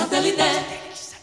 Satellite. 0.00 1.19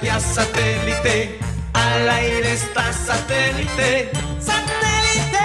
Conéctate 0.00 0.10
a 0.10 0.20
satélite. 0.20 1.38
Al 1.74 2.08
aire 2.08 2.52
está 2.52 2.92
satélite. 2.92 4.10
¡Satélite! 4.40 5.38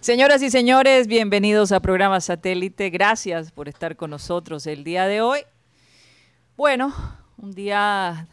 Señoras 0.00 0.42
y 0.42 0.50
señores, 0.50 1.06
bienvenidos 1.06 1.72
a 1.72 1.80
programa 1.80 2.20
Satélite. 2.20 2.90
Gracias 2.90 3.52
por 3.52 3.68
estar 3.68 3.96
con 3.96 4.10
nosotros 4.10 4.66
el 4.66 4.84
día 4.84 5.06
de 5.06 5.22
hoy. 5.22 5.40
Bueno, 6.56 6.92
un 7.38 7.52
día 7.52 8.28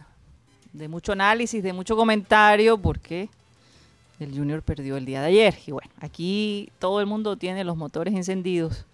de 0.74 0.88
mucho 0.90 1.14
análisis, 1.14 1.64
de 1.64 1.72
mucho 1.72 1.96
comentario, 1.96 2.78
porque 2.78 3.30
el 4.20 4.36
Junior 4.36 4.62
perdió 4.64 4.98
el 4.98 5.06
día 5.06 5.22
de 5.22 5.28
ayer. 5.28 5.56
Y 5.66 5.72
bueno, 5.72 5.92
aquí 6.00 6.72
todo 6.80 7.00
el 7.00 7.06
mundo 7.06 7.38
tiene 7.38 7.64
los 7.64 7.78
motores 7.78 8.14
encendidos 8.14 8.86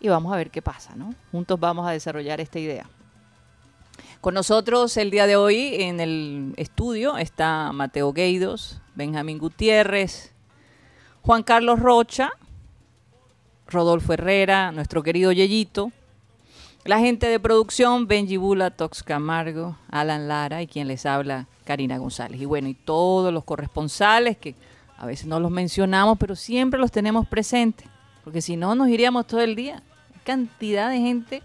y 0.00 0.08
vamos 0.08 0.32
a 0.32 0.36
ver 0.36 0.50
qué 0.50 0.62
pasa, 0.62 0.94
¿no? 0.94 1.14
Juntos 1.32 1.58
vamos 1.58 1.86
a 1.86 1.92
desarrollar 1.92 2.40
esta 2.40 2.58
idea. 2.58 2.88
Con 4.20 4.34
nosotros 4.34 4.96
el 4.96 5.10
día 5.10 5.26
de 5.26 5.36
hoy 5.36 5.76
en 5.82 6.00
el 6.00 6.54
estudio 6.56 7.18
está 7.18 7.72
Mateo 7.72 8.12
Gueidos, 8.12 8.80
Benjamín 8.94 9.38
Gutiérrez, 9.38 10.32
Juan 11.22 11.42
Carlos 11.42 11.78
Rocha, 11.78 12.32
Rodolfo 13.66 14.12
Herrera, 14.12 14.72
nuestro 14.72 15.02
querido 15.02 15.30
Yeyito, 15.30 15.92
la 16.88 16.98
gente 17.00 17.26
de 17.26 17.38
producción, 17.38 18.06
Benji 18.06 18.38
Bula, 18.38 18.70
Tox 18.70 19.02
Camargo, 19.02 19.76
Alan 19.90 20.26
Lara 20.26 20.62
y 20.62 20.66
quien 20.66 20.88
les 20.88 21.04
habla, 21.04 21.46
Karina 21.64 21.98
González. 21.98 22.40
Y 22.40 22.46
bueno, 22.46 22.66
y 22.66 22.72
todos 22.72 23.30
los 23.30 23.44
corresponsales 23.44 24.38
que 24.38 24.54
a 24.96 25.04
veces 25.04 25.26
no 25.26 25.38
los 25.38 25.50
mencionamos, 25.50 26.16
pero 26.18 26.34
siempre 26.34 26.80
los 26.80 26.90
tenemos 26.90 27.28
presentes, 27.28 27.86
porque 28.24 28.40
si 28.40 28.56
no 28.56 28.74
nos 28.74 28.88
iríamos 28.88 29.26
todo 29.26 29.42
el 29.42 29.54
día. 29.54 29.82
Cantidad 30.24 30.88
de 30.88 30.98
gente 30.98 31.42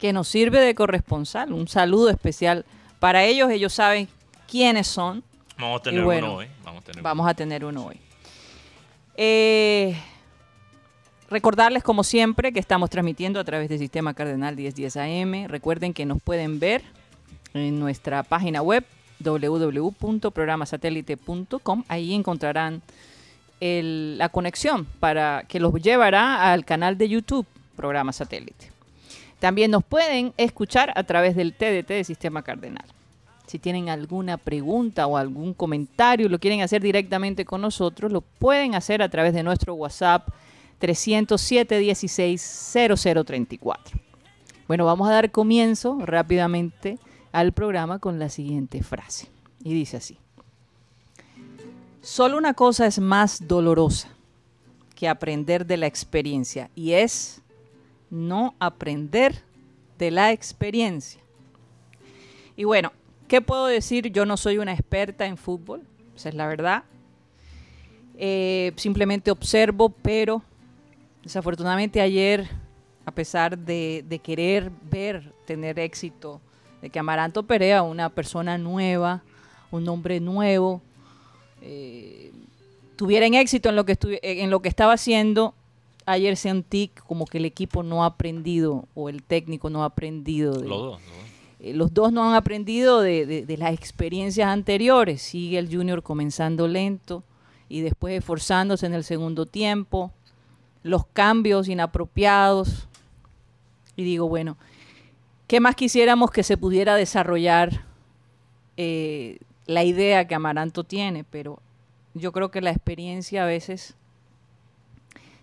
que 0.00 0.12
nos 0.12 0.26
sirve 0.26 0.58
de 0.58 0.74
corresponsal. 0.74 1.52
Un 1.52 1.68
saludo 1.68 2.10
especial 2.10 2.64
para 2.98 3.22
ellos, 3.22 3.50
ellos 3.50 3.72
saben 3.72 4.08
quiénes 4.48 4.88
son. 4.88 5.22
Vamos 5.56 5.82
a 5.82 5.82
tener 5.84 6.02
bueno, 6.02 6.26
uno 6.26 6.36
hoy. 6.38 6.48
Vamos 6.64 6.82
a 6.82 6.84
tener 6.84 7.02
Vamos 7.04 7.28
a 7.28 7.34
tener 7.34 7.64
uno 7.64 7.86
hoy. 7.86 8.00
Eh, 9.16 9.96
recordarles, 11.34 11.82
como 11.82 12.04
siempre, 12.04 12.52
que 12.52 12.60
estamos 12.60 12.90
transmitiendo 12.90 13.40
a 13.40 13.44
través 13.44 13.68
del 13.68 13.80
sistema 13.80 14.14
Cardenal 14.14 14.54
1010 14.54 14.96
AM. 14.96 15.48
Recuerden 15.48 15.92
que 15.92 16.06
nos 16.06 16.22
pueden 16.22 16.60
ver 16.60 16.82
en 17.54 17.80
nuestra 17.80 18.22
página 18.22 18.62
web 18.62 18.84
www.programasatélite.com. 19.18 21.82
Ahí 21.88 22.14
encontrarán 22.14 22.82
la 23.60 24.28
conexión 24.28 24.86
para 25.00 25.42
que 25.48 25.58
los 25.58 25.74
llevará 25.82 26.52
al 26.52 26.64
canal 26.64 26.96
de 26.98 27.08
YouTube 27.08 27.46
Programa 27.74 28.12
Satélite. 28.12 28.70
También 29.40 29.72
nos 29.72 29.82
pueden 29.82 30.32
escuchar 30.36 30.92
a 30.94 31.02
través 31.02 31.34
del 31.34 31.52
TDT 31.52 31.88
de 31.88 32.04
Sistema 32.04 32.42
Cardenal. 32.42 32.86
Si 33.48 33.58
tienen 33.58 33.88
alguna 33.88 34.36
pregunta 34.36 35.08
o 35.08 35.16
algún 35.16 35.52
comentario, 35.52 36.28
lo 36.28 36.38
quieren 36.38 36.62
hacer 36.62 36.80
directamente 36.80 37.44
con 37.44 37.60
nosotros, 37.60 38.12
lo 38.12 38.20
pueden 38.20 38.76
hacer 38.76 39.02
a 39.02 39.08
través 39.08 39.34
de 39.34 39.42
nuestro 39.42 39.74
WhatsApp 39.74 40.28
307 40.84 41.78
16 41.78 42.76
0034. 42.98 43.98
Bueno, 44.68 44.84
vamos 44.84 45.08
a 45.08 45.12
dar 45.12 45.30
comienzo 45.30 45.98
rápidamente 46.00 46.98
al 47.32 47.52
programa 47.52 48.00
con 48.00 48.18
la 48.18 48.28
siguiente 48.28 48.82
frase. 48.82 49.28
Y 49.62 49.72
dice 49.72 49.96
así. 49.96 50.18
Solo 52.02 52.36
una 52.36 52.52
cosa 52.52 52.86
es 52.86 52.98
más 52.98 53.48
dolorosa 53.48 54.10
que 54.94 55.08
aprender 55.08 55.64
de 55.64 55.78
la 55.78 55.86
experiencia 55.86 56.68
y 56.74 56.92
es 56.92 57.40
no 58.10 58.54
aprender 58.58 59.42
de 59.96 60.10
la 60.10 60.32
experiencia. 60.32 61.22
Y 62.56 62.64
bueno, 62.64 62.92
¿qué 63.26 63.40
puedo 63.40 63.64
decir? 63.64 64.12
Yo 64.12 64.26
no 64.26 64.36
soy 64.36 64.58
una 64.58 64.74
experta 64.74 65.24
en 65.24 65.38
fútbol, 65.38 65.80
esa 66.14 66.28
es 66.28 66.34
la 66.34 66.46
verdad. 66.46 66.84
Eh, 68.18 68.72
simplemente 68.76 69.30
observo, 69.30 69.88
pero 69.88 70.42
desafortunadamente 71.24 72.00
ayer, 72.00 72.48
a 73.06 73.10
pesar 73.12 73.58
de, 73.58 74.04
de 74.08 74.18
querer 74.20 74.70
ver 74.90 75.32
tener 75.46 75.78
éxito, 75.78 76.40
de 76.80 76.90
que 76.90 76.98
Amaranto 76.98 77.42
Perea, 77.42 77.82
una 77.82 78.10
persona 78.10 78.58
nueva, 78.58 79.22
un 79.70 79.88
hombre 79.88 80.20
nuevo, 80.20 80.82
eh, 81.62 82.30
tuvieran 82.96 83.34
éxito 83.34 83.68
en 83.70 83.76
lo 83.76 83.84
que 83.84 83.96
en 84.22 84.50
lo 84.50 84.60
que 84.60 84.68
estaba 84.68 84.92
haciendo, 84.92 85.54
ayer 86.06 86.36
sentí 86.36 86.90
como 87.06 87.24
que 87.26 87.38
el 87.38 87.44
equipo 87.46 87.82
no 87.82 88.04
ha 88.04 88.06
aprendido 88.08 88.86
o 88.94 89.08
el 89.08 89.22
técnico 89.22 89.70
no 89.70 89.82
ha 89.82 89.86
aprendido 89.86 90.52
de, 90.54 90.68
Los 90.68 90.78
dos. 90.78 91.00
los 91.00 91.00
dos. 91.00 91.00
eh, 91.60 91.72
los 91.74 91.94
dos 91.94 92.12
no 92.12 92.28
han 92.28 92.34
aprendido 92.34 93.00
de, 93.00 93.24
de- 93.26 93.46
de 93.46 93.56
las 93.56 93.72
experiencias 93.72 94.48
anteriores. 94.48 95.22
Sigue 95.22 95.58
el 95.58 95.74
Junior 95.74 96.02
comenzando 96.02 96.68
lento 96.68 97.24
y 97.68 97.80
después 97.80 98.16
esforzándose 98.18 98.84
en 98.86 98.92
el 98.94 99.04
segundo 99.04 99.46
tiempo. 99.46 100.12
Los 100.84 101.04
cambios 101.06 101.66
inapropiados. 101.66 102.86
Y 103.96 104.04
digo, 104.04 104.28
bueno, 104.28 104.56
¿qué 105.48 105.58
más 105.58 105.74
quisiéramos 105.74 106.30
que 106.30 106.44
se 106.44 106.56
pudiera 106.56 106.94
desarrollar 106.94 107.82
eh, 108.76 109.38
la 109.66 109.82
idea 109.82 110.28
que 110.28 110.36
Amaranto 110.36 110.84
tiene? 110.84 111.24
Pero 111.24 111.58
yo 112.14 112.30
creo 112.30 112.52
que 112.52 112.60
la 112.60 112.70
experiencia 112.70 113.42
a 113.42 113.46
veces 113.46 113.96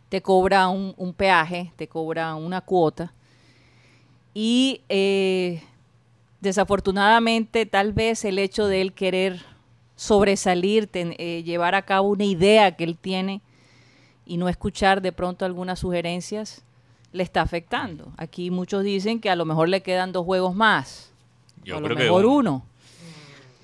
te 0.08 0.22
cobra 0.22 0.68
un, 0.68 1.14
peaje, 1.14 1.72
te 1.76 1.88
cobra 1.88 2.36
una 2.36 2.62
cuota. 2.62 3.14
Y 4.34 4.82
eh, 4.90 5.64
desafortunadamente 6.42 7.66
tal 7.66 7.94
vez 7.94 8.26
el 8.26 8.40
hecho 8.40 8.68
de 8.68 8.82
él 8.82 8.94
querer 8.94 9.42
sobresalir, 9.96 10.90
eh, 10.94 11.44
llevar 11.44 11.76
a 11.76 11.84
cabo 11.84 12.10
una 12.10 12.26
idea 12.26 12.76
que 12.76 12.84
él 12.84 12.98
tiene 12.98 13.42
y 14.32 14.38
no 14.38 14.48
escuchar 14.48 15.02
de 15.02 15.12
pronto 15.12 15.44
algunas 15.44 15.80
sugerencias, 15.80 16.62
le 17.12 17.22
está 17.22 17.42
afectando. 17.42 18.14
Aquí 18.16 18.50
muchos 18.50 18.82
dicen 18.82 19.20
que 19.20 19.30
a 19.30 19.36
lo 19.36 19.44
mejor 19.44 19.68
le 19.68 19.82
quedan 19.84 20.14
dos 20.14 20.24
juegos 20.24 20.56
más, 20.56 21.12
Yo 21.66 21.76
a 21.76 21.80
lo 21.82 21.88
creo 21.88 21.98
que 21.98 22.04
mejor 22.06 22.26
uno. 22.26 22.38
uno. 22.38 22.66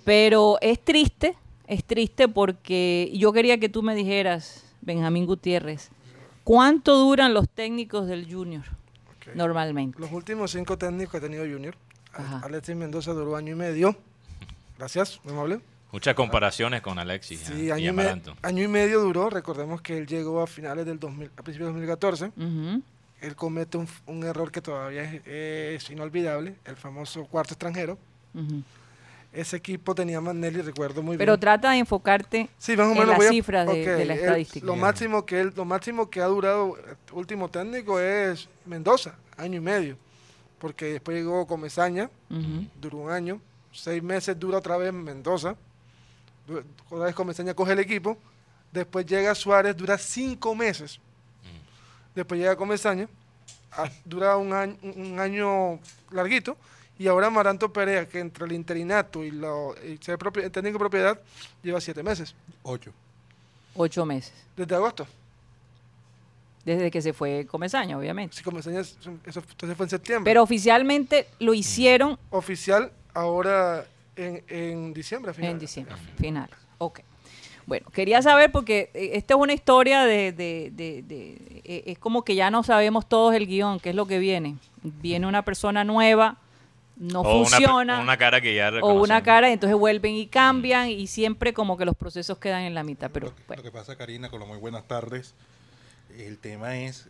Pero 0.03 0.57
es 0.59 0.83
triste, 0.83 1.37
es 1.67 1.85
triste 1.85 2.27
porque 2.27 3.09
yo 3.13 3.31
quería 3.31 3.57
que 3.57 3.69
tú 3.69 3.81
me 3.81 3.95
dijeras, 3.95 4.65
Benjamín 4.81 5.25
Gutiérrez, 5.25 5.89
¿cuánto 6.43 6.97
duran 6.97 7.33
los 7.33 7.47
técnicos 7.47 8.05
del 8.07 8.29
Junior 8.29 8.65
normalmente? 9.35 9.97
Los 10.01 10.11
últimos 10.11 10.51
cinco 10.51 10.77
técnicos 10.77 11.11
que 11.11 11.17
ha 11.19 11.21
tenido 11.21 11.45
Junior. 11.45 11.75
Ajá. 12.11 12.41
Alexis 12.43 12.75
Mendoza 12.75 13.13
duró 13.13 13.37
año 13.37 13.53
y 13.53 13.55
medio. 13.55 13.95
Gracias, 14.77 15.21
muy 15.23 15.31
amable. 15.31 15.61
Muchas 15.91 16.15
comparaciones 16.15 16.81
con 16.81 16.99
Alexis 16.99 17.39
Sí, 17.39 17.65
y 17.65 17.71
año 17.71 17.89
y, 17.91 17.93
me- 17.93 18.21
año 18.41 18.63
y 18.63 18.67
medio 18.67 18.99
duró. 19.01 19.29
Recordemos 19.29 19.81
que 19.81 19.97
él 19.97 20.05
llegó 20.05 20.41
a 20.41 20.47
finales 20.47 20.85
del 20.85 20.99
2000, 20.99 21.31
a 21.37 21.41
principios 21.43 21.67
de 21.69 21.73
2014. 21.73 22.25
Ujú. 22.35 22.81
Él 23.21 23.35
comete 23.35 23.77
un, 23.77 23.87
un 24.05 24.23
error 24.23 24.51
que 24.51 24.61
todavía 24.61 25.03
es, 25.03 25.21
es 25.83 25.89
inolvidable, 25.89 26.55
el 26.65 26.75
famoso 26.75 27.25
cuarto 27.25 27.53
extranjero. 27.53 27.97
Ese 29.33 29.57
equipo 29.57 29.93
tenía 29.93 30.19
Manelli, 30.21 30.61
recuerdo 30.61 31.01
muy 31.03 31.17
Pero 31.17 31.33
bien. 31.33 31.39
trata 31.39 31.71
de 31.71 31.77
enfocarte 31.77 32.49
Sí, 32.57 32.75
más 32.77 32.87
o 32.87 32.91
en 32.91 32.93
menos 32.93 33.07
las 33.09 33.17
voy 33.17 33.25
a- 33.27 33.29
cifras 33.29 33.67
de, 33.67 33.85
la 34.05 34.13
él- 34.13 34.19
estadística. 34.19 34.65
lo 34.65 34.75
máximo 34.75 35.25
que 35.25 35.39
él, 35.41 35.53
lo 35.55 35.65
máximo 35.65 36.09
que 36.09 36.21
ha 36.21 36.25
durado 36.25 36.77
el 36.77 37.13
último 37.13 37.49
técnico 37.49 37.99
es 37.99 38.47
Mendoza, 38.65 39.15
año 39.37 39.57
y 39.57 39.61
medio. 39.61 39.97
Porque 40.59 40.85
después 40.93 41.17
llegó 41.17 41.45
Comesaña, 41.45 42.09
duró 42.81 42.97
un 42.99 43.11
año, 43.11 43.39
seis 43.71 44.01
meses 44.01 44.39
dura 44.39 44.57
otra 44.59 44.77
vez 44.77 44.91
Mendoza, 44.93 45.55
otra 46.89 47.05
vez 47.05 47.15
Comesaña 47.15 47.53
coge 47.53 47.73
el 47.73 47.79
equipo, 47.79 48.17
Después 48.71 49.05
llega 49.05 49.33
Suárez, 49.33 49.75
dura 49.77 49.97
cinco 49.97 50.53
meses. 50.53 50.99
Después 52.13 52.39
llega 52.39 52.55
Comesaña, 52.57 53.07
dura 54.03 54.35
un 54.37 54.51
año, 54.53 54.75
un 54.83 55.17
año 55.19 55.79
larguito. 56.11 56.57
Y 56.99 57.07
ahora 57.07 57.29
Maranto 57.29 57.71
Perea, 57.71 58.07
que 58.07 58.19
entre 58.19 58.45
el 58.45 58.51
interinato 58.51 59.23
y, 59.23 59.31
lo, 59.31 59.73
y 59.85 59.97
ser 60.03 60.17
propi- 60.19 60.43
el 60.43 60.51
técnico 60.51 60.73
de 60.73 60.79
propiedad, 60.79 61.19
lleva 61.63 61.79
siete 61.79 62.03
meses. 62.03 62.35
Ocho. 62.63 62.91
Ocho 63.75 64.05
meses. 64.05 64.33
Desde 64.55 64.75
agosto. 64.75 65.07
Desde 66.65 66.91
que 66.91 67.01
se 67.01 67.13
fue 67.13 67.45
Comesaña, 67.49 67.97
obviamente. 67.97 68.35
Si 68.35 68.43
Comesaña, 68.43 68.81
es- 68.81 68.97
eso 69.25 69.39
entonces 69.49 69.77
fue 69.77 69.85
en 69.85 69.89
septiembre. 69.89 70.29
Pero 70.29 70.43
oficialmente 70.43 71.27
lo 71.39 71.53
hicieron 71.53 72.19
Oficial 72.31 72.91
ahora 73.13 73.85
en, 74.17 74.43
en 74.49 74.93
diciembre. 74.93 75.31
a 75.31 75.45
en 75.45 75.59
diciembre, 75.59 75.95
final. 76.17 76.49
Ok. 76.79 76.99
Bueno, 77.65 77.89
quería 77.91 78.21
saber 78.21 78.51
porque 78.51 78.89
eh, 78.93 79.11
esta 79.13 79.33
es 79.33 79.39
una 79.39 79.53
historia 79.53 80.03
de, 80.05 80.31
de- 80.31 80.71
de- 80.73 81.01
de- 81.03 81.61
eh, 81.65 81.83
es 81.87 81.99
como 81.99 82.23
que 82.23 82.33
ya 82.35 82.49
no 82.49 82.63
sabemos 82.63 83.07
todos 83.09 83.33
el 83.35 83.45
guion, 83.45 83.79
qué 83.79 83.89
es 83.89 83.95
lo 83.95 84.05
que 84.05 84.19
viene. 84.19 84.55
Viene 84.83 85.27
una 85.27 85.43
persona 85.43 85.83
nueva, 85.83 86.37
no 86.95 87.21
o 87.21 87.39
una, 87.41 87.49
funciona, 87.57 87.97
pe- 87.97 88.03
una 88.03 88.17
cara 88.17 88.39
que 88.39 88.55
ya 88.55 88.71
o 88.81 88.93
una 88.93 89.21
cara, 89.21 89.49
y 89.49 89.53
entonces 89.53 89.77
vuelven 89.77 90.13
y 90.15 90.27
cambian 90.27 90.89
y 90.89 91.07
siempre 91.07 91.53
como 91.53 91.77
que 91.77 91.83
los 91.83 91.95
procesos 91.97 92.37
quedan 92.37 92.61
en 92.61 92.73
la 92.73 92.83
mitad. 92.83 93.11
Pero 93.11 93.27
lo, 93.27 93.35
que- 93.35 93.43
bueno, 93.47 93.61
lo 93.63 93.69
que 93.69 93.77
pasa, 93.77 93.97
Karina, 93.97 94.29
con 94.29 94.39
lo 94.39 94.45
muy 94.45 94.57
buenas 94.59 94.87
tardes, 94.87 95.35
el 96.17 96.37
tema 96.37 96.77
es 96.77 97.09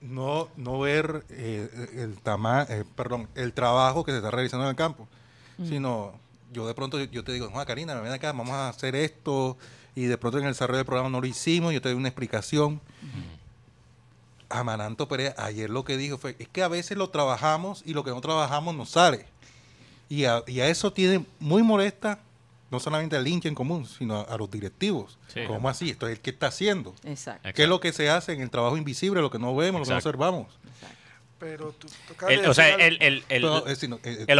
no, 0.00 0.48
no 0.56 0.78
ver 0.80 1.24
eh, 1.28 1.68
el 1.96 2.18
tama, 2.18 2.66
eh, 2.70 2.84
perdón, 2.96 3.28
el 3.34 3.52
trabajo 3.52 4.04
que 4.04 4.12
se 4.12 4.16
está 4.18 4.30
realizando 4.30 4.64
en 4.64 4.70
el 4.70 4.76
campo, 4.76 5.06
sino 5.64 6.12
yo 6.52 6.66
de 6.66 6.74
pronto 6.74 7.02
yo 7.02 7.24
te 7.24 7.32
digo, 7.32 7.50
no, 7.52 7.64
Karina, 7.64 7.94
ven 8.00 8.12
acá, 8.12 8.32
vamos 8.32 8.50
a 8.50 8.68
hacer 8.68 8.94
esto, 8.96 9.56
y 9.94 10.04
de 10.04 10.18
pronto 10.18 10.38
en 10.38 10.44
el 10.44 10.52
desarrollo 10.52 10.78
del 10.78 10.86
programa 10.86 11.08
no 11.08 11.20
lo 11.20 11.26
hicimos, 11.26 11.72
yo 11.72 11.80
te 11.80 11.88
doy 11.88 11.98
una 11.98 12.08
explicación. 12.08 12.80
Amaranto 14.48 15.06
Pérez 15.06 15.34
ayer 15.38 15.70
lo 15.70 15.84
que 15.84 15.96
dijo 15.96 16.18
fue, 16.18 16.34
es 16.38 16.48
que 16.48 16.62
a 16.62 16.68
veces 16.68 16.98
lo 16.98 17.10
trabajamos 17.10 17.82
y 17.86 17.94
lo 17.94 18.02
que 18.02 18.10
no 18.10 18.20
trabajamos 18.20 18.74
no 18.74 18.84
sale. 18.84 19.26
Y 20.08 20.24
a, 20.24 20.42
y 20.46 20.60
a 20.60 20.68
eso 20.68 20.92
tiene 20.92 21.24
muy 21.38 21.62
molesta 21.62 22.18
no 22.70 22.78
solamente 22.80 23.16
al 23.16 23.26
hincha 23.26 23.48
en 23.48 23.54
común, 23.54 23.86
sino 23.86 24.16
a, 24.16 24.22
a 24.22 24.36
los 24.36 24.50
directivos. 24.50 25.18
Sí. 25.28 25.40
¿Cómo 25.46 25.68
así? 25.68 25.90
Esto 25.90 26.06
es 26.06 26.14
el 26.14 26.20
que 26.20 26.30
está 26.30 26.48
haciendo. 26.48 26.94
exacto. 27.04 27.48
¿Qué 27.54 27.64
es 27.64 27.68
lo 27.68 27.80
que 27.80 27.92
se 27.92 28.10
hace 28.10 28.32
en 28.32 28.40
el 28.40 28.50
trabajo 28.50 28.76
invisible, 28.76 29.20
lo 29.20 29.30
que 29.30 29.38
no 29.38 29.54
vemos, 29.54 29.80
lo 29.80 29.84
que 29.84 29.92
no 29.92 29.98
Exacto. 30.68 30.96
Pero 31.40 31.72
tú, 31.72 31.88
El- 32.28 32.44
o 32.46 32.52
sea, 32.52 32.68
el, 32.74 32.98
el, 33.00 33.24
el, 33.30 33.44
es 33.44 33.64
decir, 33.64 33.88
no, 33.88 33.98
eh, 34.04 34.26
el, 34.28 34.38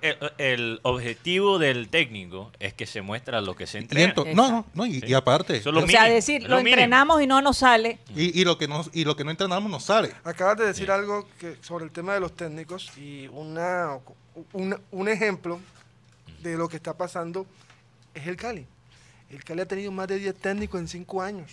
el, 0.00 0.16
el 0.38 0.80
objetivo 0.84 1.58
del 1.58 1.88
técnico 1.88 2.52
es 2.60 2.72
que 2.72 2.86
se 2.86 3.02
muestra 3.02 3.40
lo 3.40 3.56
que 3.56 3.66
se 3.66 3.78
entrena. 3.78 4.14
no, 4.32 4.48
no, 4.50 4.66
no, 4.72 4.86
y, 4.86 5.00
Sí. 5.00 5.06
y 5.08 5.14
aparte, 5.14 5.56
Eso 5.56 5.70
es 5.70 5.74
lo 5.74 5.82
O 5.82 5.88
sea, 5.88 6.04
decir, 6.04 6.44
lo, 6.48 6.58
entrenamos 6.60 7.20
y 7.20 7.26
no 7.26 7.42
nos 7.42 7.58
sale. 7.58 7.98
y, 8.14 8.40
y 8.40 8.44
lo 8.44 8.56
que 8.58 8.68
no, 8.68 8.84
y 8.92 9.04
lo 9.04 9.16
que 9.16 9.24
no 9.24 9.32
entrenamos 9.32 9.68
nos 9.68 9.82
sale. 9.82 10.12
Acabas 10.22 10.56
de 10.58 10.66
decir 10.66 10.88
algo 10.92 11.28
que, 11.40 11.56
sobre 11.62 11.84
el 11.84 11.90
tema 11.90 12.14
de 12.14 12.20
los 12.20 12.36
técnicos 12.36 12.96
y 12.96 13.26
una, 13.32 13.98
una- 14.52 14.78
un 14.92 15.08
ejemplo 15.08 15.58
de 16.42 16.56
lo 16.56 16.68
que 16.68 16.76
está 16.76 16.96
pasando 16.96 17.44
es 18.14 18.24
el 18.28 18.36
Cali. 18.36 18.64
El 19.30 19.42
Cali 19.42 19.62
ha 19.62 19.66
tenido 19.66 19.90
más 19.90 20.06
de 20.06 20.20
10 20.20 20.36
técnicos 20.36 20.80
en 20.80 20.86
5 20.86 21.20
años. 21.22 21.50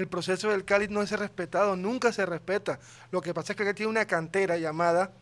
El 0.00 0.08
proceso 0.08 0.48
del 0.48 0.64
Cali 0.64 0.88
no 0.88 1.02
es 1.02 1.10
respetado, 1.12 1.76
nunca 1.76 2.10
se 2.10 2.24
respeta. 2.24 2.80
Lo 3.10 3.20
que 3.20 3.34
pasa 3.34 3.52
es 3.52 3.56
que 3.58 3.64
aquí 3.64 3.74
tiene 3.76 3.90
una 3.90 4.06
cantera 4.06 4.56
llamada 4.56 5.12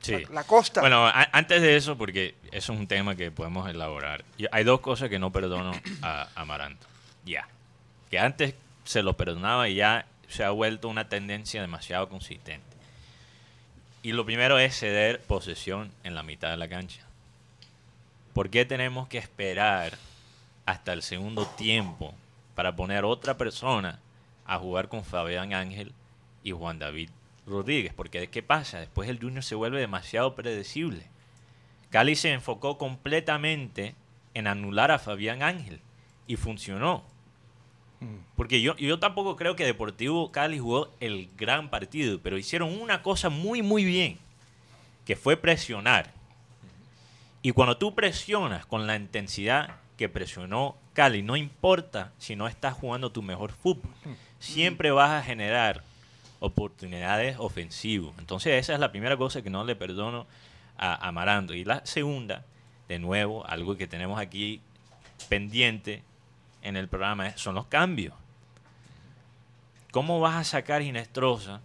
Sí. 0.00 0.12
la, 0.24 0.30
la 0.36 0.44
Costa. 0.44 0.80
Bueno, 0.80 1.06
a- 1.06 1.28
antes 1.32 1.60
de 1.60 1.76
eso, 1.76 1.98
porque 1.98 2.34
eso 2.50 2.72
es 2.72 2.78
un 2.78 2.86
tema 2.86 3.14
que 3.14 3.30
podemos 3.30 3.68
elaborar. 3.68 4.24
Yo- 4.38 4.48
hay 4.52 4.64
dos 4.64 4.80
cosas 4.80 5.10
que 5.10 5.18
no 5.18 5.30
perdono 5.30 5.72
a 6.02 6.22
a 6.34 6.40
Amaranto. 6.40 6.86
Ya. 7.26 7.46
Que 8.10 8.18
antes 8.18 8.54
se 8.84 9.02
lo 9.02 9.18
perdonaba 9.18 9.68
y 9.68 9.74
ya 9.74 10.06
se 10.28 10.44
ha 10.44 10.50
vuelto 10.50 10.88
una 10.88 11.10
tendencia 11.10 11.60
demasiado 11.60 12.08
consistente. 12.08 12.64
Y 14.02 14.12
lo 14.12 14.24
primero 14.24 14.58
es 14.58 14.78
ceder 14.78 15.20
posesión 15.24 15.92
en 16.04 16.14
la 16.14 16.22
mitad 16.22 16.48
de 16.50 16.56
la 16.56 16.68
cancha. 16.68 17.02
¿Por 18.32 18.48
qué 18.48 18.64
tenemos 18.64 19.08
que 19.08 19.18
esperar 19.18 19.92
hasta 20.64 20.94
el 20.94 21.02
segundo 21.02 21.44
tiempo 21.46 22.14
para 22.60 22.76
poner 22.76 23.06
otra 23.06 23.38
persona 23.38 24.00
a 24.44 24.58
jugar 24.58 24.90
con 24.90 25.02
Fabián 25.02 25.54
Ángel 25.54 25.94
y 26.44 26.50
Juan 26.50 26.78
David 26.78 27.08
Rodríguez? 27.46 27.94
Porque 27.94 28.26
¿qué 28.26 28.42
pasa? 28.42 28.80
Después 28.80 29.08
el 29.08 29.18
Junior 29.18 29.42
se 29.42 29.54
vuelve 29.54 29.80
demasiado 29.80 30.34
predecible. 30.34 31.06
Cali 31.88 32.16
se 32.16 32.34
enfocó 32.34 32.76
completamente 32.76 33.94
en 34.34 34.46
anular 34.46 34.90
a 34.90 34.98
Fabián 34.98 35.42
Ángel 35.42 35.80
y 36.26 36.36
funcionó. 36.36 37.02
Porque 38.36 38.60
yo, 38.60 38.76
yo 38.76 38.98
tampoco 38.98 39.36
creo 39.36 39.56
que 39.56 39.64
Deportivo 39.64 40.30
Cali 40.30 40.58
jugó 40.58 40.92
el 41.00 41.30
gran 41.38 41.70
partido, 41.70 42.20
pero 42.22 42.36
hicieron 42.36 42.78
una 42.78 43.00
cosa 43.00 43.30
muy, 43.30 43.62
muy 43.62 43.86
bien, 43.86 44.18
que 45.06 45.16
fue 45.16 45.38
presionar. 45.38 46.12
Y 47.40 47.52
cuando 47.52 47.78
tú 47.78 47.94
presionas 47.94 48.66
con 48.66 48.86
la 48.86 48.96
intensidad 48.96 49.76
que 49.96 50.10
presionó 50.10 50.76
Cali, 51.00 51.22
no 51.22 51.34
importa 51.34 52.12
si 52.18 52.36
no 52.36 52.46
estás 52.46 52.74
jugando 52.74 53.10
tu 53.10 53.22
mejor 53.22 53.52
fútbol, 53.52 53.90
siempre 54.38 54.90
vas 54.90 55.10
a 55.12 55.22
generar 55.22 55.82
oportunidades 56.40 57.36
ofensivas. 57.38 58.12
Entonces 58.18 58.52
esa 58.60 58.74
es 58.74 58.80
la 58.80 58.90
primera 58.90 59.16
cosa 59.16 59.40
que 59.40 59.48
no 59.48 59.64
le 59.64 59.74
perdono 59.74 60.26
a 60.76 61.08
Amarando. 61.08 61.54
Y 61.54 61.64
la 61.64 61.80
segunda, 61.86 62.44
de 62.86 62.98
nuevo, 62.98 63.46
algo 63.46 63.78
que 63.78 63.86
tenemos 63.86 64.20
aquí 64.20 64.60
pendiente 65.30 66.02
en 66.60 66.76
el 66.76 66.86
programa 66.86 67.34
son 67.38 67.54
los 67.54 67.64
cambios. 67.64 68.12
¿Cómo 69.92 70.20
vas 70.20 70.36
a 70.36 70.44
sacar 70.44 70.82
Ginestrosa, 70.82 71.62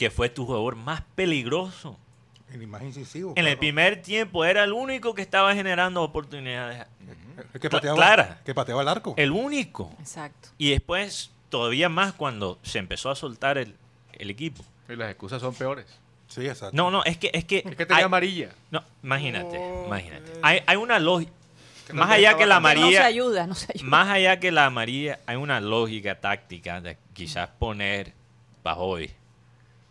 que 0.00 0.10
fue 0.10 0.28
tu 0.28 0.46
jugador 0.46 0.74
más 0.74 1.02
peligroso? 1.14 1.96
El 2.52 2.66
más 2.66 2.82
incisivo. 2.82 3.34
En 3.36 3.46
el 3.46 3.56
primer 3.56 4.02
tiempo 4.02 4.44
era 4.44 4.64
el 4.64 4.72
único 4.72 5.14
que 5.14 5.22
estaba 5.22 5.54
generando 5.54 6.02
oportunidades. 6.02 6.84
El 7.54 7.60
que 7.60 7.70
pateaba, 7.70 7.96
Clara. 7.96 8.40
que 8.44 8.54
pateaba 8.54 8.82
el 8.82 8.88
arco. 8.88 9.14
El 9.16 9.30
único. 9.30 9.92
Exacto. 10.00 10.48
Y 10.58 10.70
después, 10.70 11.30
todavía 11.48 11.88
más 11.88 12.12
cuando 12.12 12.58
se 12.62 12.78
empezó 12.78 13.10
a 13.10 13.16
soltar 13.16 13.58
el, 13.58 13.74
el 14.12 14.30
equipo. 14.30 14.64
Y 14.88 14.96
las 14.96 15.10
excusas 15.10 15.40
son 15.40 15.54
peores. 15.54 15.86
Sí, 16.28 16.46
exacto. 16.46 16.76
No, 16.76 16.90
no, 16.90 17.02
es 17.04 17.16
que... 17.18 17.30
Es 17.34 17.44
que, 17.44 17.58
Es 17.58 17.74
que 17.76 17.86
tenía 17.86 17.98
hay- 17.98 18.04
amarilla. 18.04 18.50
No, 18.70 18.82
imagínate, 19.02 19.58
Oh, 19.58 19.84
imagínate. 19.86 20.32
Hay, 20.42 20.62
hay 20.66 20.76
una 20.76 20.98
lógica. 20.98 21.32
No 21.88 21.96
Más 22.02 22.10
allá 22.12 22.36
que 22.36 22.46
la 22.46 22.54
cambiando. 22.56 22.82
No 22.82 22.90
se 22.90 22.96
amarilla... 22.98 23.06
ayuda, 23.06 23.46
no 23.48 23.54
se 23.56 23.66
ayuda. 23.74 23.88
Más 23.88 24.08
allá 24.08 24.38
que 24.38 24.52
la 24.52 24.66
amarilla, 24.66 25.18
hay 25.26 25.34
una 25.36 25.60
lógica 25.60 26.20
táctica 26.20 26.80
de 26.80 26.96
quizás 27.14 27.48
poner 27.58 28.12
Pajoy. 28.62 29.10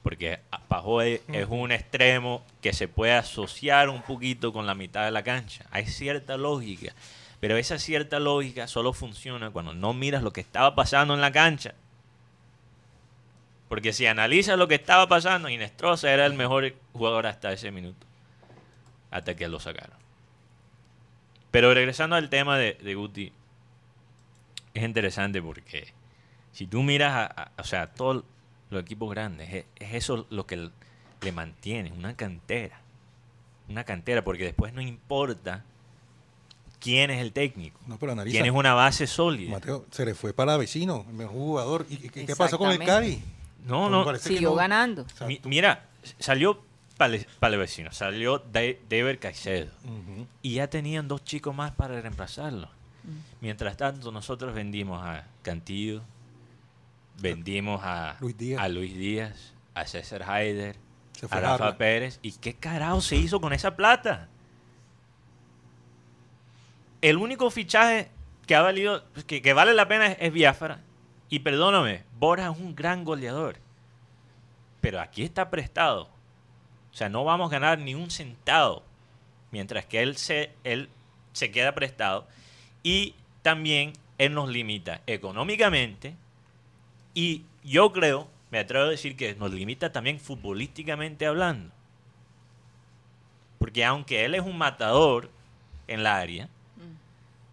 Porque 0.01 0.39
Pajoy 0.69 1.19
es 1.27 1.45
un 1.49 1.73
extremo 1.73 2.41
que 2.61 2.71
se 2.71 2.87
puede 2.87 3.11
asociar 3.13 3.89
un 3.89 4.01
poquito 4.01 4.53
con 4.53 4.65
la 4.65 4.75
mitad 4.75 5.03
de 5.03 5.11
la 5.11 5.23
cancha. 5.23 5.65
Hay 5.71 5.87
cierta 5.87 6.37
lógica. 6.37 6.93
Pero 7.39 7.57
esa 7.57 7.79
cierta 7.79 8.19
lógica 8.19 8.67
solo 8.67 8.93
funciona 8.93 9.51
cuando 9.51 9.73
no 9.73 9.93
miras 9.93 10.23
lo 10.23 10.33
que 10.33 10.41
estaba 10.41 10.75
pasando 10.75 11.13
en 11.13 11.21
la 11.21 11.31
cancha. 11.31 11.73
Porque 13.69 13.93
si 13.93 14.07
analizas 14.07 14.57
lo 14.57 14.67
que 14.67 14.75
estaba 14.75 15.07
pasando, 15.07 15.47
Inestrosa 15.47 16.11
era 16.11 16.25
el 16.25 16.33
mejor 16.33 16.73
jugador 16.91 17.27
hasta 17.27 17.53
ese 17.53 17.71
minuto. 17.71 18.05
Hasta 19.11 19.35
que 19.35 19.47
lo 19.47 19.59
sacaron. 19.59 19.97
Pero 21.51 21.73
regresando 21.73 22.15
al 22.15 22.29
tema 22.29 22.57
de, 22.57 22.73
de 22.73 22.95
Guti, 22.95 23.31
es 24.73 24.83
interesante 24.83 25.41
porque 25.41 25.93
si 26.51 26.67
tú 26.67 26.83
miras 26.83 27.31
a, 27.35 27.51
o 27.57 27.63
sea, 27.63 27.87
todos 27.93 28.23
los 28.69 28.81
equipos 28.81 29.09
grandes, 29.09 29.53
es, 29.53 29.65
es 29.77 29.93
eso 29.93 30.27
lo 30.29 30.45
que 30.45 30.69
le 31.21 31.31
mantiene, 31.31 31.91
una 31.91 32.15
cantera. 32.15 32.81
Una 33.67 33.83
cantera, 33.83 34.23
porque 34.23 34.45
después 34.45 34.73
no 34.73 34.81
importa 34.81 35.63
quién 36.79 37.09
es 37.11 37.21
el 37.21 37.31
técnico. 37.33 37.79
No, 37.87 37.97
pero 37.97 38.11
analiza. 38.13 38.33
Tienes 38.35 38.51
una 38.51 38.73
base 38.73 39.05
sólida. 39.07 39.51
Mateo, 39.51 39.85
se 39.91 40.05
le 40.05 40.13
fue 40.15 40.33
para 40.33 40.57
vecino, 40.57 41.05
el 41.07 41.13
mejor 41.15 41.33
jugador. 41.35 41.85
¿Y 41.89 41.97
qué, 41.97 42.25
qué 42.25 42.35
pasó 42.35 42.57
con 42.57 42.69
el? 42.71 42.81
Exactamente. 42.81 43.21
No, 43.65 43.85
Me 43.89 44.11
no. 44.11 44.17
Siguió 44.17 44.49
no. 44.51 44.55
ganando. 44.55 45.05
Mi- 45.27 45.41
mira, 45.43 45.85
salió 46.19 46.63
Pale, 46.97 47.25
Vecino, 47.57 47.91
salió 47.93 48.39
Da- 48.39 48.61
David 48.89 49.19
Caicedo. 49.19 49.71
Y 50.41 50.55
ya 50.55 50.69
tenían 50.69 51.07
dos 51.07 51.23
chicos 51.23 51.55
más 51.55 51.71
para 51.71 51.99
reemplazarlo. 52.01 52.69
Mientras 53.41 53.77
tanto, 53.77 54.11
nosotros 54.11 54.53
vendimos 54.53 55.01
a 55.01 55.25
Cantillo, 55.41 56.01
vendimos 57.19 57.81
a 57.83 58.17
Luis 58.19 58.37
Díaz. 58.37 58.61
a, 58.61 58.67
Luis 58.69 58.95
Díaz, 58.97 59.53
a 59.73 59.85
César 59.85 60.23
Haider, 60.23 60.75
a 61.29 61.39
Rafa. 61.39 61.77
Pérez. 61.77 62.19
¿Y 62.21 62.33
qué 62.33 62.53
carajo 62.55 63.01
se 63.01 63.15
hizo 63.15 63.39
con 63.41 63.53
esa 63.53 63.75
plata? 63.75 64.27
El 67.01 67.17
único 67.17 67.49
fichaje 67.49 68.09
que 68.45 68.55
ha 68.55 68.61
valido, 68.61 69.03
que, 69.27 69.41
que 69.41 69.53
vale 69.53 69.73
la 69.73 69.87
pena 69.87 70.07
es, 70.07 70.17
es 70.19 70.33
Biafra. 70.33 70.81
Y 71.29 71.39
perdóname, 71.39 72.03
Borja 72.17 72.49
es 72.51 72.57
un 72.57 72.75
gran 72.75 73.03
goleador. 73.03 73.57
Pero 74.81 74.99
aquí 74.99 75.23
está 75.23 75.49
prestado. 75.49 76.09
O 76.91 76.95
sea, 76.95 77.09
no 77.09 77.23
vamos 77.23 77.49
a 77.49 77.59
ganar 77.59 77.79
ni 77.79 77.95
un 77.95 78.09
centavo. 78.09 78.83
Mientras 79.51 79.85
que 79.85 80.01
él 80.01 80.17
se, 80.17 80.51
él 80.63 80.89
se 81.33 81.51
queda 81.51 81.75
prestado. 81.75 82.27
Y 82.83 83.15
también 83.41 83.93
él 84.17 84.33
nos 84.33 84.49
limita 84.49 85.01
económicamente 85.07 86.15
y 87.13 87.43
yo 87.63 87.91
creo, 87.91 88.27
me 88.51 88.59
atrevo 88.59 88.85
a 88.85 88.89
decir 88.89 89.15
que 89.15 89.35
nos 89.35 89.51
limita 89.51 89.91
también 89.91 90.19
futbolísticamente 90.19 91.25
hablando. 91.25 91.73
Porque 93.57 93.83
aunque 93.83 94.25
él 94.25 94.35
es 94.35 94.41
un 94.41 94.57
matador 94.57 95.29
en 95.87 96.03
la 96.03 96.17
área, 96.17 96.49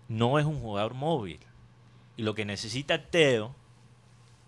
no 0.09 0.39
es 0.39 0.45
un 0.47 0.61
jugador 0.61 0.95
móvil. 0.95 1.41
Y 2.17 2.23
lo 2.23 2.35
que 2.35 2.45
necesita 2.45 3.03
Teo 3.07 3.55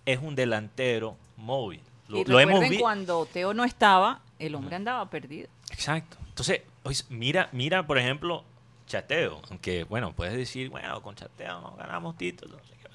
es 0.06 0.18
un 0.20 0.34
delantero 0.34 1.16
móvil. 1.36 1.82
Lo, 2.08 2.18
y 2.18 2.24
lo 2.24 2.40
hemos 2.40 2.54
recuerden 2.54 2.70
visto. 2.70 2.82
cuando 2.82 3.26
Teo 3.26 3.52
no 3.54 3.64
estaba, 3.64 4.22
el 4.38 4.54
hombre 4.54 4.76
andaba 4.76 5.08
perdido. 5.10 5.48
Exacto. 5.70 6.16
Entonces, 6.28 6.62
mira, 7.10 7.48
mira, 7.52 7.86
por 7.86 7.98
ejemplo, 7.98 8.44
Chateo. 8.86 9.42
Aunque, 9.50 9.84
bueno, 9.84 10.12
puedes 10.14 10.34
decir, 10.34 10.70
bueno, 10.70 11.02
con 11.02 11.14
Chateo 11.14 11.60
no 11.60 11.76
ganamos 11.76 12.16
títulos. 12.16 12.58
no 12.62 12.66
sé 12.68 12.74
qué. 12.82 12.88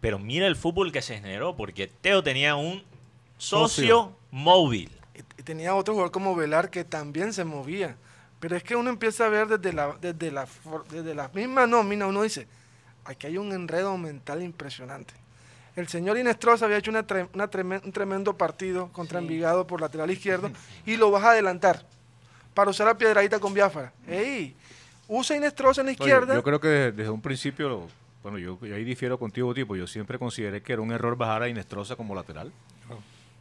Pero 0.00 0.18
mira 0.18 0.46
el 0.46 0.54
fútbol 0.54 0.92
que 0.92 1.02
se 1.02 1.16
generó, 1.18 1.56
porque 1.56 1.88
Teo 1.88 2.22
tenía 2.22 2.54
un 2.54 2.84
socio, 3.38 3.68
Socio. 3.68 4.16
móvil. 4.30 4.90
Tenía 5.44 5.74
otro 5.74 5.94
jugador 5.94 6.12
como 6.12 6.36
Velar 6.36 6.70
que 6.70 6.84
también 6.84 7.32
se 7.32 7.44
movía. 7.44 7.96
Pero 8.44 8.56
es 8.58 8.62
que 8.62 8.76
uno 8.76 8.90
empieza 8.90 9.24
a 9.24 9.30
ver 9.30 9.46
desde 9.48 9.72
la, 9.72 9.96
desde 9.98 10.30
la, 10.30 10.46
desde 10.90 11.14
la 11.14 11.28
misma 11.32 11.66
nómina, 11.66 12.06
uno 12.06 12.20
dice, 12.20 12.46
aquí 13.06 13.26
hay 13.26 13.38
un 13.38 13.50
enredo 13.54 13.96
mental 13.96 14.42
impresionante. 14.42 15.14
El 15.76 15.88
señor 15.88 16.18
Inestrosa 16.18 16.66
había 16.66 16.76
hecho 16.76 16.90
una 16.90 17.06
tre- 17.06 17.26
una 17.32 17.50
tremen- 17.50 17.80
un 17.82 17.90
tremendo 17.90 18.36
partido 18.36 18.88
contra 18.92 19.20
Sí. 19.20 19.24
Envigado 19.24 19.66
por 19.66 19.80
lateral 19.80 20.10
izquierdo 20.18 20.50
y 20.84 20.96
lo 20.98 21.10
vas 21.10 21.24
a 21.24 21.30
adelantar 21.30 21.86
para 22.52 22.68
usar 22.70 22.86
la 22.86 22.98
piedradita 22.98 23.38
con 23.38 23.54
Biafara. 23.54 23.94
¡Ey! 24.06 24.54
Usa 25.08 25.36
Inestrosa 25.38 25.80
en 25.80 25.86
la 25.86 25.92
Oye, 25.92 25.98
izquierda. 26.02 26.34
yo 26.34 26.42
creo 26.42 26.60
que 26.60 26.68
desde, 26.68 26.92
desde 26.92 27.10
un 27.10 27.22
principio, 27.22 27.88
bueno, 28.22 28.36
yo, 28.36 28.58
yo 28.60 28.74
ahí 28.74 28.84
difiero 28.84 29.18
contigo, 29.18 29.54
tipo. 29.54 29.74
Yo 29.74 29.86
siempre 29.86 30.18
consideré 30.18 30.60
que 30.62 30.74
era 30.74 30.82
un 30.82 30.92
error 30.92 31.16
bajar 31.16 31.44
a 31.44 31.48
Inestrosa 31.48 31.96
como 31.96 32.14
lateral. 32.14 32.52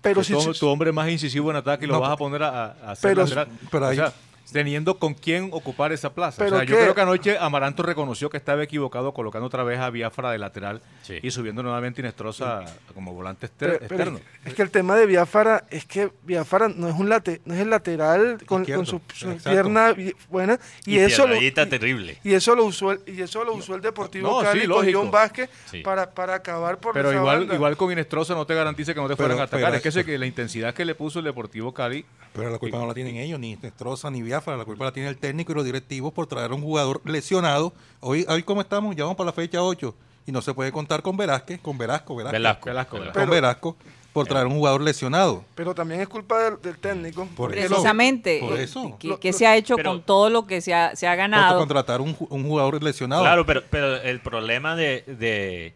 pero 0.01 0.23
si, 0.23 0.31
tu, 0.31 0.53
si- 0.53 0.59
tu 0.61 0.67
hombre 0.69 0.93
más 0.93 1.09
incisivo 1.09 1.49
en 1.51 1.57
ataque 1.57 1.83
y 1.83 1.87
lo 1.89 1.95
No, 1.95 1.99
vas 1.99 2.11
a 2.11 2.15
poner 2.15 2.41
a, 2.43 2.67
a 2.67 2.91
hacer 2.91 3.11
pero- 3.11 3.23
lateral. 3.23 3.47
pero 3.69 3.85
o 3.85 3.89
ahí- 3.89 3.97
sea, 3.97 4.13
teniendo 4.51 4.99
con 4.99 5.13
quién 5.13 5.49
ocupar 5.51 5.91
esa 5.93 6.13
plaza. 6.13 6.43
¿Pero 6.43 6.57
o 6.57 6.59
sea, 6.59 6.67
yo 6.67 6.75
creo 6.75 6.93
que 6.95 7.01
anoche 7.01 7.37
Amaranto 7.39 7.81
reconoció 7.83 8.29
que 8.29 8.37
estaba 8.37 8.61
equivocado 8.63 9.13
colocando 9.13 9.47
otra 9.47 9.63
vez 9.63 9.79
a 9.79 9.89
Biafra 9.89 10.31
de 10.31 10.37
lateral 10.37 10.81
Sí. 11.01 11.19
y 11.23 11.31
subiendo 11.31 11.63
nuevamente 11.63 12.01
a 12.01 12.03
Inestrosa 12.03 12.63
como 12.93 13.13
volante 13.13 13.49
pero- 13.57 13.73
exter- 13.73 13.87
pero 13.87 14.03
externo. 14.11 14.19
es 14.45 14.53
que 14.53 14.61
el 14.61 14.69
tema 14.71 14.95
de 14.95 15.05
Biafara 15.05 15.65
es 15.69 15.85
que 15.85 16.11
Biafara 16.23 16.67
no 16.67 16.87
es 16.87 16.95
un 16.95 17.09
late, 17.09 17.41
no 17.45 17.53
es 17.55 17.61
el 17.61 17.69
lateral 17.69 18.37
con, 18.45 18.63
con 18.65 18.85
su, 18.85 19.01
su 19.13 19.35
pierna 19.37 19.95
buena 20.29 20.59
y, 20.85 20.95
Y, 20.95 20.99
eso 20.99 21.25
lo, 21.27 21.35
y- 21.41 21.51
terrible. 21.51 22.17
Y 22.23 22.33
eso 22.33 22.55
lo 22.55 22.65
usó 22.65 22.91
el, 22.91 22.99
y 23.07 23.21
eso 23.21 23.43
lo 23.43 23.53
usó 23.55 23.75
el 23.75 23.81
Deportivo 23.81 24.27
No, 24.29 24.39
sí, 24.41 24.45
Cali 24.45 24.59
con 24.61 24.69
lógico. 24.69 24.99
John 24.99 25.11
Vázquez 25.11 25.49
Sí. 25.71 25.81
para, 25.81 26.11
para 26.11 26.35
acabar 26.35 26.77
por 26.79 26.93
Pero 26.93 27.09
esa 27.09 27.17
igual, 27.19 27.39
banda. 27.39 27.55
igual 27.55 27.77
con 27.77 27.91
Inestrosa 27.91 28.33
no 28.35 28.45
te 28.45 28.53
garantiza 28.53 28.93
que 28.93 28.99
no 29.01 29.07
te 29.07 29.15
Pero- 29.15 29.27
fueran 29.29 29.39
a 29.39 29.43
atacar. 29.43 29.71
pero- 29.71 29.89
es 29.89 29.95
que, 29.95 30.05
que 30.05 30.17
la 30.17 30.25
intensidad 30.25 30.73
que 30.73 30.85
le 30.85 30.93
puso 30.95 31.19
el 31.19 31.25
Deportivo 31.25 31.73
Cali 31.73 32.05
Pero 32.33 32.49
la 32.49 32.57
culpa 32.57 32.77
no 32.77 32.87
la 32.87 32.93
tienen 32.93 33.15
ellos, 33.17 33.39
ni 33.39 33.55
Nestroza, 33.55 34.09
ni 34.09 34.21
Biafra. 34.21 34.32
La 34.33 34.65
culpa 34.65 34.85
la 34.85 34.91
tiene 34.91 35.09
el 35.09 35.17
técnico 35.17 35.51
y 35.51 35.55
los 35.55 35.63
directivos 35.65 36.11
por 36.11 36.25
traer 36.25 36.49
a 36.51 36.55
un 36.55 36.61
jugador 36.63 37.01
lesionado. 37.05 37.71
Hoy, 37.99 38.25
hoy 38.27 38.41
¿cómo 38.41 38.61
estamos? 38.61 38.95
Ya 38.95 39.03
vamos 39.03 39.15
para 39.15 39.27
la 39.27 39.33
fecha 39.33 39.61
8. 39.61 39.93
Y 40.25 40.31
no 40.31 40.41
se 40.41 40.53
puede 40.55 40.71
contar 40.71 41.03
con 41.03 41.15
Velázquez, 41.15 41.59
con 41.61 41.77
Velasco, 41.77 42.15
Velasco. 42.15 42.33
Velasco. 42.33 42.65
Velasco, 42.69 42.97
Velasco. 42.97 43.19
Con 43.19 43.29
Velasco 43.29 43.77
por 44.11 44.27
traer 44.27 44.47
un 44.47 44.53
jugador 44.53 44.81
lesionado. 44.81 45.43
Pero 45.53 45.75
también 45.75 46.01
es 46.01 46.07
culpa 46.07 46.39
del, 46.43 46.61
del 46.61 46.77
técnico. 46.79 47.27
Por 47.35 47.55
eso. 47.55 47.67
Precisamente, 47.67 48.39
por 48.39 48.57
eh, 48.59 48.63
eso. 48.63 48.95
¿qué, 48.99 49.07
Lo- 49.09 49.19
qué 49.19 49.31
lo- 49.31 49.37
se 49.37 49.45
ha 49.45 49.55
hecho 49.55 49.75
pero- 49.75 49.91
con 49.91 50.01
todo 50.01 50.29
lo 50.31 50.47
que 50.47 50.61
se 50.61 50.73
ha, 50.73 50.95
se 50.95 51.05
ha 51.07 51.13
ganado? 51.15 51.59
contratar 51.59 52.01
un, 52.01 52.15
un 52.29 52.43
jugador 52.47 52.81
lesionado. 52.81 53.21
Claro, 53.21 53.45
pero, 53.45 53.61
pero 53.69 53.97
el 53.97 54.19
problema 54.19 54.75
de, 54.75 55.03
de, 55.07 55.73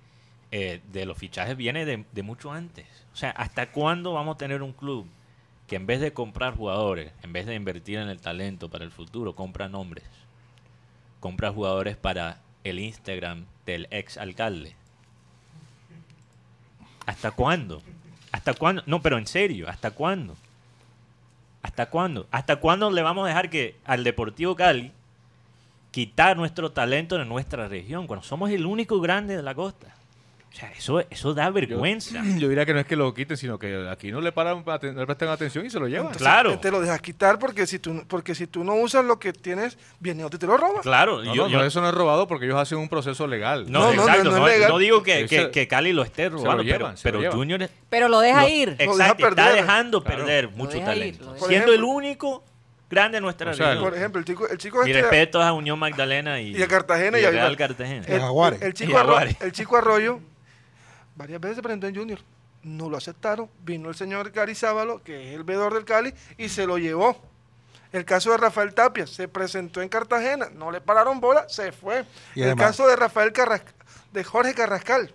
eh, 0.51 0.81
de 0.91 1.05
los 1.05 1.15
fichajes 1.17 1.55
viene 1.57 1.85
de, 1.85 2.05
de 2.11 2.23
mucho 2.23 2.51
antes. 2.51 2.85
O 3.13 3.17
sea, 3.17 3.31
¿hasta 3.31 3.71
cuándo 3.71 4.13
vamos 4.13 4.35
a 4.35 4.37
tener 4.37 4.61
un 4.63 4.71
club 4.73 5.05
que 5.67 5.75
en 5.75 5.85
vez 5.85 5.99
de 5.99 6.13
comprar 6.13 6.55
jugadores, 6.55 7.11
en 7.23 7.33
vez 7.33 7.45
de 7.45 7.55
invertir 7.55 7.99
en 7.99 8.07
el 8.07 8.21
talento 8.21 8.69
para 8.69 8.85
el 8.85 8.91
futuro, 8.91 9.35
compra 9.35 9.67
nombres? 9.67 10.05
Compra 11.19 11.51
jugadores 11.51 11.97
para 11.97 12.39
el 12.63 12.79
Instagram 12.79 13.45
del 13.65 13.87
ex 13.91 14.17
alcalde. 14.17 14.75
¿Hasta 17.05 17.31
cuándo? 17.31 17.81
¿Hasta 18.31 18.53
cuándo? 18.53 18.83
No, 18.85 19.01
pero 19.01 19.17
en 19.17 19.27
serio, 19.27 19.67
¿hasta 19.69 19.91
cuándo? 19.91 20.35
¿Hasta 21.61 21.87
cuándo? 21.87 22.27
¿Hasta 22.31 22.57
cuándo 22.57 22.89
le 22.89 23.01
vamos 23.01 23.25
a 23.25 23.29
dejar 23.29 23.49
que 23.49 23.75
al 23.85 24.03
Deportivo 24.03 24.55
Cali 24.55 24.91
quitar 25.91 26.37
nuestro 26.37 26.71
talento 26.71 27.17
de 27.17 27.25
nuestra 27.25 27.67
región 27.67 28.07
cuando 28.07 28.25
somos 28.25 28.51
el 28.51 28.65
único 28.65 29.01
grande 29.01 29.35
de 29.35 29.43
la 29.43 29.53
costa? 29.53 29.93
O 30.57 30.59
sea, 30.59 30.71
eso, 30.71 30.99
eso 31.11 31.35
da 31.35 31.51
vergüenza. 31.51 32.19
Yo 32.39 32.49
diría 32.49 32.65
que 32.65 32.73
no 32.73 32.79
es 32.79 32.87
que 32.87 32.95
lo 32.95 33.13
quiten, 33.13 33.37
sino 33.37 33.59
que 33.59 33.87
aquí 33.91 34.11
no 34.11 34.21
le 34.21 34.31
paran, 34.31 34.65
aten- 34.65 34.93
no 34.93 35.01
le 35.01 35.05
prestan 35.05 35.29
atención 35.29 35.63
y 35.67 35.69
se 35.69 35.79
lo 35.79 35.85
llevan. 35.87 36.07
Entonces, 36.07 36.23
Claro. 36.23 36.57
Te 36.59 36.71
lo 36.71 36.81
dejas 36.81 36.99
quitar 36.99 37.37
porque 37.37 37.67
si 37.67 37.77
tú, 37.77 38.03
porque 38.07 38.33
si 38.33 38.47
tú 38.47 38.63
no 38.63 38.73
usas 38.73 39.05
lo 39.05 39.19
que 39.19 39.33
tienes, 39.33 39.77
viene 39.99 40.23
otro 40.23 40.37
y 40.37 40.39
te 40.39 40.47
lo 40.47 40.57
roba. 40.57 40.81
Claro, 40.81 41.23
No, 41.23 41.35
yo, 41.35 41.43
no, 41.43 41.49
yo- 41.49 41.59
no, 41.59 41.63
eso 41.63 41.79
no 41.79 41.89
es 41.89 41.93
robado 41.93 42.27
porque 42.27 42.45
ellos 42.47 42.57
hacen 42.57 42.79
un 42.79 42.89
proceso 42.89 43.27
legal. 43.27 43.71
no, 43.71 43.79
No, 43.81 43.93
no, 43.93 44.01
exacto, 44.01 44.23
no, 44.23 44.31
no 44.31 44.37
no, 44.39 44.47
es 44.47 44.53
legal. 44.55 44.71
no 44.71 44.77
digo 44.79 45.03
que, 45.03 45.27
que- 45.51 45.67
Cali 45.67 45.93
lo 45.93 46.01
esté 46.01 46.29
robando, 46.29 46.63
llevan, 46.63 46.95
pero. 47.03 47.31
Junior 47.31 47.61
es- 47.61 47.69
Pero 47.89 48.07
lo 48.09 48.19
deja 48.19 48.41
lo- 48.41 48.49
ir. 48.49 48.77
deja 48.77 48.91
Exacto, 48.91 49.27
está 49.27 49.51
dejando 49.53 50.03
Claro. 50.03 50.17
perder 50.25 50.49
mucho 50.49 50.71
deja 50.73 50.85
talento. 50.87 51.35
ir. 51.35 51.43
Siendo 51.47 51.71
el 51.71 51.83
único 51.83 52.43
grande 52.89 53.17
de 53.17 53.21
nuestra 53.21 53.51
O 53.51 53.53
sea, 53.53 53.67
región. 53.67 53.83
Por 53.83 53.95
ejemplo, 53.95 54.19
el 54.19 54.25
chico, 54.25 54.47
el 54.47 54.57
chico 54.57 54.81
Mi 54.83 54.89
este- 54.89 55.01
respeto 55.03 55.39
a 55.41 55.53
Unión 55.53 55.77
Magdalena 55.77 56.39
y, 56.41 56.55
Y 56.55 56.63
a 56.63 56.67
Cartagena 56.67 57.19
y 57.19 57.25
a 57.25 57.29
Real. 57.31 57.55
Cartagena. 57.57 58.05
el, 58.07 58.19
Jaguares. 58.21 58.61
el 58.61 58.69
Y 58.69 58.73
chico 58.73 58.93
Arro- 58.93 59.05
Jaguares. 59.07 59.35
el 59.41 59.51
chico 59.51 59.77
Arroyo 59.77 60.19
varias 61.17 61.41
veces 61.41 61.57
se 61.57 61.61
presentó 61.61 61.87
en 61.87 61.95
Junior. 61.95 62.19
No 62.63 62.89
lo 62.89 62.97
aceptaron. 62.97 63.49
Vino 63.63 63.89
el 63.89 63.95
señor 63.95 64.31
Gary 64.31 64.55
Sábalo, 64.55 65.03
que 65.03 65.29
es 65.29 65.35
el 65.35 65.43
veedor 65.43 65.73
del 65.73 65.83
Cali, 65.85 66.13
y 66.37 66.49
se 66.49 66.65
lo 66.65 66.77
llevó. 66.77 67.17
El 67.91 68.03
caso 68.05 68.31
de 68.31 68.37
Rafael 68.37 68.73
Tapia 68.73 69.07
se 69.07 69.27
presentó 69.27 69.81
en 69.81 69.87
Cartagena, 69.89 70.49
no 70.53 70.71
le 70.71 70.81
pararon 70.81 71.19
bola, 71.21 71.47
se 71.49 71.71
fue. 71.71 72.03
Y 72.35 72.41
el 72.41 72.47
además- 72.47 72.67
caso 72.67 72.87
de 72.87 72.95
Rafael 72.95 73.31
Carras- 73.31 73.61
de 74.11 74.23
Jorge 74.23 74.53
Carrascal. 74.53 75.11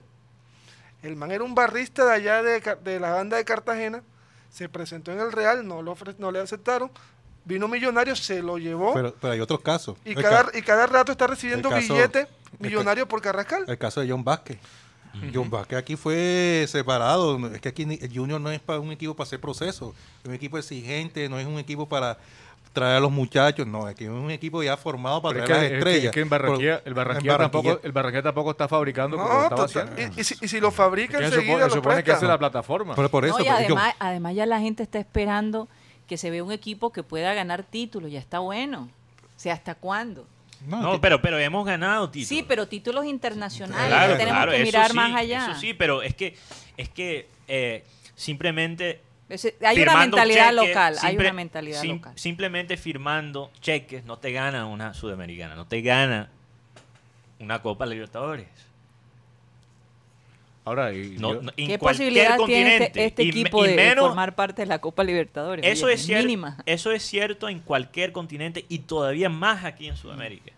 El 1.02 1.16
man 1.16 1.30
era 1.32 1.44
un 1.44 1.54
barrista 1.54 2.04
de 2.06 2.12
allá 2.12 2.42
de, 2.42 2.60
de 2.82 3.00
la 3.00 3.10
banda 3.10 3.36
de 3.36 3.44
Cartagena, 3.44 4.02
se 4.50 4.68
presentó 4.68 5.10
en 5.12 5.20
el 5.20 5.32
Real, 5.32 5.66
no, 5.66 5.82
lo 5.82 5.94
ofre- 5.96 6.14
no 6.18 6.30
le 6.30 6.38
aceptaron. 6.40 6.90
Vino 7.44 7.66
Millonario, 7.66 8.14
se 8.14 8.40
lo 8.40 8.56
llevó 8.56 8.94
Pero, 8.94 9.14
pero 9.20 9.32
hay 9.32 9.40
otros 9.40 9.60
casos. 9.60 9.96
y, 10.04 10.14
cada, 10.14 10.44
ca- 10.44 10.56
y 10.58 10.62
cada 10.62 10.86
rato 10.86 11.10
está 11.12 11.26
recibiendo 11.26 11.68
billetes 11.70 12.28
millonarios 12.60 13.08
por 13.08 13.20
Carrascal. 13.20 13.64
El 13.66 13.78
caso 13.78 14.00
de 14.00 14.08
John 14.10 14.22
Vázquez. 14.22 14.58
John 15.34 15.50
Vázquez 15.50 15.78
aquí 15.78 15.96
fue 15.96 16.64
separado. 16.68 17.38
Es 17.54 17.60
que 17.60 17.68
aquí 17.68 17.84
ni- 17.86 17.98
el 18.00 18.12
Junior 18.16 18.40
no 18.40 18.50
es 18.50 18.60
para 18.60 18.80
un 18.80 18.92
equipo 18.92 19.14
para 19.14 19.26
hacer 19.26 19.40
proceso. 19.40 19.94
Es 20.22 20.28
un 20.28 20.34
equipo 20.34 20.58
exigente, 20.58 21.28
no 21.28 21.38
es 21.38 21.46
un 21.46 21.58
equipo 21.58 21.88
para 21.88 22.18
traer 22.72 22.96
a 22.96 23.00
los 23.00 23.10
muchachos. 23.12 23.66
No, 23.66 23.84
aquí 23.86 24.04
es 24.04 24.10
un 24.10 24.30
equipo 24.30 24.62
ya 24.62 24.76
formado 24.78 25.20
para 25.20 25.34
Pero 25.34 25.44
es 25.44 25.48
traer 25.50 25.60
que, 25.60 25.64
las 25.64 25.64
es 25.64 25.70
que- 25.70 25.78
estrellas. 25.90 26.04
es 26.06 26.10
que 26.12 26.20
en 26.20 26.28
Barranquilla, 26.30 26.78
Por- 26.78 26.88
el 26.88 26.94
Barranquilla, 26.94 27.32
en 27.32 27.38
tampoco, 27.38 27.80
el 27.82 27.92
Barranquilla 27.92 28.22
tampoco 28.22 28.50
está 28.52 28.68
fabricando 28.68 29.16
No, 29.18 29.62
haciendo. 29.62 29.92
y, 30.00 30.20
y 30.20 30.24
si, 30.24 30.34
y 30.40 30.48
si 30.48 30.58
lo 30.60 30.70
fabrica 30.70 31.18
Que 31.18 31.24
se 31.28 31.34
enseguida 31.34 31.52
supone, 31.52 31.62
se 31.64 31.68
lo 31.68 31.74
supone 31.82 32.02
que 32.04 32.12
es 32.12 32.22
la 32.22 32.38
plataforma. 32.38 32.94
Pero 32.94 33.08
por 33.10 33.24
eso, 33.26 33.34
No, 33.38 33.44
y 33.44 33.48
pero 33.48 33.58
yo- 33.58 33.64
además, 33.76 33.94
además 33.98 34.34
ya 34.34 34.46
la 34.46 34.60
gente 34.60 34.82
está 34.82 34.98
esperando 34.98 35.68
que 36.08 36.16
se 36.16 36.30
vea 36.30 36.42
un 36.42 36.52
equipo 36.52 36.90
que 36.92 37.02
pueda 37.02 37.34
ganar 37.34 37.62
títulos, 37.62 38.10
ya 38.10 38.18
está 38.18 38.38
bueno. 38.38 38.88
O 39.36 39.40
sea, 39.42 39.52
¿hasta 39.54 39.74
cuándo? 39.74 40.24
No, 40.66 40.80
No, 40.82 41.00
pero, 41.00 41.20
pero 41.22 41.38
hemos 41.38 41.66
ganado 41.66 42.10
títulos. 42.10 42.28
Sí, 42.28 42.44
pero 42.46 42.66
títulos 42.68 43.04
internacionales, 43.06 43.86
Claro, 43.88 44.16
tenemos 44.16 44.32
claro, 44.36 44.52
que 44.52 44.56
eso 44.58 44.64
mirar 44.66 44.90
sí, 44.90 44.96
más 44.96 45.14
allá. 45.14 45.50
Eso 45.50 45.60
sí, 45.60 45.74
pero 45.74 46.02
es 46.02 46.14
que, 46.14 46.36
es 46.76 46.88
que 46.88 47.28
eh, 47.48 47.84
simplemente 48.14 49.00
hay 49.64 49.80
una 49.82 49.96
mentalidad 49.96 50.50
cheques, 50.50 50.68
local, 50.68 50.94
hay 51.00 51.08
simple- 51.10 51.26
una 51.28 51.32
mentalidad 51.32 51.80
sim- 51.80 51.90
local. 51.96 52.12
Simplemente 52.18 52.76
firmando 52.76 53.50
cheques 53.60 54.04
no 54.04 54.18
te 54.18 54.32
gana 54.32 54.66
una 54.66 54.92
sudamericana, 54.94 55.54
no 55.54 55.66
te 55.66 55.80
gana 55.82 56.28
una 57.40 57.60
Copa 57.62 57.86
Libertadores. 57.86 58.48
Ahora, 60.64 60.92
y 60.92 61.16
No, 61.18 61.34
yo- 61.34 61.42
no- 61.42 61.50
en 61.56 61.66
¿Qué 61.68 61.78
cualquier 61.78 61.80
posibilidad 61.80 62.36
tiene 62.36 62.38
continente. 62.78 62.84
este, 62.86 63.04
este 63.06 63.22
Y 63.24 63.28
equipo 63.30 63.64
y 63.64 63.70
de, 63.70 63.76
menos- 63.76 64.06
formar 64.06 64.34
parte 64.36 64.62
de 64.62 64.66
la 64.66 64.78
Copa 64.80 65.02
Libertadores? 65.02 65.66
Eso 65.66 65.86
Oye, 65.86 65.94
es, 65.96 66.02
cierto, 66.06 66.24
mínima. 66.24 66.56
eso 66.66 66.92
es 66.92 67.02
cierto 67.02 67.48
en 67.48 67.58
cualquier 67.60 68.12
continente 68.12 68.64
y 68.68 68.78
todavía 68.80 69.28
más 69.28 69.64
aquí 69.64 69.88
en 69.88 69.96
Sudamérica. 69.96 70.52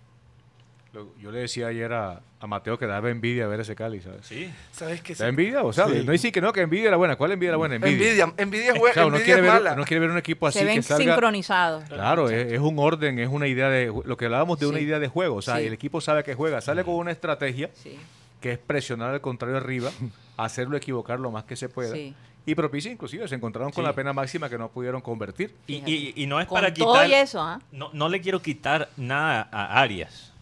lo- 0.93 1.09
yo 1.21 1.33
le 1.33 1.41
decía 1.41 1.67
ayer 1.67 1.93
a, 1.93 2.21
a 2.39 2.47
Mateo 2.47 2.79
que 2.79 2.87
daba 2.87 3.11
envidia 3.11 3.49
ver 3.49 3.59
ese 3.59 3.75
Cali, 3.75 4.01
¿sabes? 4.01 4.25
Sí. 4.27 4.49
¿Sabes 4.71 5.01
qué? 5.01 5.17
¿Da 5.17 5.27
envidia? 5.27 5.65
O 5.65 5.73
sea, 5.73 5.89
Sí. 5.89 6.03
no 6.05 6.13
dice 6.13 6.31
que 6.31 6.41
no, 6.41 6.53
que 6.53 6.61
envidia 6.61 6.87
era 6.87 6.97
buena. 6.97 7.17
¿Cuál 7.17 7.33
envidia 7.33 7.49
era 7.49 7.57
buena? 7.57 7.75
Envidia. 7.75 7.97
Envidia, 8.27 8.33
envidia 8.37 8.71
es, 8.71 8.77
O 8.77 8.79
buena, 8.79 8.95
sea, 8.95 9.07
uno 9.07 9.17
envidia 9.17 9.35
quiere, 9.35 9.49
es 9.49 9.53
ver, 9.55 9.63
mala. 9.65 9.75
uno 9.75 9.85
quiere 9.85 10.01
ver 10.03 10.11
un 10.11 10.19
equipo 10.19 10.47
así 10.47 10.61
Se 10.61 10.65
ven 10.65 10.77
que 10.77 10.83
salga... 10.83 11.05
sincronizados. 11.15 11.85
Claro, 11.89 12.31
es, 12.31 12.53
es 12.53 12.61
un 12.61 12.79
orden, 12.79 13.19
es 13.19 13.29
una 13.29 13.49
idea 13.49 13.71
de... 13.71 13.93
Lo 14.05 14.17
que 14.17 14.27
hablábamos 14.27 14.61
de 14.61 14.67
una 14.67 14.79
idea 14.79 15.01
de 15.01 15.09
juego. 15.09 15.35
O 15.35 15.43
sea, 15.43 15.57
Sí. 15.59 15.67
el 15.67 15.73
equipo 15.73 16.01
sabe 16.01 16.23
que 16.23 16.35
juega. 16.35 16.61
Sale 16.61 16.85
con 16.85 16.95
una 16.95 17.11
estrategia 17.11 17.71
Sí, 17.75 17.99
que 18.45 18.53
es 18.53 18.59
presionar 18.59 19.11
al 19.15 19.23
contrario 19.23 19.57
arriba, 19.57 19.91
hacerlo 20.37 20.77
equivocar 20.77 21.19
lo 21.19 21.31
más 21.31 21.45
que 21.45 21.57
se 21.57 21.71
pueda. 21.71 21.95
sí. 21.95 22.15
Y 22.47 22.55
propicia 22.55 22.93
inclusive, 22.93 23.27
se 23.27 23.35
encontraron 23.37 23.73
con 23.73 23.83
Sí. 23.83 23.87
la 23.89 23.95
pena 23.95 24.13
máxima 24.13 24.51
que 24.51 24.59
no 24.59 24.69
pudieron 24.69 25.01
convertir. 25.01 25.55
Y, 25.67 25.77
y- 25.91 26.13
y 26.15 26.27
no 26.27 26.39
es 26.43 26.47
Con 26.47 26.57
para 26.61 26.75
todo 26.75 26.93
quitar... 26.93 27.09
y 27.09 27.15
eso, 27.15 27.41
¿ah? 27.41 27.59
No, 27.73 27.89
no 27.95 28.11
le 28.11 28.21
quiero 28.21 28.43
quitar 28.43 28.91
nada 28.99 29.49
a 29.51 29.81
Arias. 29.81 30.35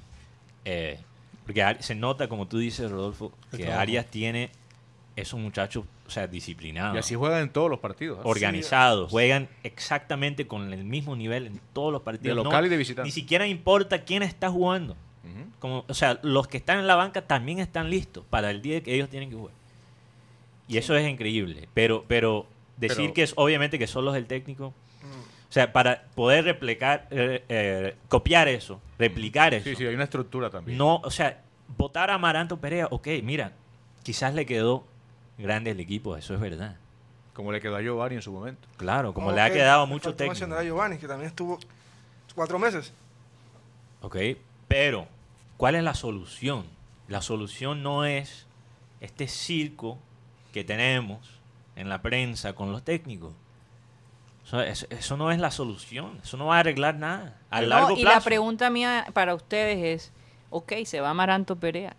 Eh, 0.64 0.99
Porque 1.47 1.76
se 1.78 1.94
nota, 1.94 2.26
como 2.28 2.49
tú 2.49 2.59
dices, 2.59 2.90
Rodolfo, 2.90 3.30
que. 3.56 3.71
Arias 3.73 4.06
tiene 4.06 4.50
esos 5.14 5.38
muchachos, 5.38 5.85
o 6.04 6.11
sea, 6.11 6.25
Y 6.25 6.28
disciplinados, 6.28 6.99
así 6.99 7.14
juegan 7.14 7.42
en 7.42 7.50
todos 7.50 7.71
los 7.71 7.78
partidos. 7.78 8.18
¿eh? 8.18 8.23
organizados, 8.25 9.09
juegan 9.09 9.49
exactamente 9.62 10.49
con 10.49 10.73
el 10.73 10.82
mismo 10.82 11.14
nivel 11.14 11.47
en 11.47 11.61
todos 11.73 11.92
los 11.92 12.02
partidos. 12.02 12.37
De 12.37 12.42
No- 12.42 12.50
local 12.50 12.66
y 12.66 12.68
de 12.68 12.76
visitante. 12.78 13.06
Ni 13.06 13.12
siquiera 13.12 13.47
importa 13.47 14.02
quién 14.02 14.25
está 14.25 14.50
jugando. 14.50 14.97
Como, 15.58 15.84
o 15.88 15.94
sea, 15.94 16.18
los 16.22 16.48
que 16.48 16.56
están 16.56 16.78
en 16.78 16.86
la 16.86 16.96
banca 16.96 17.22
también 17.22 17.60
están 17.60 17.90
listos 17.90 18.24
para 18.28 18.50
el 18.50 18.60
día 18.60 18.82
que 18.82 18.94
ellos 18.94 19.08
tienen 19.08 19.30
que 19.30 19.36
jugar. 19.36 19.54
Y 20.68 20.78
eso 20.78 20.96
es 20.96 21.08
increíble. 21.08 21.68
Pero, 21.74 22.04
pero 22.08 22.46
decir 22.76 22.96
Pero- 22.96 23.14
que 23.14 23.22
es 23.22 23.32
obviamente 23.36 23.78
que 23.78 23.86
son 23.86 24.04
los 24.04 24.14
del 24.14 24.26
técnico. 24.26 24.74
O 25.48 25.52
sea, 25.52 25.70
para 25.72 26.04
poder 26.14 26.44
replicar, 26.44 27.06
eh, 27.10 27.44
eh, 27.48 27.94
copiar 28.08 28.48
eso, 28.48 28.80
replicar 28.98 29.52
eso. 29.52 29.64
Sí, 29.68 29.76
sí, 29.76 29.84
hay 29.84 29.94
una 29.94 30.04
estructura 30.04 30.48
también. 30.48 30.78
No, 30.78 30.96
o 30.96 31.10
sea, 31.10 31.42
votar 31.76 32.10
a 32.10 32.14
Amaranto 32.14 32.56
Perea, 32.56 32.88
ok, 32.90 33.06
mira, 33.22 33.52
quizás 34.02 34.32
le 34.34 34.46
quedó 34.46 34.86
grande 35.36 35.72
el 35.72 35.80
equipo, 35.80 36.16
eso 36.16 36.32
es 36.34 36.40
verdad. 36.40 36.76
Como 37.34 37.52
le 37.52 37.60
quedó 37.60 37.76
a 37.76 37.82
Giovanni 37.82 38.16
en 38.16 38.22
su 38.22 38.32
momento. 38.32 38.66
Claro, 38.78 39.12
como 39.12 39.30
le 39.30 39.42
ha 39.42 39.52
quedado 39.52 39.86
me 39.86 39.92
mucho 39.92 40.04
faltó 40.04 40.24
mencionar 40.24 40.56
a 40.56 40.60
técnico. 40.60 40.74
Giovanni, 40.76 40.98
que 40.98 41.06
también 41.06 41.28
estuvo 41.28 41.58
cuatro 42.34 42.58
meses. 42.58 42.92
Ok, 44.00 44.16
pero 44.72 45.06
¿cuál 45.58 45.74
es 45.74 45.82
la 45.84 45.92
solución? 45.92 46.64
La 47.06 47.20
solución 47.20 47.82
no 47.82 48.06
es 48.06 48.46
este 49.02 49.28
circo 49.28 49.98
que 50.50 50.64
tenemos 50.64 51.28
en 51.76 51.90
la 51.90 52.00
prensa 52.00 52.54
con 52.54 52.72
los 52.72 52.82
técnicos. 52.82 53.34
Eso, 54.46 54.62
eso- 54.62 54.86
eso 54.88 55.16
no 55.18 55.30
es 55.30 55.38
la 55.38 55.50
solución, 55.50 56.18
eso 56.22 56.38
no 56.38 56.46
va 56.46 56.56
a 56.56 56.60
arreglar 56.60 56.94
nada 56.96 57.36
a 57.50 57.60
No, 57.60 57.66
largo 57.66 57.98
y 57.98 58.02
plazo. 58.02 58.16
la 58.18 58.24
pregunta 58.24 58.70
mía 58.70 59.06
para 59.12 59.34
ustedes 59.34 59.84
es, 59.84 60.12
ok, 60.48 60.72
se 60.86 61.02
va 61.02 61.10
Amaranto 61.10 61.56
Perea, 61.56 61.94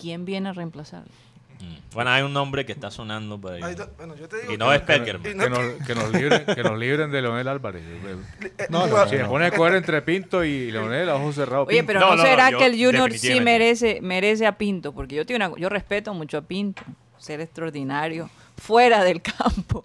¿quién 0.00 0.24
viene 0.24 0.48
a 0.48 0.52
reemplazarlo? 0.54 1.12
Mm. 1.60 1.76
Bueno, 1.94 2.10
hay 2.10 2.22
un 2.22 2.32
nombre 2.32 2.66
que 2.66 2.72
está 2.72 2.90
sonando 2.90 3.40
por 3.40 3.52
ahí. 3.54 3.62
Ahí 3.62 3.70
está- 3.72 3.88
bueno, 3.96 4.14
yo 4.16 4.28
te 4.28 4.40
digo 4.42 4.52
Y 4.52 4.56
no 4.58 4.68
que- 4.70 4.74
es 4.76 4.80
Peckerman. 4.82 5.22
Que 5.22 5.34
nos, 5.50 5.86
que 5.86 5.94
nos 5.94 6.12
libren, 6.12 6.44
que 6.46 6.62
nos 6.62 6.78
libren 6.78 7.10
de 7.10 7.22
Leonel 7.22 7.48
Álvarez. 7.48 7.82
eh, 8.42 8.66
No, 8.68 8.86
no, 8.86 9.08
Si 9.08 9.16
me 9.16 9.24
pone 9.24 9.46
a 9.46 9.50
coger 9.50 9.74
entre 9.76 10.02
Pinto 10.02 10.44
y 10.44 10.70
Leonel, 10.70 11.08
a 11.08 11.14
ojos 11.16 11.34
cerrados. 11.36 11.68
Oye, 11.68 11.78
Pinto. 11.78 11.86
pero 11.88 12.00
No, 12.00 12.06
no, 12.10 12.16
no, 12.16 12.22
no, 12.22 12.28
será 12.28 12.50
yo 12.50 12.58
que 12.58 12.66
el 12.66 12.72
Junior 12.72 13.10
sí 13.10 13.14
definitivamente. 13.18 13.44
merece, 13.44 13.98
merece 14.02 14.46
a 14.46 14.58
Pinto, 14.58 14.92
porque 14.92 15.14
yo 15.14 15.24
tengo 15.24 15.36
una, 15.46 15.56
yo 15.58 15.68
respeto 15.68 16.12
mucho 16.14 16.38
a 16.38 16.42
Pinto, 16.42 16.82
ser 17.18 17.40
extraordinario, 17.40 18.28
fuera 18.58 19.02
del 19.04 19.22
campo. 19.22 19.84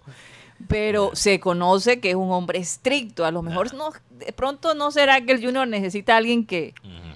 Pero 0.68 1.10
se 1.14 1.40
conoce 1.40 1.98
que 1.98 2.10
es 2.10 2.14
un 2.16 2.30
hombre 2.30 2.58
estricto. 2.60 3.24
A 3.24 3.32
lo 3.32 3.42
mejor 3.42 3.74
no, 3.74 3.90
de 4.10 4.32
pronto 4.32 4.74
no 4.74 4.92
será 4.92 5.20
que 5.20 5.32
el 5.32 5.44
Junior 5.44 5.66
necesita 5.66 6.14
a 6.14 6.18
alguien 6.18 6.46
que, 6.46 6.72
Ujú. 6.84 7.11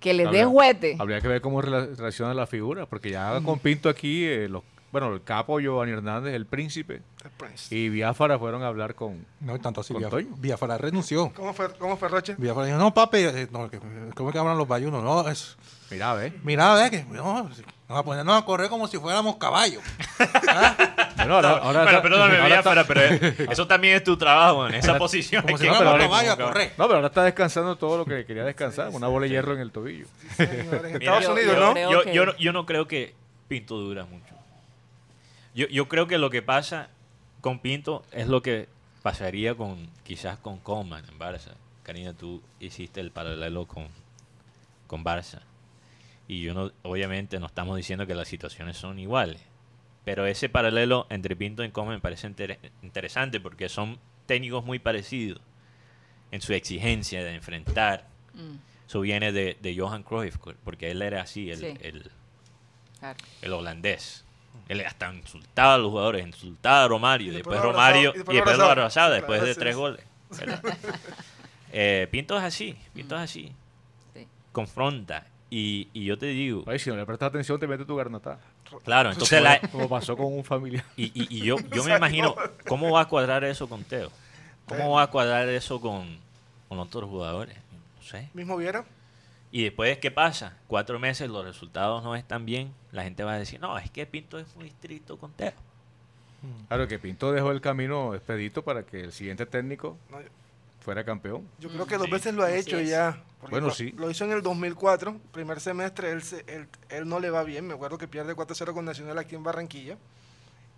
Que 0.00 0.14
le 0.14 0.22
dé 0.24 0.28
Habría- 0.28 0.46
juguete. 0.46 0.96
Habría 0.98 1.20
que 1.20 1.28
ver 1.28 1.40
cómo 1.40 1.60
reacciona 1.60 2.34
la 2.34 2.46
figura, 2.46 2.86
porque 2.86 3.10
ya 3.10 3.40
con 3.42 3.58
Pinto 3.58 3.88
aquí, 3.88 4.24
eh, 4.24 4.48
los, 4.48 4.62
bueno, 4.92 5.12
el 5.12 5.22
capo 5.22 5.60
Giovanni 5.60 5.92
Hernández, 5.92 6.34
el 6.34 6.46
príncipe, 6.46 7.02
el 7.70 7.76
y 7.76 7.88
Biafara 7.90 8.38
fueron 8.38 8.62
a 8.62 8.68
hablar 8.68 8.94
con... 8.94 9.26
No, 9.40 9.58
tanto 9.60 9.80
así. 9.82 9.94
Villafara 10.38 10.78
renunció. 10.78 11.32
¿Cómo 11.34 11.52
fue, 11.52 11.72
cómo 11.78 11.96
fue 11.96 12.08
Roche? 12.08 12.34
Villafara 12.38 12.66
dijo, 12.66 12.78
no, 12.78 12.94
papi, 12.94 13.18
eh, 13.18 13.48
no, 13.50 13.68
que- 13.70 13.80
¿cómo 14.14 14.32
que 14.32 14.38
hablan 14.38 14.56
los 14.56 14.68
bayunos? 14.68 15.02
No, 15.02 15.28
es... 15.28 15.56
Mira, 15.90 16.14
ve. 16.14 16.32
Mira, 16.44 16.74
ve 16.74 16.90
que 16.90 17.04
no, 17.04 17.48
nos 17.88 17.98
a 17.98 18.02
ponernos 18.04 18.36
a 18.36 18.44
correr 18.44 18.68
como 18.68 18.86
si 18.86 18.98
fuéramos 18.98 19.36
caballos. 19.36 19.82
Bueno, 21.18 21.34
ahora, 21.34 21.50
ahora 21.58 21.82
bueno, 21.82 22.02
perdóname, 22.02 22.38
ahora 22.38 22.58
está- 22.60 22.84
pero 22.86 23.00
eso 23.52 23.66
también 23.66 23.96
es 23.96 24.04
tu 24.04 24.16
trabajo 24.16 24.68
en 24.68 24.74
esa 24.76 24.96
posición. 24.96 25.42
Como 25.42 25.58
si 25.58 25.64
que 25.64 25.70
fuéramos 25.70 25.92
correr 25.94 26.08
caballos 26.08 26.32
a 26.32 26.36
como 26.36 26.48
correr. 26.48 26.68
No, 26.78 26.84
pero 26.84 26.94
ahora 26.94 27.08
está 27.08 27.24
descansando 27.24 27.76
todo 27.76 27.98
lo 27.98 28.04
que 28.04 28.24
quería 28.24 28.44
descansar, 28.44 28.90
una 28.90 29.08
bola 29.08 29.24
de 29.24 29.30
hierro 29.30 29.52
en 29.52 29.58
el 29.58 29.72
tobillo. 29.72 30.06
Señores, 30.36 30.94
Estados 30.94 31.24
yo- 31.24 31.32
Unidos, 31.32 31.54
yo 31.56 31.60
¿no? 31.60 31.72
creo 31.72 31.90
Yo, 31.90 32.02
que- 32.04 32.14
no- 32.26 32.36
yo 32.36 32.52
no 32.52 32.66
creo 32.66 32.86
que 32.88 33.14
Pinto 33.48 33.76
dura 33.78 34.04
mucho. 34.04 34.32
Yo, 35.54 35.66
yo 35.68 35.88
creo 35.88 36.06
que 36.06 36.18
lo 36.18 36.30
que 36.30 36.40
pasa 36.40 36.88
con 37.40 37.58
Pinto 37.58 38.04
es 38.12 38.28
lo 38.28 38.40
que 38.40 38.68
pasaría 39.02 39.56
con 39.56 39.88
quizás 40.04 40.38
con 40.38 40.58
Coman 40.60 41.04
en 41.10 41.18
Barça. 41.18 41.50
Karina, 41.82 42.12
tú 42.12 42.40
hiciste 42.60 43.00
el 43.00 43.10
paralelo 43.10 43.66
con, 43.66 43.88
con 44.86 45.04
Barça. 45.04 45.40
Y 46.28 46.42
yo 46.42 46.52
no, 46.54 46.70
obviamente 46.82 47.40
no 47.40 47.46
estamos 47.46 47.76
diciendo 47.76 48.06
que 48.06 48.14
las 48.14 48.28
situaciones 48.28 48.76
son 48.76 48.98
iguales. 48.98 49.40
Pero 50.04 50.26
ese 50.26 50.48
paralelo 50.48 51.06
entre 51.10 51.34
Pinto 51.36 51.64
y 51.64 51.70
Coman 51.70 51.94
me 51.94 52.00
parece 52.00 52.26
inter- 52.26 52.58
interesante 52.82 53.40
porque 53.40 53.68
son 53.68 53.98
técnicos 54.26 54.64
muy 54.64 54.78
parecidos 54.78 55.40
en 56.30 56.40
su 56.42 56.52
exigencia 56.52 57.24
de 57.24 57.34
enfrentar. 57.34 58.06
Mm, 58.34 58.56
Eso 58.86 59.00
viene 59.00 59.32
de, 59.32 59.56
de 59.60 59.76
Johan 59.78 60.02
Cruyff, 60.02 60.36
porque 60.64 60.90
él 60.90 61.02
era 61.02 61.22
así, 61.22 61.50
el, 61.50 61.58
Sí. 61.58 61.74
el- 61.80 62.10
claro. 62.98 63.18
el 63.42 63.52
holandés. 63.52 64.24
Él 64.68 64.80
hasta 64.84 65.12
insultaba 65.14 65.74
a 65.74 65.78
los 65.78 65.90
jugadores, 65.90 66.26
insultaba 66.26 66.84
a 66.84 66.88
Romario, 66.88 67.32
Y 67.32 67.36
después 67.36 67.54
después 67.56 67.72
Romario, 67.74 68.12
y 68.14 68.20
y 68.20 68.34
después 68.34 68.58
lo 68.58 68.64
abrazaba 68.64 69.10
después 69.10 69.42
de 69.42 69.54
tres 69.54 69.76
goles. 69.76 70.04
Eh, 71.72 72.08
Pinto 72.10 72.36
es 72.38 72.44
así, 72.44 72.76
Pinto 72.94 73.14
es 73.16 73.22
así. 73.22 73.52
Sí. 74.14 74.26
Confronta. 74.52 75.26
Y, 75.50 75.88
y 75.94 76.04
yo 76.04 76.18
te 76.18 76.26
digo, 76.26 76.62
Oye, 76.66 76.78
si 76.78 76.90
no 76.90 76.96
le 76.96 77.06
prestas 77.06 77.28
atención, 77.30 77.58
te 77.58 77.66
mete 77.66 77.84
tu 77.84 77.96
garnata. 77.96 78.38
claro, 78.84 79.10
entonces 79.10 79.40
la- 79.42 79.60
Como 79.72 79.88
pasó 79.88 80.16
con 80.16 80.26
un 80.32 80.44
familiar. 80.44 80.84
y, 80.96 81.04
y- 81.06 81.26
y 81.38 81.40
yo, 81.44 81.56
yo 81.74 81.84
me 81.84 81.96
imagino, 81.96 82.34
¿cómo 82.66 82.90
va 82.90 83.02
a 83.02 83.08
cuadrar 83.08 83.44
eso 83.44 83.68
con 83.68 83.82
Teo? 83.84 84.10
¿Cómo 84.66 84.90
va 84.92 85.04
a 85.04 85.06
cuadrar 85.06 85.48
eso 85.48 85.80
con, 85.80 86.18
con 86.68 86.78
otros 86.78 87.08
jugadores? 87.08 87.56
No 87.96 88.02
sé. 88.02 88.28
Mismo 88.34 88.56
Viera. 88.58 88.84
Y 89.50 89.62
después, 89.62 89.96
¿qué 89.96 90.10
pasa? 90.10 90.58
Cuatro 90.66 90.98
meses, 90.98 91.30
los 91.30 91.42
resultados 91.42 92.04
no 92.04 92.14
están 92.14 92.44
bien. 92.44 92.70
La 92.92 93.04
gente 93.04 93.24
va 93.24 93.32
a 93.32 93.38
decir, 93.38 93.58
no, 93.60 93.78
es 93.78 93.90
que 93.90 94.04
Pinto 94.04 94.38
es 94.38 94.54
muy 94.56 94.66
estricto 94.68 95.16
con 95.16 95.32
Teo. 95.32 95.54
Claro, 96.68 96.86
que 96.86 96.98
Pinto 96.98 97.32
dejó 97.32 97.50
el 97.50 97.60
camino 97.62 98.14
expedito 98.14 98.62
para 98.62 98.82
que 98.84 99.00
el 99.00 99.12
siguiente 99.12 99.44
técnico 99.46 99.96
No, 100.10 100.18
fuera 100.88 101.04
campeón. 101.04 101.46
Yo 101.58 101.68
creo 101.68 101.84
que 101.84 101.98
dos 101.98 102.06
Sí. 102.06 102.12
veces 102.12 102.34
lo 102.34 102.42
ha 102.44 102.50
hecho 102.54 102.80
ya. 102.80 103.22
Bueno, 103.50 103.66
lo, 103.66 103.74
sí. 103.74 103.92
Lo 103.98 104.10
hizo 104.10 104.24
en 104.24 104.32
el 104.32 104.40
2004, 104.40 105.18
primer 105.32 105.60
semestre, 105.60 106.10
él, 106.12 106.22
se- 106.22 106.44
él, 106.48 106.66
él 106.88 107.06
no 107.06 107.20
le 107.20 107.28
va 107.28 107.42
bien. 107.44 107.66
Me 107.66 107.74
acuerdo 107.74 107.98
que 107.98 108.08
pierde 108.08 108.34
4-0 108.34 108.72
con 108.72 108.86
Nacional 108.86 109.18
aquí 109.18 109.34
en 109.34 109.42
Barranquilla. 109.42 109.98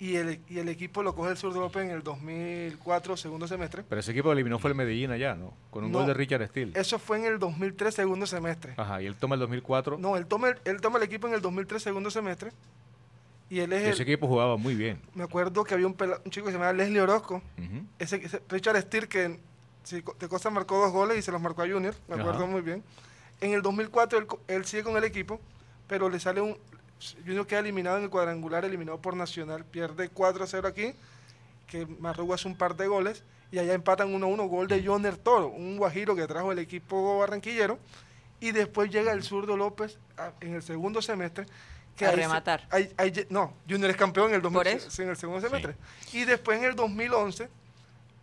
Y 0.00 0.16
el, 0.16 0.40
y 0.48 0.58
el 0.58 0.68
equipo 0.68 1.04
lo 1.04 1.14
coge 1.14 1.30
el 1.30 1.36
Sur 1.36 1.52
de 1.52 1.60
López 1.60 1.84
en 1.84 1.90
el 1.92 2.02
2004, 2.02 3.16
segundo 3.16 3.46
semestre. 3.46 3.84
Pero 3.88 4.00
ese 4.00 4.10
equipo 4.10 4.30
que 4.30 4.32
eliminó 4.32 4.58
fue 4.58 4.70
el 4.70 4.74
Medellín 4.76 5.12
allá, 5.12 5.34
¿no? 5.36 5.52
Con 5.70 5.84
un 5.84 5.92
No. 5.92 5.98
gol 5.98 6.08
de 6.08 6.14
Richard 6.14 6.44
Steele. 6.48 6.72
Eso 6.74 6.98
fue 6.98 7.18
en 7.18 7.26
el 7.26 7.38
2003, 7.38 7.94
segundo 7.94 8.26
semestre. 8.26 8.74
Ajá, 8.78 9.00
y 9.00 9.06
él 9.06 9.14
toma 9.14 9.36
el 9.36 9.40
2004. 9.42 9.96
No, 9.98 10.16
él 10.16 10.26
toma, 10.26 10.48
el, 10.48 10.56
él 10.64 10.80
toma 10.80 10.96
el 10.98 11.04
equipo 11.04 11.28
en 11.28 11.34
el 11.34 11.40
2003, 11.40 11.80
segundo 11.80 12.10
semestre. 12.10 12.50
Y 13.48 13.60
él 13.60 13.72
es 13.74 13.82
y 13.82 13.88
ese 13.90 14.02
el, 14.02 14.08
equipo 14.08 14.26
jugaba 14.26 14.56
muy 14.56 14.74
bien. 14.74 15.00
Me 15.14 15.22
acuerdo 15.22 15.64
que 15.64 15.74
había 15.74 15.86
un, 15.86 15.94
pela- 15.96 16.20
un 16.24 16.30
chico 16.30 16.46
que 16.46 16.52
se 16.52 16.58
llamaba 16.58 16.72
Leslie 16.72 17.00
Orozco. 17.00 17.42
Ese, 17.98 18.16
ese 18.24 18.40
Richard 18.48 18.80
Steer 18.82 19.06
que 19.08 19.38
sí, 19.84 20.02
de 20.18 20.28
Costa 20.28 20.50
marcó 20.50 20.78
dos 20.78 20.92
goles 20.92 21.18
y 21.18 21.22
se 21.22 21.32
los 21.32 21.40
marcó 21.40 21.62
a 21.62 21.68
Junior, 21.68 21.94
me 22.08 22.14
acuerdo 22.16 22.44
Ajá. 22.44 22.46
muy 22.50 22.60
bien. 22.62 22.82
En 23.40 23.52
el 23.52 23.62
2004 23.62 24.26
él, 24.48 24.64
sigue 24.64 24.82
con 24.84 24.96
el 24.96 25.04
equipo, 25.04 25.40
pero 25.86 26.08
le 26.08 26.20
sale 26.20 26.40
un... 26.40 26.56
Junior 27.24 27.46
queda 27.46 27.60
eliminado 27.60 27.96
en 27.96 28.04
el 28.04 28.10
cuadrangular, 28.10 28.64
eliminado 28.64 29.00
por 29.00 29.16
Nacional, 29.16 29.64
pierde 29.64 30.10
4-0 30.12 30.66
aquí, 30.66 30.92
que 31.66 31.86
Marrugo 31.86 32.34
hace 32.34 32.46
un 32.46 32.56
par 32.56 32.76
de 32.76 32.86
goles, 32.86 33.22
y 33.50 33.58
allá 33.58 33.72
empatan 33.72 34.12
1-1, 34.12 34.48
gol 34.48 34.68
de 34.68 34.84
Joner 34.84 35.16
Toro, 35.16 35.48
un 35.48 35.78
guajiro 35.78 36.14
que 36.14 36.26
trajo 36.26 36.52
el 36.52 36.58
equipo 36.58 37.18
barranquillero, 37.18 37.78
y 38.38 38.52
después 38.52 38.90
llega 38.90 39.12
el 39.12 39.22
zurdo 39.22 39.56
López 39.56 39.98
a- 40.18 40.32
en 40.42 40.54
el 40.54 40.62
segundo 40.62 41.00
semestre. 41.00 41.44
A 41.44 42.04
ahí 42.04 42.10
se- 42.10 42.16
rematar. 42.16 42.66
no, 43.30 43.52
Junior 43.68 43.90
es 43.90 43.96
campeón 43.96 44.28
en 44.30 44.36
el, 44.36 44.42
2000 44.42 44.58
Por 44.58 44.68
eso. 44.68 44.90
sí, 44.90 45.02
en 45.02 45.08
el 45.10 45.16
segundo 45.16 45.40
semestre. 45.46 45.76
Y 46.12 46.24
después 46.24 46.58
en 46.58 46.64
el 46.64 46.74
2011, 46.74 47.48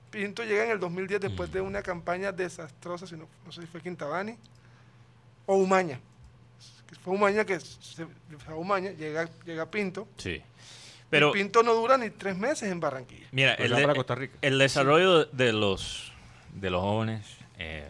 Pinto 0.10 0.43
llega 0.43 0.63
en 0.65 0.72
el 0.72 0.80
2010 0.80 1.22
después 1.22 1.52
de 1.52 1.62
una 1.62 1.82
campaña 1.82 2.32
desastrosa, 2.32 3.06
si 3.08 3.15
no, 3.15 3.28
no 3.46 3.52
sé 3.52 3.62
si 3.62 3.67
fue 3.67 3.82
Quintabani 3.82 4.36
o 5.46 5.56
Umaña. 5.58 6.00
Que 6.88 6.96
Fue 6.96 7.13
Umaña 7.13 7.43
que 7.46 7.60
se, 7.60 8.06
fue 8.38 8.54
a 8.54 8.56
Umaña, 8.56 8.91
llega, 8.91 9.30
llega 9.46 9.70
Pinto. 9.70 10.08
Sí. 10.17 10.41
Pero 11.10 11.32
Pinto 11.34 11.62
no 11.63 11.74
dura 11.74 11.98
ni 11.98 12.10
tres 12.10 12.38
meses 12.38 12.72
en 12.72 12.80
Barranquilla. 12.80 13.28
mira, 13.32 13.56
Pues 13.58 13.70
el, 13.70 13.76
de- 13.76 13.82
para 13.84 13.96
Costa 13.96 14.15
Rica. 14.15 14.38
el 14.41 14.58
desarrollo 14.58 15.26
de 15.26 15.52
los, 15.54 16.12
de 16.54 16.70
los 16.70 16.82
jóvenes, 16.82 17.26
eh, 17.60 17.89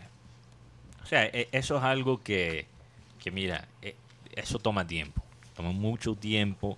o 1.03 1.06
sea, 1.06 1.25
e- 1.25 1.47
eso 1.51 1.77
es 1.77 1.84
algo 1.84 2.21
que, 2.23 2.67
que 3.19 3.32
mira, 3.32 3.67
eh, 3.82 3.95
eso 4.34 4.58
toma 4.60 4.86
tiempo, 4.88 5.23
toma 5.56 5.71
mucho 5.71 6.15
tiempo 6.15 6.77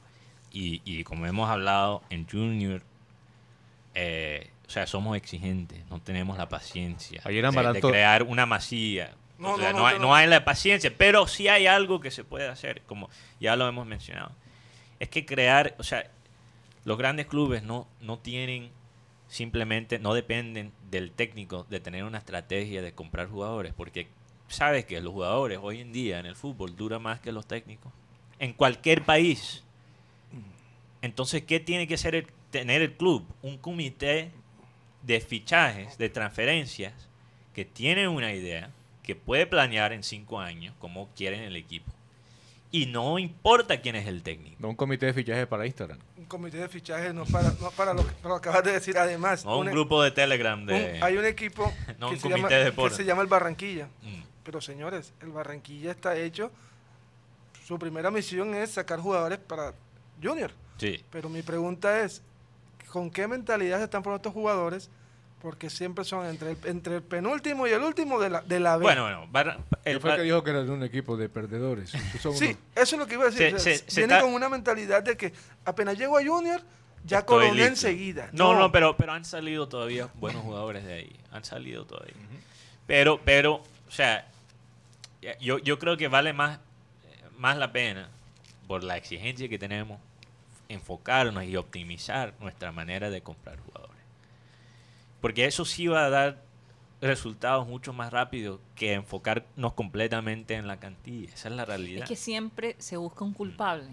y, 0.51 0.81
y 0.85 1.03
como 1.03 1.25
hemos 1.25 1.49
hablado 1.49 2.03
en 2.09 2.27
Junior, 2.27 2.81
eh, 3.95 4.49
o 4.69 4.71
sea, 4.71 4.85
somos 4.85 5.17
exigentes, 5.17 5.83
no 5.89 5.99
tenemos 5.99 6.37
la 6.37 6.47
paciencia 6.47 7.21
Ayer 7.25 7.43
de- 7.73 7.81
crear 7.81 8.21
una 8.21 8.45
masía. 8.45 9.15
No, 9.39 9.53
o 9.53 9.57
sea, 9.57 9.71
no, 9.71 9.77
no, 9.77 9.79
no, 9.79 9.87
hay, 9.87 9.95
no. 9.95 10.01
no 10.03 10.15
hay 10.15 10.27
la 10.27 10.45
paciencia, 10.45 10.93
pero 10.95 11.25
sí 11.25 11.47
hay 11.47 11.65
algo 11.65 11.99
que 11.99 12.11
se 12.11 12.23
puede 12.23 12.47
hacer, 12.47 12.83
como 12.83 13.09
ya 13.39 13.55
lo 13.55 13.67
hemos 13.67 13.87
mencionado. 13.87 14.31
Es 14.99 15.09
que 15.09 15.25
crear, 15.25 15.73
o 15.79 15.83
sea, 15.83 16.05
los 16.85 16.99
grandes 16.99 17.25
clubes 17.25 17.63
no, 17.63 17.87
no 17.99 18.19
tienen 18.19 18.69
simplemente, 19.27 19.97
no 19.97 20.13
dependen 20.13 20.71
del 20.91 21.09
técnico 21.11 21.65
de 21.67 21.79
tener 21.79 22.03
una 22.03 22.19
estrategia 22.19 22.83
de 22.83 22.91
comprar 22.93 23.27
jugadores, 23.27 23.73
porque 23.75 24.07
sabes 24.49 24.85
que 24.85 25.01
los 25.01 25.13
jugadores 25.13 25.57
hoy 25.59 25.81
en 25.81 25.91
día 25.91 26.19
en 26.19 26.27
el 26.27 26.35
fútbol 26.35 26.75
duran 26.75 27.01
más 27.01 27.19
que 27.21 27.31
los 27.31 27.47
técnicos. 27.47 27.91
En 28.37 28.53
cualquier 28.53 29.03
país. 29.03 29.63
Entonces, 31.01 31.43
¿qué 31.43 31.59
tiene 31.59 31.87
que 31.87 31.95
hacer 31.95 32.13
el- 32.13 32.27
tener 32.51 32.81
el 32.81 32.93
club? 32.93 33.25
Un 33.41 33.57
comité 33.57 34.31
de 35.03 35.19
fichajes, 35.21 35.97
de 35.97 36.09
transferencias, 36.09 36.93
que 37.53 37.65
tiene 37.65 38.07
una 38.07 38.33
idea, 38.33 38.69
que 39.03 39.15
puede 39.15 39.47
planear 39.47 39.91
en 39.93 40.03
cinco 40.03 40.39
años 40.39 40.73
cómo 40.79 41.09
quieren 41.15 41.41
el 41.41 41.55
equipo. 41.55 41.91
Y 42.71 42.85
no 42.85 43.17
importa 43.17 43.81
quién 43.81 43.95
es 43.95 44.05
el 44.07 44.21
técnico. 44.21 44.55
No 44.59 44.69
un 44.69 44.75
comité 44.75 45.07
de 45.07 45.13
fichaje 45.13 45.47
para 45.47 45.65
Instagram. 45.65 45.97
Un 46.17 46.25
comité 46.25 46.57
de 46.57 46.69
fichaje 46.69 47.11
no 47.13 47.25
para, 47.25 47.49
no 47.59 47.71
para 47.71 47.95
lo 47.95 48.05
que 48.05 48.13
para 48.13 48.35
lo 48.35 48.41
que 48.41 48.49
acabas 48.49 48.63
de 48.65 48.73
decir. 48.73 48.95
Además, 48.99 49.43
No 49.43 49.57
un 49.57 49.65
un- 49.67 49.73
grupo 49.73 50.03
de 50.03 50.11
Telegram 50.11 50.63
de... 50.63 50.97
un- 50.97 51.03
hay 51.03 51.17
un 51.17 51.25
equipo 51.25 51.73
No, 51.97 52.09
que, 52.09 52.13
un 52.15 52.19
se 52.21 52.29
comité 52.29 52.37
llama, 52.41 52.49
de 52.49 52.89
que 52.89 52.95
se 52.95 53.05
llama 53.05 53.21
el 53.23 53.27
Barranquilla. 53.27 53.87
Mm, 54.03 54.21
Pero 54.43 54.61
señores, 54.61 55.13
el 55.21 55.29
Barranquilla 55.29 55.89
está 55.89 56.15
hecho. 56.15 56.51
Su 57.65 57.79
primera 57.79 58.11
misión 58.11 58.53
es 58.53 58.69
sacar 58.71 58.99
jugadores 58.99 59.39
para 59.39 59.73
Junior. 60.21 60.51
sí. 60.77 61.03
Pero 61.11 61.27
mi 61.29 61.41
pregunta 61.41 62.01
es, 62.03 62.21
¿con 62.91 63.09
qué 63.11 63.27
mentalidad 63.27 63.77
se 63.77 63.85
están 63.85 64.03
formando 64.03 64.17
estos 64.29 64.33
jugadores? 64.33 64.89
Porque 65.41 65.69
siempre 65.69 66.03
son 66.03 66.25
entre 66.25 66.51
el, 66.51 66.57
entre 66.65 66.97
el 66.97 67.01
penúltimo 67.03 67.65
y 67.65 67.71
el 67.71 67.81
último 67.81 68.19
de 68.19 68.29
la, 68.29 68.41
de 68.41 68.59
la 68.59 68.75
B. 68.75 68.83
Bueno, 68.83 69.03
bueno. 69.03 69.27
Bar- 69.31 69.59
el 69.85 70.01
fue 70.01 70.11
el 70.11 70.17
que 70.17 70.23
dijo 70.23 70.43
que 70.43 70.49
era 70.49 70.63
de 70.63 70.69
un 70.71 70.83
equipo 70.83 71.15
de 71.15 71.29
perdedores. 71.29 71.91
Son 72.21 72.35
Sí, 72.35 72.45
unos- 72.47 72.57
eso 72.75 72.95
es 72.95 72.99
lo 72.99 73.07
que 73.07 73.13
iba 73.13 73.23
a 73.23 73.29
decir. 73.29 73.49
Se- 73.51 73.55
o 73.55 73.59
sea, 73.59 73.77
se- 73.77 73.89
se 73.91 74.01
viene 74.01 74.15
está- 74.15 74.25
con 74.25 74.33
una 74.33 74.49
mentalidad 74.49 75.01
de 75.01 75.15
que 75.15 75.31
apenas 75.63 75.97
llego 75.97 76.17
a 76.17 76.25
Junior, 76.25 76.61
ya 77.05 77.19
Estoy 77.19 77.35
coroné 77.37 77.53
listo. 77.53 77.69
enseguida. 77.69 78.29
No, 78.33 78.53
no, 78.53 78.69
pero, 78.73 78.97
pero 78.97 79.13
han 79.13 79.23
salido 79.23 79.69
todavía 79.69 80.09
buenos 80.15 80.41
jugadores 80.43 80.83
de 80.83 80.93
ahí. 80.93 81.19
Han 81.31 81.45
salido 81.45 81.85
todavía. 81.85 82.15
Pero, 82.85 83.21
pero, 83.23 83.63
o 83.87 83.91
sea, 83.91 84.27
yo, 85.39 85.57
yo 85.59 85.79
creo 85.79 85.95
que 85.95 86.09
vale 86.09 86.33
más, 86.33 86.59
más 87.37 87.57
la 87.57 87.71
pena, 87.71 88.09
por 88.67 88.83
la 88.83 88.97
exigencia 88.97 89.47
que 89.47 89.57
tenemos, 89.57 90.01
enfocarnos 90.69 91.43
y 91.43 91.57
optimizar 91.57 92.33
nuestra 92.39 92.71
manera 92.71 93.09
de 93.09 93.21
comprar 93.21 93.59
jugadores. 93.59 93.97
Porque 95.19 95.45
eso 95.45 95.65
sí 95.65 95.87
va 95.87 96.05
a 96.05 96.09
dar 96.09 96.41
resultados 97.01 97.67
mucho 97.67 97.91
más 97.93 98.11
rápido 98.13 98.59
que 98.75 98.93
enfocarnos 98.93 99.73
completamente 99.73 100.53
en 100.55 100.67
la 100.67 100.77
cantilla. 100.79 101.33
Esa 101.33 101.49
es 101.49 101.55
la 101.55 101.65
realidad. 101.65 102.03
Es 102.03 102.09
que 102.09 102.15
siempre 102.15 102.75
se 102.77 102.97
busca 102.97 103.23
un 103.25 103.33
culpable. 103.33 103.89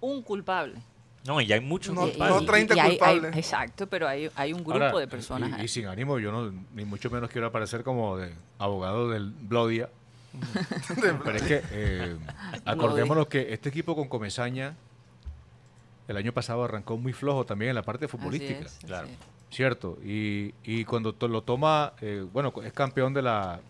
Un 0.00 0.22
culpable. 0.22 0.80
No, 1.26 1.40
y 1.40 1.52
hay 1.52 1.60
muchos 1.60 1.94
No- 1.94 2.02
culpables. 2.02 2.40
no 2.40 2.46
30 2.46 2.74
hay- 2.74 2.80
hay- 2.80 2.88
culpables. 2.90 3.36
exacto, 3.36 3.86
pero 3.86 4.08
hay, 4.08 4.30
hay 4.34 4.52
un 4.52 4.60
grupo 4.64 4.84
Ahora, 4.84 4.98
de 4.98 5.06
personas. 5.08 5.50
Y, 5.50 5.52
ahí. 5.54 5.64
y 5.64 5.68
sin 5.68 5.86
ánimo, 5.86 6.18
yo 6.18 6.32
no, 6.32 6.50
ni 6.74 6.84
mucho 6.84 7.10
menos 7.10 7.28
quiero 7.30 7.46
aparecer 7.46 7.82
como 7.82 8.16
de 8.16 8.32
abogado 8.58 9.08
del 9.10 9.30
Blodia. 9.30 9.90
Pero 11.24 11.36
es 11.36 11.42
que 11.42 11.62
eh, 11.72 12.16
acordémonos 12.64 13.26
que 13.26 13.52
este 13.52 13.68
equipo 13.68 13.96
con 13.96 14.08
Comesaña 14.08 14.76
el 16.10 16.16
año 16.16 16.32
pasado 16.32 16.64
arrancó 16.64 16.96
muy 16.96 17.12
flojo 17.12 17.44
también 17.46 17.70
en 17.70 17.74
la 17.76 17.82
parte 17.82 18.04
Así 18.06 18.12
futbolística. 18.16 18.66
así 18.66 18.86
claro. 18.86 19.06
es. 19.08 19.14
Cierto. 19.54 19.98
Y, 20.04 20.54
y 20.64 20.84
cuando 20.84 21.12
to- 21.12 21.26
lo 21.28 21.42
toma, 21.42 21.92
eh, 22.00 22.24
bueno, 22.32 22.52
es 22.64 22.72
campeón 22.72 23.14
de 23.14 23.22
la, 23.22 23.60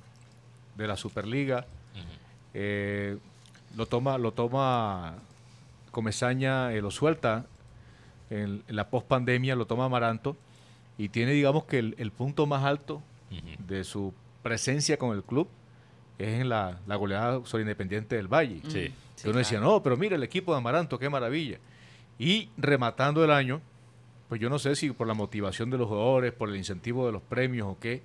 de 0.77 0.87
la 0.87 0.97
Superliga, 0.97 1.67
eh, 2.55 3.17
lo 3.77 3.87
toma, 3.87 4.19
lo 4.19 4.33
toma 4.33 5.15
Comesaña, 5.91 6.73
eh, 6.73 6.81
lo 6.81 6.91
suelta 6.91 7.47
en, 8.31 8.63
en 8.69 8.77
la 8.77 8.89
pospandemia, 8.91 9.57
lo 9.57 9.67
toma 9.67 9.87
Amaranto 9.87 10.37
y 10.99 11.09
tiene, 11.09 11.33
digamos 11.33 11.65
que 11.65 11.79
el, 11.79 11.95
el 11.99 12.11
punto 12.13 12.47
más 12.47 12.65
alto 12.65 13.03
de 13.67 13.85
su 13.85 14.13
presencia 14.43 14.97
con 14.99 15.17
el 15.17 15.23
club 15.23 15.49
es 16.19 16.41
en 16.41 16.49
la, 16.49 16.79
la 16.87 16.97
goleada 16.97 17.41
sobre 17.45 17.63
Independiente 17.63 18.17
del 18.17 18.29
Valle. 18.29 18.61
Sí. 18.69 18.93
Mm, 19.25 19.29
uno 19.31 19.39
decía, 19.39 19.61
no, 19.61 19.83
pero 19.83 19.97
mira 19.97 20.17
el 20.17 20.23
equipo 20.23 20.53
de 20.53 20.59
Amaranto, 20.59 20.99
qué 20.99 21.09
maravilla. 21.09 21.59
Y 22.21 22.51
rematando 22.59 23.25
el 23.25 23.31
año, 23.31 23.63
pues 24.29 24.43
yo 24.43 24.51
no 24.51 24.59
sé 24.59 24.77
si 24.77 24.91
por 24.91 25.07
la 25.07 25.15
motivación 25.15 25.71
de 25.71 25.79
los 25.79 25.89
jugadores, 25.89 26.35
por 26.35 26.51
el 26.51 26.57
incentivo 26.57 27.07
de 27.07 27.13
los 27.13 27.23
premios 27.23 27.67
o 27.67 27.79
qué, 27.81 28.03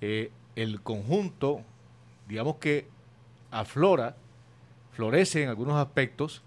eh, 0.00 0.30
el 0.54 0.80
conjunto, 0.80 1.60
digamos 2.28 2.56
que 2.56 2.86
aflora, 3.50 4.14
florece 4.92 5.42
en 5.42 5.48
algunos 5.48 5.74
aspectos, 5.74 6.42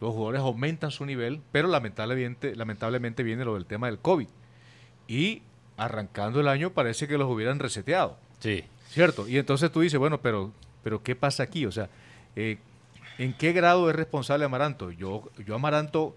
los 0.00 0.14
jugadores 0.14 0.40
aumentan 0.40 0.90
su 0.90 1.04
nivel, 1.04 1.42
pero 1.52 1.68
lamentablemente, 1.68 2.56
lamentablemente 2.56 3.22
viene 3.22 3.44
lo 3.44 3.52
del 3.52 3.66
tema 3.66 3.88
del 3.88 3.98
COVID. 3.98 4.28
Y 5.08 5.42
arrancando 5.76 6.40
el 6.40 6.48
año 6.48 6.70
parece 6.70 7.06
que 7.06 7.18
los 7.18 7.30
hubieran 7.30 7.58
reseteado. 7.58 8.16
Sí. 8.38 8.64
¿Cierto? 8.88 9.28
Y 9.28 9.36
entonces 9.36 9.70
tú 9.70 9.80
dices, 9.82 10.00
bueno, 10.00 10.22
pero, 10.22 10.52
pero 10.82 11.02
¿qué 11.02 11.14
pasa 11.14 11.42
aquí? 11.42 11.66
O 11.66 11.72
sea, 11.72 11.90
eh, 12.34 12.56
¿en 13.22 13.32
qué 13.34 13.52
grado 13.52 13.88
es 13.90 13.96
responsable 13.96 14.44
Amaranto? 14.44 14.90
Yo, 14.90 15.30
yo 15.46 15.54
Amaranto, 15.54 16.16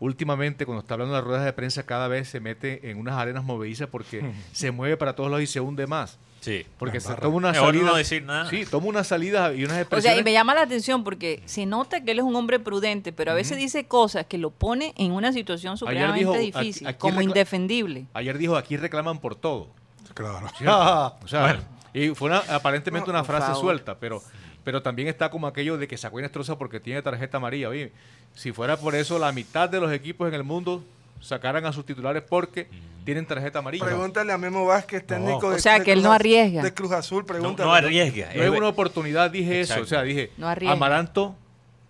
últimamente, 0.00 0.66
cuando 0.66 0.80
está 0.82 0.94
hablando 0.94 1.14
de 1.14 1.20
las 1.20 1.26
ruedas 1.26 1.44
de 1.44 1.52
prensa, 1.52 1.84
cada 1.84 2.08
vez 2.08 2.28
se 2.28 2.40
mete 2.40 2.90
en 2.90 2.98
unas 2.98 3.14
arenas 3.14 3.44
movedizas 3.44 3.88
porque 3.88 4.32
se 4.52 4.70
mueve 4.70 4.96
para 4.96 5.14
todos 5.14 5.30
lados 5.30 5.42
y 5.44 5.46
se 5.46 5.60
hunde 5.60 5.86
más. 5.86 6.18
Sí. 6.40 6.66
Porque 6.76 6.98
se 6.98 7.14
toma 7.14 7.36
una 7.36 7.54
salida. 7.54 7.84
no 7.84 7.94
decir 7.94 8.24
nada. 8.24 8.50
Sí, 8.50 8.66
toma 8.68 8.88
una 8.88 9.04
salida 9.04 9.54
y 9.54 9.62
unas 9.64 9.76
O 9.76 9.80
expresiones. 9.80 10.14
sea, 10.16 10.20
y 10.20 10.24
me 10.24 10.32
llama 10.32 10.54
la 10.56 10.62
atención 10.62 11.04
porque 11.04 11.40
se 11.44 11.66
nota 11.66 12.02
que 12.02 12.10
él 12.10 12.18
es 12.18 12.24
un 12.24 12.34
hombre 12.34 12.58
prudente, 12.58 13.12
pero 13.12 13.30
a 13.30 13.34
veces 13.34 13.56
dice 13.58 13.86
cosas 13.86 14.26
que 14.26 14.38
lo 14.38 14.50
pone 14.50 14.92
en 14.96 15.12
una 15.12 15.32
situación 15.32 15.78
supremamente 15.78 16.18
dijo, 16.18 16.34
difícil, 16.36 16.88
aquí 16.88 16.98
como 16.98 17.22
indefendible. 17.22 18.06
Ayer 18.12 18.38
dijo, 18.38 18.56
aquí 18.56 18.76
reclaman 18.76 19.18
por 19.20 19.36
todo. 19.36 19.68
Claro. 20.14 20.48
O 21.24 21.28
sea, 21.28 21.60
y 21.94 22.08
fue 22.08 22.28
una- 22.30 22.42
aparentemente 22.48 23.06
No, 23.06 23.12
una 23.18 23.22
frase 23.24 23.54
suelta, 23.60 23.96
pero, 24.00 24.20
pero 24.64 24.82
también 24.82 25.08
está 25.08 25.30
como 25.30 25.46
aquello 25.46 25.76
de 25.78 25.88
que 25.88 25.96
sacó 25.96 26.18
Inestrosa 26.18 26.56
porque 26.58 26.80
tiene 26.80 27.02
tarjeta 27.02 27.36
amarilla. 27.38 27.68
Oye, 27.68 27.92
si 28.34 28.52
fuera 28.52 28.76
por 28.76 28.94
eso, 28.94 29.18
la 29.18 29.32
mitad 29.32 29.68
de 29.68 29.80
los 29.80 29.92
equipos 29.92 30.28
en 30.28 30.34
el 30.34 30.44
mundo 30.44 30.82
sacaran 31.20 31.64
a 31.66 31.72
sus 31.72 31.84
titulares 31.86 32.22
porque 32.28 32.68
tienen 33.04 33.26
tarjeta 33.26 33.58
amarilla. 33.60 33.84
Pregúntale 33.84 34.32
a 34.32 34.38
Memo 34.38 34.64
Vázquez, 34.66 35.04
técnico 35.06 35.50
de 35.50 35.56
O 35.56 35.58
sea, 35.58 35.78
de 35.78 35.84
que 35.84 35.92
él 35.92 35.98
Cruz 35.98 36.04
no 36.04 36.12
arriesga. 36.12 36.62
De 36.62 36.74
Cruz 36.74 36.92
Azul, 36.92 37.20
No, 37.22 37.26
pregúntale. 37.26 37.68
no 37.68 37.74
arriesga. 37.74 38.32
Yo 38.34 38.42
en 38.44 38.52
una 38.54 38.68
oportunidad 38.68 39.30
dije 39.30 39.60
eso, 39.60 39.80
o 39.80 39.86
sea, 39.86 40.02
dije, 40.02 40.30
No. 40.36 40.48
Amaranto 40.68 41.34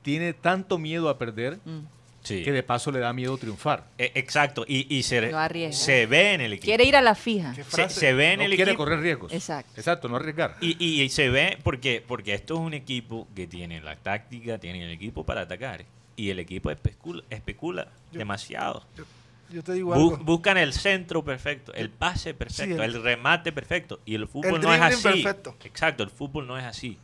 tiene 0.03 0.33
tanto 0.33 0.79
miedo 0.79 1.09
a 1.09 1.19
perder 1.19 1.59
Mm. 1.65 1.81
Sí. 2.23 2.45
que 2.45 2.53
de 2.53 2.63
paso 2.63 2.93
le 2.93 3.01
da 3.01 3.13
miedo 3.13 3.37
triunfar. 3.37 3.85
Eh, 3.99 4.13
Exacto. 4.15 4.65
Y, 4.69 4.87
y 4.95 5.03
se, 5.03 5.31
No 5.31 5.39
arriesga. 5.39 5.77
se 5.85 6.07
ve 6.07 6.35
en 6.35 6.41
el 6.41 6.53
equipo. 6.53 6.67
Quiere 6.67 6.85
ir 6.85 6.95
a 6.97 7.01
la 7.01 7.15
fija. 7.17 7.53
Qué 7.55 7.65
Se, 7.65 7.89
se 7.89 8.13
ve 8.15 8.33
en 8.35 8.39
No 8.39 8.45
el 8.45 8.55
quiere 8.55 8.71
equipo. 8.73 8.85
correr 8.85 9.01
riesgos. 9.01 9.33
Exacto. 9.33 9.73
Exacto, 9.77 10.09
no 10.09 10.17
arriesgar. 10.17 10.57
Y, 10.61 10.77
y- 10.79 11.03
y 11.03 11.09
se 11.09 11.29
ve 11.31 11.59
porque, 11.65 12.03
porque 12.07 12.35
esto 12.35 12.55
es 12.55 12.61
un 12.61 12.75
equipo 12.75 13.27
que 13.35 13.47
tiene 13.49 13.81
la 13.81 13.97
táctica, 13.97 14.59
tiene 14.59 14.85
el 14.85 14.91
equipo 14.93 15.25
para 15.25 15.41
atacar. 15.43 15.85
Y 16.15 16.31
el 16.31 16.39
equipo 16.39 16.71
especula, 16.71 17.25
especula 17.31 17.89
Yo- 18.13 18.19
demasiado. 18.21 18.87
Yo, 18.97 19.05
yo 19.51 19.63
te 19.65 19.73
digo 19.73 19.91
Bu- 19.91 20.13
algo. 20.13 20.17
buscan 20.25 20.59
el 20.59 20.73
centro 20.75 21.25
perfecto, 21.25 21.75
el 21.75 21.91
pase 21.91 22.35
perfecto, 22.35 22.77
Sí, 22.77 22.83
el- 22.83 22.95
el, 22.97 23.03
remate 23.03 23.51
perfecto. 23.51 23.99
Y 24.07 24.15
el 24.15 24.29
fútbol 24.29 24.57
El 24.57 24.63
no 24.63 24.73
es 24.73 24.81
así. 24.81 25.03
perfecto. 25.03 25.57
Exacto, 25.65 26.03
el 26.05 26.11
fútbol 26.11 26.47
no 26.47 26.57
es 26.57 26.65
así. 26.65 26.99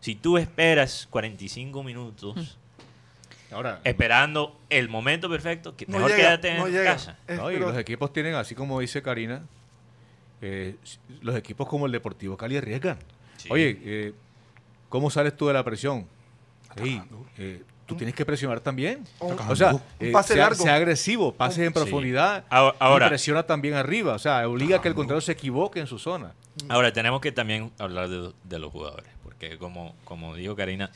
Si 0.00 0.14
tú 0.14 0.38
esperas 0.38 1.06
45 1.10 1.82
minutos 1.82 2.56
Ahora, 3.52 3.80
esperando 3.84 4.58
el 4.70 4.88
momento 4.88 5.28
perfecto, 5.28 5.76
que 5.76 5.86
No 5.86 5.94
mejor 5.98 6.10
llega, 6.12 6.22
quédate 6.40 6.54
no 6.58 6.66
en 6.66 6.72
llega. 6.72 6.92
casa. 6.92 7.18
No, 7.28 7.50
y 7.50 7.58
los 7.58 7.76
equipos 7.76 8.12
tienen, 8.12 8.34
así 8.34 8.54
como 8.54 8.80
dice 8.80 9.02
Karina, 9.02 9.42
eh, 10.42 10.76
los 11.20 11.36
equipos 11.36 11.68
como 11.68 11.86
el 11.86 11.92
Deportivo 11.92 12.36
Cali 12.36 12.56
arriesgan. 12.56 12.98
Sí. 13.36 13.48
Oye, 13.50 13.78
eh, 13.84 14.12
¿cómo 14.88 15.10
sales 15.10 15.36
tú 15.36 15.46
de 15.48 15.52
la 15.54 15.64
presión? 15.64 16.06
Ey, 16.76 17.02
eh, 17.38 17.62
tú 17.86 17.96
tienes 17.96 18.14
que 18.14 18.24
presionar 18.24 18.60
también. 18.60 19.04
O 19.18 19.56
sea, 19.56 19.74
eh, 19.98 20.12
pase 20.12 20.34
sea, 20.34 20.44
largo. 20.44 20.62
sea 20.62 20.74
agresivo, 20.76 21.32
pase 21.34 21.62
en 21.64 21.68
Sí. 21.70 21.74
profundidad 21.74 22.44
Ahora- 22.48 22.76
ahora- 22.78 23.06
y 23.06 23.08
presiona 23.10 23.42
también 23.42 23.74
arriba. 23.74 24.14
O 24.14 24.18
sea, 24.18 24.46
obliga 24.48 24.76
a 24.76 24.80
que 24.82 24.88
el 24.88 24.94
contrario 24.94 25.20
se 25.20 25.32
equivoque 25.32 25.80
en 25.80 25.86
su 25.86 25.98
zona. 25.98 26.32
Ahora, 26.68 26.92
tenemos 26.92 27.20
que 27.20 27.32
también 27.32 27.72
hablar 27.78 28.08
de, 28.08 28.32
de 28.44 28.58
los 28.58 28.70
jugadores, 28.70 29.10
porque 29.24 29.58
como, 29.58 29.94
como 30.04 30.34
dijo 30.36 30.54
Karina, 30.54 30.90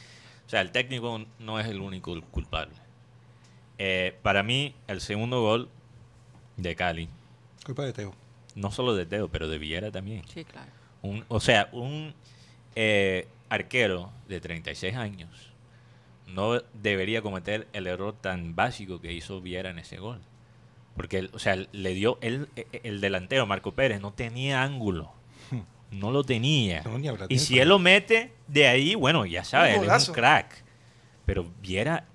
o 0.46 0.50
sea, 0.50 0.60
el 0.60 0.70
técnico 0.72 1.24
no 1.38 1.58
es 1.60 1.66
el 1.66 1.80
único 1.80 2.20
culpable. 2.30 2.74
Eh, 3.78 4.16
para 4.22 4.42
mí, 4.42 4.74
el 4.86 5.00
segundo 5.00 5.40
gol 5.42 5.68
de 6.56 6.76
Cali, 6.76 7.08
Culpa 7.64 7.84
de 7.84 7.92
Teo. 7.92 8.14
no 8.54 8.70
solo 8.70 8.94
de 8.94 9.06
Teo, 9.06 9.28
pero 9.28 9.48
de 9.48 9.58
Villera 9.58 9.90
también. 9.90 10.22
Sí, 10.28 10.44
claro. 10.44 10.70
Un- 11.02 11.24
o 11.28 11.40
sea, 11.40 11.68
un 11.72 12.14
eh, 12.76 13.26
arquero 13.48 14.10
de 14.28 14.40
36 14.40 14.94
años 14.96 15.30
no 16.26 16.60
debería 16.72 17.20
cometer 17.22 17.68
el 17.72 17.86
error 17.86 18.14
tan 18.20 18.54
básico 18.56 19.00
que 19.00 19.12
hizo 19.12 19.40
Viera 19.40 19.70
en 19.70 19.78
ese 19.78 19.98
gol. 19.98 20.20
Porque, 20.96 21.28
o 21.32 21.38
sea, 21.38 21.56
le 21.56 21.94
dio, 21.94 22.18
él, 22.20 22.48
eh, 22.56 22.66
el 22.84 23.00
delantero, 23.00 23.46
Marco 23.46 23.72
Pérez, 23.72 24.00
no 24.00 24.12
tenía 24.12 24.62
ángulo. 24.62 25.12
No 25.94 26.10
lo 26.10 26.24
tenía. 26.24 26.82
No, 26.82 26.98
ni 26.98 27.08
habrá 27.08 27.26
y 27.28 27.38
si 27.38 27.58
él 27.58 27.68
lo 27.68 27.78
mete 27.78 28.32
de 28.48 28.66
ahí, 28.66 28.94
bueno, 28.94 29.24
ya 29.26 29.44
sabes, 29.44 29.78
él 29.80 29.88
es 29.90 30.08
un 30.08 30.14
crack. 30.14 30.62
Pero 31.26 31.46
Viera, 31.62 32.06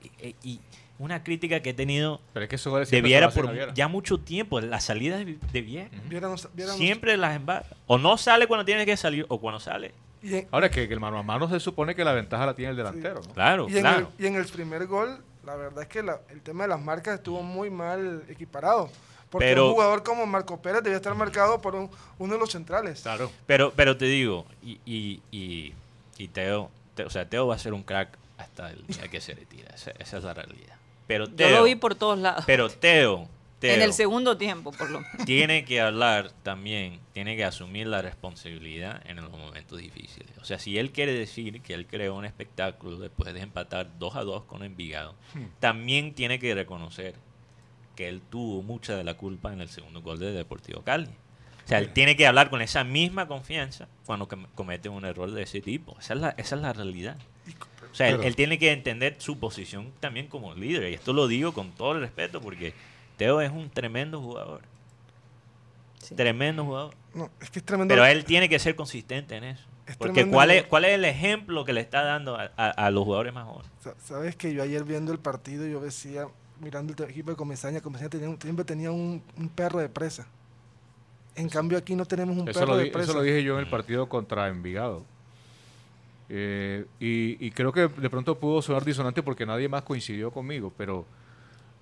y 0.44 0.60
una 1.00 1.24
crítica 1.24 1.62
que 1.62 1.70
he 1.72 1.74
tenido 1.74 2.22
Pero 2.34 2.44
es 2.44 2.50
que 2.50 2.56
eso 2.58 2.76
de 2.78 3.02
Viera 3.02 3.30
por 3.30 3.52
Viera. 3.52 3.74
ya 3.74 3.88
mucho 3.88 4.20
tiempo, 4.20 4.60
las 4.62 4.84
salidas 4.84 5.26
de, 5.26 5.38
de 5.52 5.62
Viera. 5.62 5.89
Viera 6.10 6.28
no- 6.28 6.36
Viera 6.54 6.72
no- 6.74 6.78
Siempre 6.78 7.18
las 7.18 7.36
embarra. 7.36 7.68
O 7.88 7.98
no 7.98 8.18
sale 8.18 8.48
cuando 8.48 8.65
tiene 8.65 8.86
que 8.86 8.98
salir, 8.98 9.26
o 9.30 9.39
cuando 9.39 9.60
sale, 9.60 9.94
Y 10.22 10.36
en, 10.36 10.48
Ahora 10.52 10.70
que, 10.70 10.88
que 10.88 10.94
el 10.94 11.00
mano 11.00 11.18
a 11.18 11.24
mano 11.24 11.50
se 11.50 11.60
supone 11.60 11.96
que 11.96 12.04
la 12.04 12.12
ventaja 12.13 12.46
la 12.46 12.54
tiene 12.54 12.72
el 12.72 12.78
delantero, 12.78 13.22
¿no? 13.26 13.34
Claro, 13.34 13.68
y 13.70 13.76
en 13.76 13.80
claro. 13.82 14.12
el, 14.18 14.26
y 14.26 14.28
en 14.28 14.36
el 14.36 14.46
primer 14.46 14.86
gol, 14.88 15.24
la 15.46 15.56
verdad 15.56 15.84
es 15.84 15.88
que 15.89 16.04
la- 16.04 16.20
el 16.30 16.42
tema 16.42 16.63
de 16.65 16.70
las 16.70 16.82
marcas 16.82 17.15
estuvo 17.15 17.42
muy 17.42 17.70
mal 17.70 18.24
equiparado. 18.30 18.89
Porque 19.30 19.48
Pero- 19.48 19.68
un 19.68 19.74
jugador 19.74 20.04
como 20.04 20.26
Marco 20.26 20.62
Pérez 20.62 20.82
debía 20.84 20.98
estar 20.98 21.13
marcado 21.15 21.62
por 21.62 21.76
un- 21.76 21.89
uno 22.18 22.34
de 22.34 22.39
los 22.39 22.52
centrales. 22.52 23.02
Claro. 23.02 23.32
Pero, 23.46 23.72
pero 23.76 23.96
te 23.98 24.06
digo, 24.06 24.46
y, 24.63 24.80
y, 24.86 25.22
y, 25.32 25.74
y 26.18 26.28
Teo, 26.30 26.72
Te- 26.96 27.04
o 27.04 27.10
sea, 27.10 27.30
Teo 27.30 27.48
va 27.48 27.56
a 27.56 27.60
ser 27.60 27.74
un 27.74 27.84
crack 27.84 28.18
hasta 28.38 28.72
el 28.72 28.86
día 28.88 29.08
que 29.08 29.22
se 29.22 29.34
retira. 29.36 29.70
Esa, 29.74 29.92
esa 30.00 30.18
es 30.18 30.24
la 30.24 30.34
realidad. 30.34 30.76
Pero 31.08 31.26
Yo 31.28 31.36
Teo, 31.36 31.58
lo 31.60 31.63
vi 31.63 31.76
por 31.76 31.96
todos 31.96 32.18
lados. 32.20 32.44
pero 32.48 32.70
Teo, 32.70 33.28
Teo 33.60 33.74
en 33.76 33.82
el 33.82 33.94
segundo 33.94 34.38
tiempo, 34.38 34.72
por 34.72 34.89
lo 34.89 35.02
menos. 35.02 35.26
tiene 35.26 35.65
que 35.65 35.80
hablar 35.82 36.32
también, 36.44 37.00
tiene 37.13 37.36
que 37.36 37.44
asumir 37.46 37.88
la 37.88 38.02
responsabilidad 38.02 39.02
en 39.06 39.18
los 39.18 39.30
momentos 39.32 39.78
difíciles. 39.80 40.30
O 40.42 40.46
sea, 40.46 40.58
si 40.60 40.78
él 40.78 40.92
quiere 40.92 41.13
decir 41.13 41.62
que 41.62 41.74
él 41.74 41.86
creó 41.86 42.15
un 42.15 42.26
espectáculo 42.26 42.98
después 42.98 43.34
de 43.34 43.42
empatar 43.42 43.89
2 44.00 44.15
a 44.15 44.24
2 44.24 44.44
con 44.46 44.63
Envigado, 44.63 45.13
también 45.60 46.13
tiene 46.13 46.39
que 46.39 46.54
reconocer 46.56 47.15
que 48.00 48.08
él 48.08 48.22
tuvo 48.30 48.62
mucha 48.64 48.96
de 48.96 49.04
la 49.04 49.16
culpa 49.16 49.52
en 49.52 49.60
el 49.60 49.68
segundo 49.68 50.02
gol 50.02 50.20
de 50.20 50.32
Deportivo 50.32 50.84
Cali. 50.84 51.10
O 51.66 51.68
sea, 51.68 51.80
él 51.80 51.92
tiene 51.92 52.16
que 52.16 52.26
hablar 52.26 52.50
con 52.50 52.62
esa 52.62 52.86
misma 52.86 53.28
confianza 53.28 53.90
cuando 54.06 54.30
com- 54.30 54.46
comete 54.56 54.88
un 54.88 55.04
error 55.04 55.30
de 55.32 55.44
ese 55.44 55.60
tipo. 55.60 55.98
Esa 56.00 56.14
es 56.14 56.20
la, 56.22 56.30
esa 56.38 56.56
es 56.56 56.62
la 56.62 56.72
realidad. 56.72 57.18
O 57.92 57.94
sea, 57.96 58.08
él, 58.08 58.36
tiene 58.38 58.58
que 58.58 58.72
entender 58.72 59.16
su 59.20 59.38
posición 59.38 59.92
también 60.00 60.28
como 60.28 60.56
líder. 60.56 60.90
Y 60.90 60.94
esto 60.94 61.12
lo 61.12 61.28
digo 61.28 61.52
con 61.54 61.72
todo 61.72 61.92
el 61.92 62.00
respeto 62.00 62.40
porque 62.40 62.74
Teo 63.18 63.42
es 63.42 63.52
un 63.52 63.70
tremendo 63.70 64.22
jugador. 64.22 64.62
Sí. 66.02 66.16
Tremendo 66.16 66.64
jugador. 66.64 66.94
No, 67.14 67.30
es 67.42 67.50
que 67.50 67.60
es 67.60 67.66
tremendo. 67.66 67.92
Pero 67.94 68.06
él 68.06 68.24
tiene 68.24 68.48
que 68.48 68.60
ser 68.60 68.76
consistente 68.78 69.36
en 69.36 69.44
eso. 69.44 69.66
Es 69.88 69.98
Porque 69.98 70.26
¿cuál 70.26 70.52
es. 70.52 70.64
¿cuál 70.64 70.86
es 70.86 70.92
el 70.92 71.04
ejemplo 71.04 71.66
que 71.66 71.74
le 71.74 71.82
está 71.82 72.04
dando 72.04 72.38
a, 72.38 72.50
a- 72.56 72.70
a 72.70 72.92
los 72.92 73.04
jugadores 73.04 73.34
más 73.34 73.44
jóvenes? 73.46 73.70
Sa- 73.84 73.96
Sabes 74.00 74.38
que 74.38 74.54
yo 74.54 74.64
ayer 74.64 74.86
viendo 74.86 75.12
el 75.12 75.20
partido, 75.20 75.68
yo 75.68 75.82
decía, 75.82 76.28
mirando 76.62 76.93
el 77.04 77.10
equipo 77.10 77.32
de 77.32 77.38
Comesaña, 77.38 77.82
Comesaña 77.82 78.10
tenía 78.10 78.30
un- 78.30 78.39
siempre 78.41 78.65
tenía 78.65 78.91
un, 78.91 79.22
un 79.38 79.50
perro 79.50 79.80
de 79.80 79.89
presa. 79.89 80.28
En 81.36 81.48
cambio 81.50 81.78
aquí 81.78 81.95
no 81.95 82.06
tenemos 82.06 82.38
un 82.38 82.48
Eso 82.50 82.60
perro 82.60 82.74
lo, 82.74 82.78
de 82.78 82.88
presa. 82.88 83.12
eso 83.12 83.13
lo 83.19 83.24
dije 83.24 83.43
yo 83.43 83.54
en 83.56 83.62
el 83.65 83.69
partido 83.69 84.08
contra 84.10 84.48
Envigado. 84.50 85.04
Eh, 86.32 86.86
y, 87.00 87.43
y 87.43 87.52
creo 87.52 87.72
que 87.72 87.88
de 87.88 88.10
pronto 88.10 88.38
pudo 88.38 88.62
sonar 88.62 88.86
disonante 88.86 89.24
porque 89.24 89.45
nadie 89.45 89.67
más 89.67 89.82
coincidió 89.84 90.30
conmigo, 90.32 90.72
pero 90.78 91.06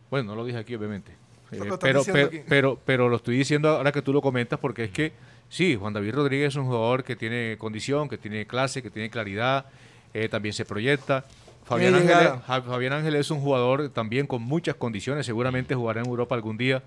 bueno, 0.09 0.29
no 0.31 0.35
lo 0.35 0.45
dije 0.45 0.57
aquí 0.59 0.75
obviamente. 0.75 1.11
Pero 1.49 1.75
Eh, 1.75 1.77
pero, 1.81 2.01
aquí. 2.01 2.41
pero, 2.47 2.79
pero 2.85 3.09
lo 3.09 3.17
estoy 3.17 3.37
diciendo 3.37 3.69
ahora 3.69 3.91
que 3.91 4.01
tú 4.01 4.13
lo 4.13 4.21
comentas 4.21 4.59
porque 4.59 4.85
es 4.85 4.91
que 4.91 5.11
sí, 5.49 5.75
Juan 5.75 5.93
David 5.93 6.13
Rodríguez 6.15 6.49
es 6.49 6.55
un 6.55 6.65
jugador 6.65 7.03
que 7.03 7.15
tiene 7.15 7.57
condición, 7.57 8.07
que 8.07 8.17
tiene 8.17 8.45
clase, 8.47 8.81
que 8.81 8.89
tiene 8.89 9.09
claridad, 9.09 9.65
eh, 10.13 10.29
también 10.29 10.53
se 10.53 10.63
proyecta. 10.65 11.25
Fabián 11.67 12.93
Ángeles 12.93 13.21
es 13.21 13.31
un 13.31 13.39
jugador 13.41 13.89
también 13.89 14.25
con 14.27 14.41
muchas 14.41 14.75
condiciones, 14.75 15.25
seguramente 15.25 15.75
jugará 15.75 16.01
en 16.01 16.07
Europa 16.07 16.33
algún 16.35 16.57
día, 16.57 16.81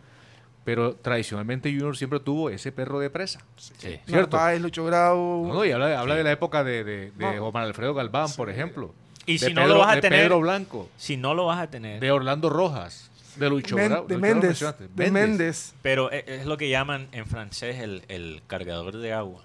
pero 0.65 0.95
tradicionalmente 0.95 1.71
Junior 1.71 1.97
siempre 1.97 2.21
tuvo 2.21 2.51
ese 2.51 2.73
perro 2.73 2.99
de 3.01 3.11
presa. 3.11 3.41
Sí. 3.57 3.99
¿cierto? 4.07 4.37
Narváez, 4.37 4.61
Lucho 4.61 4.85
Grau. 4.85 5.47
No, 5.49 5.55
no, 5.55 5.65
y 5.65 5.73
habla, 5.73 5.99
habla 6.01 6.15
de 6.17 6.25
la 6.25 6.33
época 6.33 6.65
de, 6.65 6.85
de, 6.85 7.11
de 7.13 7.37
No. 7.37 7.47
Omar 7.47 7.65
Alfredo 7.65 7.95
Galván, 7.95 8.29
por 8.37 8.51
ejemplo. 8.51 8.95
Y 9.27 9.35
de 9.39 9.49
si 9.49 9.55
no 9.55 9.63
Pedro- 9.63 9.75
lo 9.75 9.81
vas 9.81 9.93
a 9.93 9.95
de 9.97 10.01
tener, 10.01 10.21
Pedro 10.23 10.41
Blanco, 10.41 10.89
si 10.97 11.17
no 11.17 11.35
lo 11.35 11.47
vas 11.47 11.61
a 11.61 11.71
tener, 11.71 12.01
de 12.01 12.11
Orlando 12.11 12.49
Rojas, 12.51 13.11
de 13.37 13.49
Lucho 13.49 13.77
Men- 13.77 13.93
Grau- 13.93 14.07
de 14.07 14.15
Lucho 14.15 14.21
Méndez. 14.21 14.65
De 14.97 15.11
Méndez. 15.11 15.75
pero 15.83 16.11
e- 16.11 16.25
es 16.27 16.47
lo 16.47 16.57
que 16.57 16.69
llaman 16.69 17.09
en 17.13 17.27
francés 17.27 17.79
el, 17.81 18.03
el 18.09 18.43
cargador 18.47 18.97
de 18.97 19.13
agua. 19.13 19.43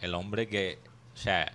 El 0.00 0.14
hombre 0.14 0.46
que, 0.48 0.78
o 1.14 1.16
sea, 1.16 1.52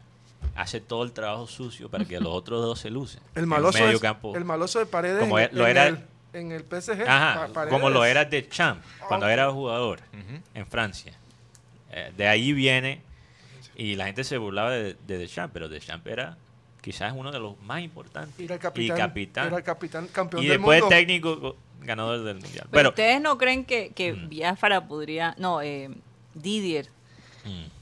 hace 0.55 0.81
todo 0.81 1.03
el 1.03 1.11
trabajo 1.11 1.47
sucio 1.47 1.89
para 1.89 2.05
que 2.05 2.19
los 2.19 2.31
otros 2.33 2.61
dos 2.61 2.79
se 2.79 2.89
lucen. 2.89 3.21
El 3.35 3.43
En 3.43 3.49
maloso, 3.49 3.79
medio 3.79 3.95
es- 3.95 4.01
campo. 4.01 4.35
el 4.35 4.45
maloso 4.45 4.79
de 4.79 4.85
Paredes 4.85 5.19
Como 5.19 5.39
en, 5.39 5.49
lo 5.53 5.63
en 5.65 5.71
era- 5.71 5.87
el, 5.87 5.99
en 6.33 6.51
el 6.51 6.63
PSG. 6.63 7.01
Ajá, 7.07 7.49
como 7.69 7.89
lo 7.89 8.03
era 8.05 8.25
de 8.25 8.47
Champ 8.47 8.83
cuando 9.07 9.27
era 9.27 9.49
jugador 9.51 9.99
en 10.53 10.65
Francia. 10.67 11.13
Eh, 11.91 12.11
de 12.15 12.27
ahí 12.27 12.53
viene, 12.53 13.01
y 13.75 13.95
la 13.95 14.05
gente 14.05 14.23
se 14.23 14.37
burlaba 14.37 14.71
de, 14.71 14.95
de 15.07 15.17
Deschamps, 15.17 15.51
pero 15.53 15.67
Deschamps 15.67 16.05
era 16.07 16.37
quizás 16.81 17.13
uno 17.15 17.31
de 17.31 17.39
los 17.39 17.59
más 17.61 17.81
importantes. 17.81 18.33
Era 18.39 18.55
el 18.55 18.61
capitán. 18.61 18.97
y 18.97 18.99
capitán. 18.99 19.47
Era 19.47 19.57
el 19.57 19.63
capitán 19.63 20.07
campeón 20.07 20.41
y 20.43 20.47
del 20.47 20.57
después 20.57 20.81
mundo. 20.81 20.95
técnico 20.95 21.55
ganador 21.81 22.23
del 22.23 22.35
mundial. 22.35 22.67
Pero 22.69 22.71
Pero, 22.71 22.89
ustedes 22.89 23.21
no 23.21 23.37
creen 23.37 23.65
que, 23.65 23.91
que 23.93 24.13
Mm. 24.13 24.29
Biafara 24.29 24.87
podría, 24.87 25.35
no, 25.37 25.61
eh, 25.61 25.89
Didier 26.33 26.87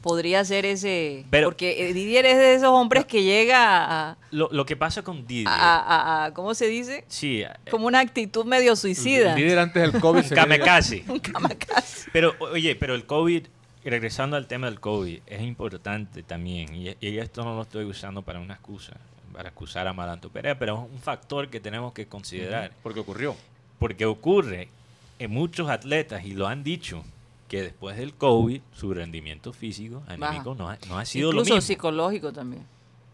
podría 0.01 0.43
ser 0.45 0.65
ese, 0.65 1.25
Pero- 1.29 1.47
porque 1.49 1.89
eh, 1.89 1.93
Didier 1.93 2.25
es 2.25 2.37
de 2.37 2.53
esos 2.55 2.69
hombres 2.69 3.05
que 3.05 3.23
llega 3.23 4.09
a, 4.11 4.17
lo, 4.31 4.49
lo 4.51 4.65
que 4.65 4.75
pasa 4.75 5.01
con 5.03 5.25
Didier, 5.27 5.47
a, 5.49 5.77
a- 5.79 6.25
a- 6.25 6.33
¿cómo 6.33 6.53
se 6.53 6.67
dice? 6.67 7.03
sí, 7.07 7.41
eh, 7.41 7.49
Como 7.69 7.87
una 7.87 7.99
actitud 7.99 8.45
medio 8.45 8.75
suicida. 8.75 9.35
Líder 9.35 9.59
antes 9.59 9.91
del 9.91 10.01
COVID. 10.01 10.33
kamikaze. 10.33 11.03
Un 11.09 11.19
kamikaze. 11.19 12.09
Pero, 12.13 12.33
oye, 12.39 12.75
pero 12.75 12.95
el 12.95 13.05
COVID, 13.05 13.47
regresando 13.83 14.35
al 14.37 14.47
tema 14.47 14.67
del 14.67 14.79
COVID, 14.79 15.19
es 15.25 15.41
importante 15.41 16.23
también. 16.23 16.73
Y, 16.75 16.95
y 17.05 17.17
esto 17.19 17.43
no 17.43 17.55
lo 17.55 17.63
estoy 17.63 17.85
usando 17.85 18.21
para 18.21 18.39
una 18.39 18.53
excusa, 18.53 18.93
para 19.33 19.49
acusar 19.49 19.87
a 19.87 19.93
Maranto 19.93 20.29
Perea, 20.29 20.57
pero 20.57 20.75
es 20.85 20.91
un 20.93 20.99
factor 21.01 21.49
que 21.49 21.59
tenemos 21.59 21.93
que 21.93 22.07
considerar. 22.07 22.71
Porque 22.83 22.99
ocurrió. 23.01 23.35
Porque 23.77 24.05
ocurre 24.05 24.69
en 25.19 25.31
muchos 25.31 25.69
atletas, 25.69 26.23
y 26.25 26.31
lo 26.31 26.47
han 26.47 26.63
dicho, 26.63 27.03
que 27.49 27.63
después 27.63 27.97
del 27.97 28.13
COVID, 28.13 28.61
su 28.71 28.93
rendimiento 28.93 29.51
físico, 29.51 30.01
anímico, 30.07 30.55
no 30.55 30.69
ha, 30.69 30.77
no 30.87 30.97
ha 30.97 31.03
sido 31.05 31.29
Incluso 31.31 31.49
lo 31.49 31.55
mismo. 31.57 31.67
psicológico 31.67 32.31
también. 32.31 32.65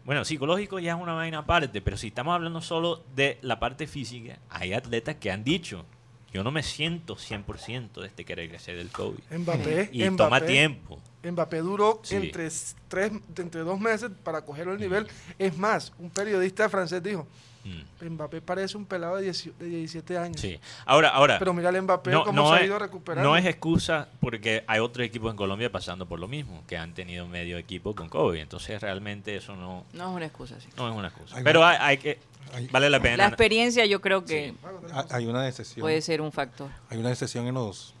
Bueno, 0.04 0.24
psicológico 0.24 0.78
ya 0.78 0.94
es 0.94 1.02
una 1.02 1.14
vaina 1.14 1.38
aparte, 1.38 1.80
pero 1.80 1.96
si 1.96 2.06
estamos 2.08 2.32
hablando 2.34 2.60
solo 2.60 3.02
de 3.16 3.38
la 3.42 3.58
parte 3.58 3.88
física, 3.88 4.38
hay 4.50 4.72
atletas 4.72 5.16
que 5.16 5.32
han 5.32 5.42
dicho, 5.42 5.84
yo 6.32 6.44
no 6.44 6.52
me 6.52 6.62
siento 6.62 7.16
100% 7.16 8.02
desde 8.02 8.24
que 8.24 8.34
regresé 8.36 8.74
del 8.74 8.90
COVID. 8.90 9.18
Mbappé. 9.36 9.88
Y 9.92 10.04
Mbappé, 10.04 10.16
toma 10.16 10.40
tiempo. 10.42 11.00
Mbappé 11.24 11.58
duró 11.58 11.98
Sí. 12.04 12.14
entre, 12.16 12.48
tres, 12.86 13.10
entre 13.36 13.62
dos 13.62 13.80
meses 13.80 14.10
para 14.22 14.44
coger 14.44 14.68
el 14.68 14.78
nivel. 14.78 15.08
Es 15.40 15.56
más, 15.58 15.92
un 15.98 16.10
periodista 16.10 16.68
francés 16.68 17.02
dijo, 17.02 17.26
Mm, 17.66 18.06
Mbappé 18.12 18.40
parece 18.42 18.76
un 18.76 18.86
pelado 18.86 19.16
de, 19.16 19.22
10 19.24 19.58
de 19.58 19.66
17 19.66 20.18
años. 20.18 20.40
Sí. 20.40 20.58
Ahora, 20.84 21.08
ahora. 21.08 21.38
Pero 21.38 21.52
mira 21.52 21.68
al 21.70 21.82
Mbappé 21.82 22.10
no, 22.10 22.24
cómo 22.24 22.42
no 22.42 22.54
se 22.56 22.62
ha 22.62 22.64
ido 22.64 22.78
recuperando. 22.78 23.28
no 23.28 23.36
es 23.36 23.44
excusa 23.46 24.08
porque 24.20 24.64
hay 24.66 24.80
otros 24.80 25.06
equipos 25.06 25.30
en 25.30 25.36
Colombia 25.36 25.70
pasando 25.72 26.06
por 26.06 26.20
lo 26.20 26.28
mismo, 26.28 26.62
que 26.66 26.76
han 26.76 26.94
tenido 26.94 27.26
medio 27.26 27.58
equipo 27.58 27.94
con 27.94 28.08
COVID. 28.08 28.38
Entonces, 28.38 28.80
realmente 28.80 29.36
eso 29.36 29.56
no, 29.56 29.84
No 29.92 30.10
es 30.10 30.16
una 30.16 30.26
excusa 30.26 30.56
así. 30.56 30.68
no 30.76 30.88
es 30.88 30.94
una 30.96 31.08
excusa. 31.08 31.36
Hay 31.36 31.42
Pero 31.44 31.64
hay, 31.64 31.76
hay 31.80 31.98
que. 31.98 32.18
hay- 32.54 32.68
Vale 32.68 32.88
la 32.90 33.00
pena. 33.00 33.16
La 33.16 33.26
experiencia 33.28 33.84
yo 33.86 34.00
creo 34.00 34.24
que 34.24 34.54
Ha- 34.92 35.06
Hay 35.16 35.26
una 35.26 35.48
excepción. 35.48 35.82
puede 35.82 36.00
ser 36.02 36.20
un 36.20 36.32
factor. 36.32 36.70
Hay 36.90 36.98
una 36.98 37.10
excepción 37.10 37.46
en 37.46 37.54
los 37.54 37.94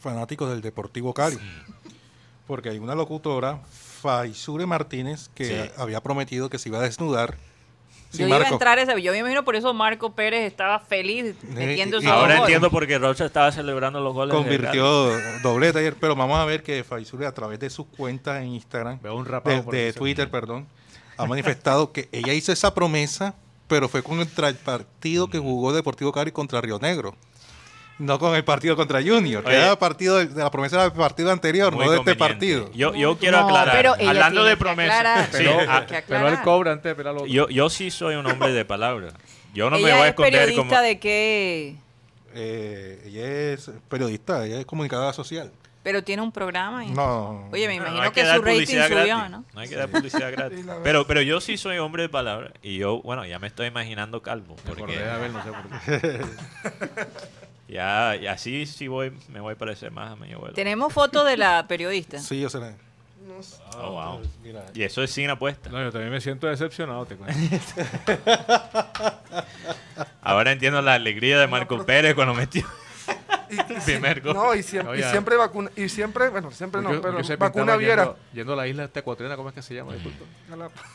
fanáticos 0.00 0.50
del 0.50 0.60
Deportivo 0.60 1.14
Cali. 1.14 1.38
Porque 2.46 2.70
hay 2.70 2.78
una 2.78 2.94
locutora, 2.94 3.58
Faisure 3.68 4.64
Martínez, 4.64 5.28
que 5.34 5.44
Sí. 5.66 5.70
había 5.76 6.00
prometido 6.00 6.48
que 6.48 6.58
se 6.58 6.68
iba 6.70 6.78
a 6.78 6.82
desnudar. 6.82 7.36
Sí, 8.10 8.20
yo 8.20 8.26
iba 8.26 8.36
a 8.36 8.40
Marco. 8.40 8.54
entrar 8.54 8.78
a 8.78 8.82
esa, 8.82 8.96
yo 8.96 9.12
me 9.12 9.18
imagino 9.18 9.44
por 9.44 9.54
eso 9.54 9.74
Marco 9.74 10.12
Pérez 10.12 10.46
estaba 10.46 10.78
feliz 10.78 11.34
metiendo 11.42 11.98
Ahora 12.10 12.38
entiendo 12.38 12.70
por 12.70 12.86
qué 12.86 12.98
Rocha 12.98 13.26
estaba 13.26 13.52
celebrando 13.52 14.00
los 14.00 14.14
goles. 14.14 14.34
Convirtió 14.34 15.10
doblete 15.42 15.80
ayer, 15.80 15.94
pero 16.00 16.16
vamos 16.16 16.38
a 16.38 16.44
ver 16.44 16.62
que 16.62 16.82
Faisure 16.84 17.26
a 17.26 17.32
través 17.32 17.60
de 17.60 17.68
su 17.68 17.86
cuenta 17.86 18.42
en 18.42 18.54
Instagram, 18.54 18.98
Veo 19.02 19.14
un 19.14 19.26
rapado 19.26 19.62
de. 19.70 19.92
Twitter, 19.92 20.30
perdón, 20.30 20.66
ha 21.16 21.26
manifestado 21.26 21.92
que 21.92 22.08
ella 22.12 22.32
hizo 22.32 22.52
esa 22.52 22.74
promesa, 22.74 23.34
pero 23.66 23.88
fue 23.88 24.02
contra 24.02 24.48
el 24.48 24.54
partido 24.54 25.28
que 25.28 25.38
jugó 25.38 25.72
Deportivo 25.72 26.12
Cali 26.12 26.32
contra 26.32 26.60
Río 26.60 26.78
Negro. 26.78 27.14
No 27.98 28.18
con 28.20 28.34
el 28.36 28.44
partido 28.44 28.76
contra 28.76 29.00
Junior, 29.02 29.42
que 29.42 29.48
Oye. 29.50 29.58
era 29.58 29.72
el 29.72 29.78
partido 29.78 30.18
de, 30.18 30.26
la 30.40 30.50
promesa 30.52 30.82
del 30.82 30.92
partido 30.92 31.32
anterior, 31.32 31.72
Muy 31.74 31.84
no 31.84 31.90
de 31.92 31.98
este 31.98 32.14
partido. 32.14 32.70
Yo, 32.72 32.94
yo 32.94 33.18
quiero 33.18 33.40
No, 33.40 33.46
aclarar. 33.46 33.74
pero 33.76 33.94
hablando 34.08 34.44
de 34.44 34.50
que 34.52 34.56
promesas. 34.56 34.96
aclarar. 34.98 35.24
sí, 35.24 35.30
Pero, 35.38 35.58
ah, 35.68 35.84
que 35.86 36.02
pero 36.06 36.28
él 36.28 36.38
cobra 36.44 36.72
antes 36.72 36.84
de 36.84 36.94
ver 37.02 37.12
otro. 37.12 37.26
yo, 37.26 37.48
yo 37.48 37.68
sí 37.70 37.90
soy 37.90 38.14
un 38.14 38.26
hombre 38.26 38.52
de 38.52 38.64
palabra. 38.64 39.08
Yo 39.52 39.68
no 39.70 39.76
me 39.76 39.82
voy 39.82 39.90
a 39.90 40.02
es 40.04 40.08
esconder 40.10 40.32
periodista 40.32 40.68
como. 40.68 40.80
de 40.82 40.98
qué, 41.00 41.76
Eh, 42.34 43.02
ella 43.06 43.52
es 43.54 43.70
periodista, 43.88 44.46
ella 44.46 44.60
es 44.60 44.66
comunicadora 44.66 45.12
social. 45.12 45.50
pero 45.82 46.04
tiene 46.04 46.22
un 46.22 46.30
programa. 46.30 46.84
y- 46.84 46.90
No. 46.90 47.48
Oye, 47.50 47.66
me 47.66 47.78
No, 47.78 47.86
imagino 47.86 48.12
que 48.12 48.22
dar 48.22 48.36
su 48.36 48.42
rating 48.42 48.54
publicidad 48.58 48.88
subió, 48.88 49.06
gratis. 49.16 49.30
¿no? 49.30 49.44
No 49.54 49.60
hay 49.60 49.68
que 49.68 49.74
dar 49.76 49.88
publicidad 49.88 50.30
gratis. 50.36 50.66
Pero, 50.84 51.06
pero 51.06 51.22
yo 51.22 51.40
sí 51.40 51.56
soy 51.56 51.78
hombre 51.78 52.02
de 52.04 52.08
palabra. 52.10 52.52
Y 52.62 52.76
yo, 52.76 53.00
bueno, 53.02 53.24
ya 53.26 53.38
me 53.40 53.46
estoy 53.48 53.66
imaginando 53.68 54.20
calvo. 54.22 54.54
Me 54.66 54.72
acordé 54.72 54.80
Porque 54.82 54.98
de 54.98 55.10
Abel, 55.10 55.32
no 55.32 55.42
sé 55.42 55.50
por 55.50 55.80
qué. 56.00 56.20
ya, 57.68 58.16
y 58.16 58.26
así 58.26 58.66
sí 58.66 58.88
voy, 58.88 59.12
me 59.28 59.40
voy 59.40 59.54
a 59.54 59.58
parecer 59.58 59.90
más 59.90 60.12
a 60.12 60.16
mi 60.16 60.32
abuelo. 60.32 60.54
Tenemos 60.54 60.92
fotos 60.92 61.26
de 61.26 61.36
la 61.36 61.66
periodista. 61.68 62.18
Sí, 62.18 62.40
yo 62.40 62.48
sé. 62.48 62.58
la- 62.60 62.74
No 63.26 63.42
sé. 63.42 63.56
Oh, 63.76 63.90
wow. 63.92 64.20
Mira, 64.42 64.64
Y 64.74 64.82
eso 64.82 65.02
es 65.02 65.10
sin 65.10 65.28
apuesta. 65.30 65.68
No, 65.70 65.80
yo 65.82 65.92
también 65.92 66.10
me 66.10 66.20
siento 66.20 66.46
decepcionado, 66.46 67.04
te 67.06 67.16
cuento. 67.16 67.38
Ahora 70.22 70.52
entiendo 70.52 70.80
la 70.82 70.94
alegría 70.94 71.38
de 71.38 71.46
Marco 71.46 71.84
Pérez 71.84 72.14
cuando 72.14 72.34
metió. 72.34 72.64
Primer 73.86 74.20
gol. 74.20 74.34
No, 74.34 74.54
y 74.54 74.62
siempre, 74.62 74.98
y 74.98 75.00
Oye. 75.02 75.10
siempre 75.10 75.36
vacuna, 75.36 75.70
y 75.74 75.88
siempre, 75.88 76.28
bueno, 76.28 76.50
siempre 76.50 76.82
no, 76.82 77.00
pero 77.00 77.24
se 77.24 77.36
vacuna 77.36 77.76
viera. 77.76 78.04
Yendo, 78.04 78.18
yendo 78.34 78.52
a 78.52 78.56
la 78.56 78.66
isla 78.66 78.90
ecuatoriana, 78.94 79.36
¿cómo 79.36 79.48
es 79.48 79.54
que 79.54 79.62
se 79.62 79.74
llama? 79.74 79.92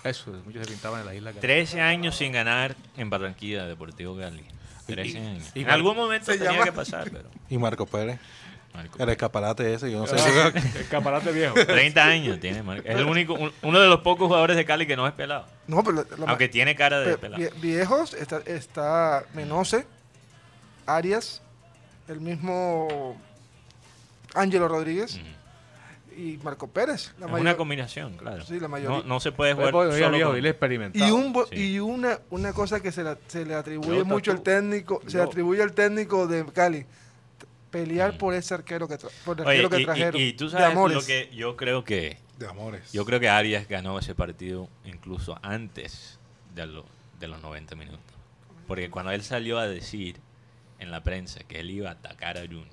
Eso, 0.03 0.31
muchos 0.45 0.65
se 0.67 0.71
pintaban 0.71 0.99
en 1.01 1.05
la 1.07 1.15
isla. 1.15 1.31
13 1.33 1.81
años 1.81 2.15
sin 2.15 2.31
ganar 2.31 2.75
en 2.95 3.09
Barranquilla, 3.09 3.65
Deportivo 3.65 4.15
Cali. 4.17 4.43
13 4.85 5.17
años. 5.19 5.51
y- 5.55 5.61
en 5.61 5.69
algún 5.69 5.95
momento 5.95 6.25
se 6.31 6.37
tenía 6.37 6.51
llama- 6.53 6.65
que 6.65 6.71
pasar, 6.71 7.09
pero... 7.11 7.29
Y 7.49 7.57
Marco 7.57 7.85
Pérez, 7.85 8.19
Marco, 8.73 9.01
el 9.03 9.09
escaparate 9.09 9.73
ese, 9.73 9.91
yo 9.91 9.99
no 9.99 10.07
sé. 10.07 10.15
Escaparate 10.79 11.31
viejo. 11.31 11.53
30 11.65 12.03
años 12.03 12.39
tiene 12.39 12.63
Marco. 12.63 12.87
Es 12.87 12.95
el 12.95 13.05
único, 13.05 13.33
un- 13.35 13.53
uno 13.61 13.79
de 13.79 13.87
los 13.87 13.99
pocos 14.01 14.27
jugadores 14.27 14.57
de 14.57 14.65
Cali 14.65 14.87
que 14.87 14.95
no 14.95 15.05
es 15.07 15.13
pelado. 15.13 15.45
No, 15.67 15.83
pero 15.83 15.97
la- 16.09 16.17
la- 16.17 16.25
Aunque 16.29 16.49
tiene 16.49 16.75
cara 16.75 16.99
de 16.99 17.11
Pe- 17.13 17.17
pelado. 17.17 17.41
vie- 17.43 17.53
viejos, 17.61 18.13
está, 18.13 18.41
está 18.45 19.25
Menose, 19.33 19.85
Arias, 20.85 21.41
el 22.07 22.19
mismo 22.19 23.15
Ángelo 24.33 24.67
Rodríguez. 24.67 25.19
Y 26.17 26.39
Marco 26.43 26.67
Pérez. 26.67 27.13
La 27.19 27.25
Es 27.25 27.31
mayor- 27.31 27.41
una 27.41 27.57
combinación, 27.57 28.17
claro. 28.17 28.45
Sí, 28.45 28.59
la 28.59 28.67
mayoría. 28.67 28.97
No, 28.97 29.03
no 29.03 29.19
se 29.19 29.31
puede 29.31 29.53
jugar 29.53 29.71
solo 29.71 30.11
viejo, 30.17 30.29
con- 30.31 30.37
y 30.93 31.11
un 31.11 31.33
Sí. 31.49 31.55
y 31.55 31.79
una, 31.79 32.19
una 32.29 32.53
cosa 32.53 32.81
que 32.81 32.91
se, 32.91 33.03
la- 33.03 33.17
se 33.27 33.45
le 33.45 33.55
atribuye 33.55 33.97
Yo, 33.99 34.05
mucho 34.05 34.31
al 34.31 34.41
técnico, 34.41 35.01
se 35.07 35.13
Yo. 35.17 35.23
atribuye 35.23 35.61
al 35.63 35.73
técnico 35.73 36.27
de 36.27 36.45
Cali. 36.45 36.85
Pelear 37.71 38.13
Mm. 38.13 38.17
por 38.17 38.33
ese 38.35 38.53
arquero 38.53 38.87
que, 38.87 38.95
tra- 38.95 39.09
por 39.25 39.39
el 39.41 39.47
Oye, 39.47 39.63
arquero 39.65 39.69
que 39.71 39.77
y- 39.77 39.81
y, 39.81 39.85
trajeron. 39.85 40.21
y 40.21 40.33
tú 40.33 40.45
de 40.45 40.51
sabes 40.51 40.67
Amores. 40.67 40.95
lo 40.97 41.05
que 41.05 41.29
yo 41.33 41.55
creo 41.57 41.83
que 41.83 42.17
De 42.37 42.47
amores. 42.47 42.91
yo 42.91 43.03
creo 43.05 43.19
que 43.19 43.29
Arias 43.29 43.67
ganó 43.67 43.97
ese 43.97 44.13
partido 44.13 44.69
incluso 44.85 45.39
antes 45.41 46.19
de, 46.53 46.67
lo- 46.67 46.85
de 47.19 47.27
los 47.27 47.41
90 47.41 47.75
minutos. 47.75 47.99
Porque 48.67 48.89
cuando 48.91 49.11
él 49.11 49.23
salió 49.23 49.57
a 49.57 49.67
decir 49.67 50.17
en 50.79 50.91
la 50.91 51.03
prensa 51.03 51.39
que 51.47 51.61
él 51.61 51.71
iba 51.71 51.89
a 51.89 51.93
atacar 51.93 52.37
a 52.37 52.41
Junior, 52.41 52.67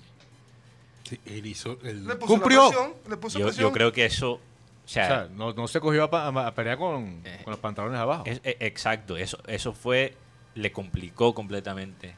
Sí, 1.11 1.21
él 1.27 1.45
hizo, 1.47 1.77
él 1.83 2.07
Le 2.07 2.15
puso 2.15 2.27
cumplió. 2.35 2.63
la 2.63 2.69
presión, 2.71 2.93
le 3.11 3.17
puso 3.17 3.39
yo, 3.41 3.47
presión. 3.47 3.69
yo 3.69 3.73
creo 3.73 3.93
que 3.93 4.05
eso, 4.07 4.33
o 4.35 4.37
O 4.37 4.41
sea, 4.85 5.29
no, 5.33 5.53
no 5.53 5.67
se 5.69 5.81
cogió 5.81 6.05
a, 6.05 6.11
pa- 6.11 6.27
a- 6.29 6.47
a 6.47 6.55
pelear 6.55 6.79
con, 6.79 7.21
Eh, 7.25 7.41
con 7.45 7.51
los 7.51 7.59
pantalones 7.61 7.99
abajo. 7.99 8.23
es- 8.27 8.41
e- 8.45 8.57
exacto, 8.61 9.17
eso, 9.17 9.39
eso 9.49 9.73
fue, 9.73 10.17
le 10.55 10.71
complicó 10.73 11.35
completamente 11.35 12.15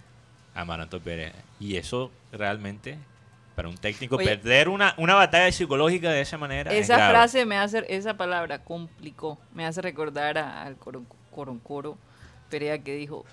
a 0.55 0.61
Amaranto 0.61 1.01
Pérez. 1.01 1.33
Y 1.59 1.77
eso 1.77 2.11
realmente, 2.33 2.99
para 3.57 3.69
un 3.69 3.77
técnico, 3.79 4.17
Oye. 4.17 4.27
perder 4.27 4.69
una, 4.69 4.95
una 4.99 5.15
batalla 5.15 5.51
psicológica 5.53 6.11
de 6.11 6.21
esa 6.21 6.37
manera. 6.39 6.71
es 6.73 6.85
Esa 6.85 6.97
grave. 6.97 7.13
frase 7.13 7.47
me 7.47 7.57
hace, 7.57 7.85
esa 7.89 8.17
palabra 8.19 8.63
complicó, 8.63 9.39
me 9.55 9.65
hace 9.67 9.81
recordar 9.81 10.37
a- 10.39 10.63
al 10.63 10.77
coron- 10.77 11.07
Coroncoro 11.31 11.97
Perea 12.51 12.79
que 12.83 12.95
dijo 12.95 13.25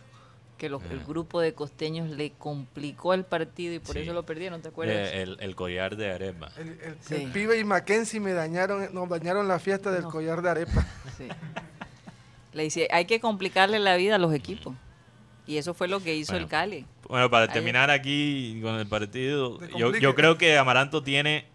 que 0.59 0.69
los- 0.69 0.83
el 0.91 0.99
Ah. 0.99 1.03
grupo 1.07 1.41
de 1.41 1.53
costeños 1.55 2.09
le 2.11 2.31
complicó 2.33 3.15
el 3.15 3.23
partido 3.23 3.73
y 3.73 3.79
por 3.79 3.95
Sí. 3.95 4.01
eso 4.03 4.13
lo 4.13 4.23
perdieron, 4.23 4.61
¿te 4.61 4.67
acuerdas? 4.67 4.95
Eh, 5.11 5.21
el, 5.23 5.37
el 5.39 5.55
collar 5.55 5.95
de 5.95 6.11
arepa. 6.11 6.51
El, 6.57 6.67
el- 6.81 6.97
Sí. 7.01 7.15
el 7.15 7.31
pibe 7.31 7.57
y 7.57 7.63
Mackenzie 7.63 8.19
me 8.19 8.33
dañaron, 8.33 8.93
nos 8.93 9.09
dañaron 9.09 9.47
la 9.47 9.57
fiesta 9.57 9.89
del 9.91 10.03
No. 10.03 10.09
collar 10.11 10.43
de 10.43 10.49
arepa. 10.51 10.85
Sí. 11.17 11.27
Le 12.53 12.63
dice, 12.63 12.87
hay 12.91 13.05
que 13.05 13.19
complicarle 13.19 13.79
la 13.79 13.95
vida 13.95 14.15
a 14.15 14.19
los 14.19 14.33
equipos. 14.33 14.75
Y 15.47 15.57
eso 15.57 15.73
fue 15.73 15.87
lo 15.87 15.99
que 16.01 16.15
hizo 16.15 16.33
Bueno. 16.33 16.45
el 16.45 16.49
Cali. 16.51 16.85
Bueno, 17.07 17.29
para 17.29 17.45
Ahí- 17.45 17.51
terminar 17.53 17.89
aquí 17.89 18.59
con 18.61 18.75
el 18.75 18.85
partido, 18.87 19.59
yo, 19.77 19.95
yo 19.95 20.13
creo 20.13 20.37
que 20.37 20.57
Amaranto 20.57 21.01
tiene, 21.01 21.45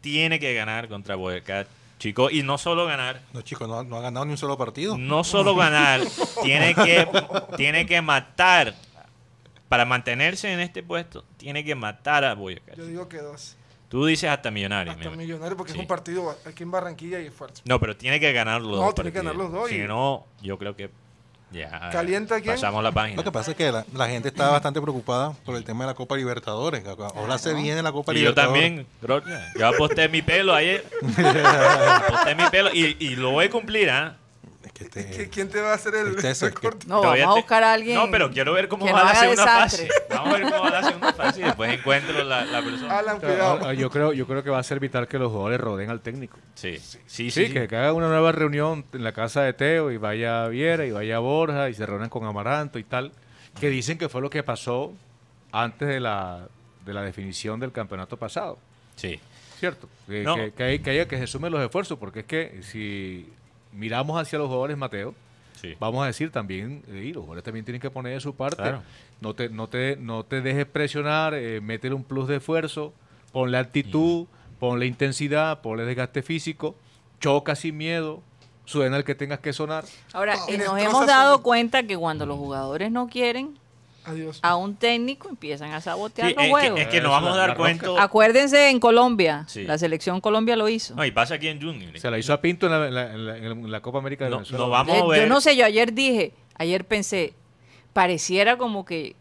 tiene 0.00 0.38
que 0.38 0.52
ganar 0.54 0.88
contra 0.88 1.14
Boyacá, 1.16 1.66
chico, 2.00 2.28
y 2.30 2.42
no 2.42 2.58
solo 2.58 2.84
ganar, 2.86 3.20
No, 3.32 3.42
chicos, 3.42 3.68
no, 3.68 3.78
ha- 3.78 3.84
no 3.84 3.94
ha 3.96 4.00
ganado 4.00 4.26
ni 4.26 4.32
un 4.32 4.38
solo 4.38 4.58
partido. 4.58 4.98
no 4.98 5.22
solo 5.22 5.54
ganar, 5.54 6.00
tiene 6.42 6.74
que, 6.74 7.06
tiene 7.56 7.86
que 7.86 8.02
matar, 8.02 8.74
para 9.68 9.84
mantenerse 9.84 10.52
en 10.52 10.58
este 10.58 10.82
puesto, 10.82 11.24
tiene 11.36 11.62
que 11.64 11.76
matar 11.76 12.24
a 12.24 12.34
Boyacá. 12.34 12.74
Yo 12.74 12.84
digo 12.86 13.08
que 13.08 13.18
dos. 13.18 13.56
Tú 13.88 14.04
dices 14.06 14.28
hasta 14.30 14.50
Millonarios. 14.50 14.96
Hasta 14.96 15.10
me- 15.10 15.16
millonario 15.18 15.56
porque 15.56 15.72
Sí. 15.72 15.78
es 15.78 15.82
un 15.82 15.86
partido 15.88 16.36
aquí 16.44 16.62
en 16.64 16.70
Barranquilla 16.72 17.20
y 17.20 17.26
es 17.26 17.34
fuerte. 17.34 17.60
No, 17.64 17.78
pero 17.78 17.96
tiene 17.96 18.18
que 18.18 18.32
ganar 18.32 18.60
los 18.60 18.78
No, 18.78 18.86
dos 18.86 18.94
tiene 18.96 19.12
que 19.12 19.18
ganar 19.18 19.36
los 19.36 19.52
dos 19.52 19.68
Si 19.68 19.76
y- 19.76 19.86
no, 19.86 20.26
yo 20.42 20.58
creo 20.58 20.74
que 20.76 20.90
ya 21.52 21.90
¿Calienta 21.90 22.40
quién? 22.40 22.54
pasamos 22.54 22.82
la 22.82 22.92
página. 22.92 23.16
Lo 23.16 23.24
que 23.24 23.32
pasa 23.32 23.50
es 23.52 23.56
que 23.56 23.72
la, 23.72 23.84
la 23.94 24.08
gente 24.08 24.28
está 24.28 24.50
bastante 24.50 24.80
preocupada 24.80 25.32
por 25.44 25.56
el 25.56 25.64
tema 25.64 25.84
de 25.84 25.90
la 25.90 25.94
Copa 25.94 26.16
Libertadores. 26.16 26.84
Ahora 26.86 27.38
se 27.38 27.54
viene 27.54 27.82
la 27.82 27.92
Copa 27.92 28.12
Y 28.12 28.16
yo 28.16 28.20
Libertadores. 28.30 28.62
también, 28.62 28.86
Rocha. 29.02 29.52
Yo 29.58 29.66
aposté 29.66 30.08
mi 30.08 30.22
pelo 30.22 30.54
ayer. 30.54 30.84
aposté 32.06 32.34
mi 32.34 32.44
pelo 32.50 32.70
y, 32.72 32.96
y 33.00 33.16
lo 33.16 33.30
voy 33.32 33.46
a 33.46 33.50
cumplir, 33.50 33.90
¿ah? 33.90 34.16
Que 34.90 35.00
este- 35.00 35.26
¿Qui- 35.26 35.30
¿Quién 35.30 35.48
te 35.48 35.60
va 35.60 35.72
a 35.72 35.74
hacer 35.74 35.94
el 35.94 36.16
es 36.18 36.42
el 36.42 36.48
que- 36.50 36.54
recorte? 36.56 36.86
No, 36.88 37.02
vamos 37.02 37.20
a 37.20 37.34
buscar 37.34 37.62
a 37.62 37.72
alguien. 37.74 37.94
No, 37.96 38.10
pero 38.10 38.30
quiero 38.30 38.52
ver 38.52 38.68
cómo 38.68 38.86
va 38.86 39.04
la 39.04 39.14
segunda 39.14 39.42
desastre. 39.44 39.86
fase. 39.88 40.02
Vamos 40.10 40.28
a 40.28 40.32
ver 40.38 40.42
cómo 40.42 40.60
va 40.62 40.70
la 40.70 40.82
segunda 40.82 41.12
fase 41.12 41.40
y 41.40 41.42
después 41.44 41.72
encuentro 41.78 42.24
la, 42.24 42.44
la 42.44 42.62
persona. 42.62 42.98
Alan, 42.98 43.20
cuidado. 43.20 43.60
ah, 43.66 43.74
yo 43.74 43.90
creo, 43.90 44.12
yo 44.12 44.26
creo 44.26 44.42
que 44.42 44.50
va 44.50 44.58
a 44.58 44.62
ser 44.62 44.80
vital 44.80 45.06
que 45.06 45.18
los 45.18 45.30
jugadores 45.30 45.60
rodeen 45.60 45.90
al 45.90 46.00
técnico. 46.00 46.38
Sí, 46.54 46.78
sí, 46.78 46.98
Sí, 47.06 47.30
sí. 47.30 47.46
sí. 47.46 47.52
que, 47.52 47.68
que 47.68 47.76
haga 47.76 47.92
una 47.92 48.08
nueva 48.08 48.32
reunión 48.32 48.84
en 48.92 49.04
la 49.04 49.12
casa 49.12 49.42
de 49.42 49.52
Teo 49.52 49.90
y 49.90 49.96
vaya 49.98 50.48
Viera 50.48 50.84
y 50.86 50.90
vaya 50.90 51.18
Borja 51.18 51.68
y 51.68 51.74
se 51.74 51.84
reúnan 51.86 52.08
con 52.08 52.24
Amaranto 52.24 52.78
y 52.78 52.84
tal. 52.84 53.12
Que 53.60 53.68
dicen 53.68 53.98
que 53.98 54.08
fue 54.08 54.20
lo 54.22 54.30
que 54.30 54.42
pasó 54.42 54.92
antes 55.52 55.88
de 55.88 56.00
la, 56.00 56.48
de 56.86 56.94
la 56.94 57.02
definición 57.02 57.58
del 57.60 57.72
campeonato 57.72 58.16
pasado. 58.16 58.58
Sí. 58.96 59.20
¿Cierto? 59.58 59.88
Que, 60.06 60.22
No. 60.22 60.36
que, 60.36 60.52
que 60.52 60.62
hay- 60.62 60.78
que 60.78 60.90
haya 60.90 61.06
que 61.08 61.18
se 61.18 61.26
sumen 61.26 61.52
los 61.52 61.60
esfuerzos, 61.62 61.98
porque 61.98 62.20
es 62.20 62.26
que 62.26 62.60
si 62.62 63.28
miramos 63.72 64.20
hacia 64.20 64.38
los 64.38 64.48
jugadores, 64.48 64.76
Mateo, 64.76 65.14
Sí. 65.60 65.74
vamos 65.78 66.02
a 66.02 66.06
decir 66.06 66.30
también, 66.30 66.82
eh, 66.88 67.04
y 67.06 67.12
los 67.12 67.20
jugadores 67.22 67.44
también 67.44 67.64
tienen 67.66 67.80
que 67.82 67.90
poner 67.90 68.14
de 68.14 68.20
su 68.20 68.34
parte. 68.34 68.56
Claro. 68.56 68.82
No, 69.20 69.34
te, 69.34 69.50
no, 69.50 69.68
te, 69.68 69.96
no 69.96 70.24
te 70.24 70.40
dejes 70.40 70.64
presionar, 70.66 71.34
eh, 71.34 71.60
métele 71.60 71.94
un 71.94 72.02
plus 72.04 72.26
de 72.28 72.36
esfuerzo, 72.36 72.94
ponle 73.32 73.58
actitud, 73.58 74.26
ponle 74.58 74.86
intensidad, 74.86 75.60
ponle 75.60 75.84
desgaste 75.84 76.22
físico, 76.22 76.74
choca 77.20 77.54
sin 77.54 77.76
miedo, 77.76 78.22
suena 78.64 78.96
el 78.96 79.04
que 79.04 79.14
tengas 79.14 79.40
que 79.40 79.52
sonar. 79.52 79.84
Ahora, 80.14 80.36
No, 80.36 80.48
eh, 80.48 80.58
nos 80.58 80.78
hemos 80.80 81.06
dado 81.06 81.42
cuenta 81.42 81.82
que 81.82 81.96
cuando 81.98 82.24
los 82.24 82.38
jugadores 82.38 82.90
no 82.90 83.08
quieren 83.08 83.58
Adiós. 84.04 84.38
a 84.42 84.56
un 84.56 84.76
técnico, 84.76 85.28
empiezan 85.28 85.72
a 85.72 85.80
sabotear 85.80 86.28
Sí, 86.28 86.34
los 86.34 86.44
es, 86.44 86.50
juegos. 86.50 86.76
que, 86.76 86.82
es 86.82 86.88
que 86.88 87.00
nos 87.00 87.10
vamos 87.10 87.32
a 87.32 87.36
dar 87.36 87.56
cuenta. 87.56 88.02
Acuérdense 88.02 88.70
en 88.70 88.80
Colombia, 88.80 89.44
Sí. 89.48 89.64
la 89.64 89.76
selección 89.78 90.20
Colombia 90.20 90.56
lo 90.56 90.68
hizo. 90.68 90.94
No, 90.94 91.04
y 91.04 91.10
pasa 91.10 91.34
aquí 91.34 91.48
en 91.48 91.60
Junior. 91.60 91.98
Se 91.98 92.10
la 92.10 92.18
hizo 92.18 92.32
a 92.32 92.40
Pinto 92.40 92.66
en 92.66 92.72
la, 92.72 92.86
en 92.88 92.94
la- 92.94 93.12
en 93.14 93.26
la- 93.26 93.36
en 93.52 93.70
la 93.70 93.80
Copa 93.82 93.98
América 93.98 94.24
de 94.24 94.30
No, 94.30 94.36
Venezuela. 94.38 94.64
no 94.64 94.70
vamos 94.70 94.96
Eh, 94.96 95.00
a 95.00 95.06
ver. 95.06 95.22
yo 95.22 95.28
no 95.28 95.40
sé, 95.40 95.56
yo 95.56 95.64
ayer 95.64 95.92
dije, 95.92 96.32
ayer 96.56 96.84
pensé, 96.86 97.34
pareciera 97.92 98.56
como 98.56 98.84
que, 98.84 99.16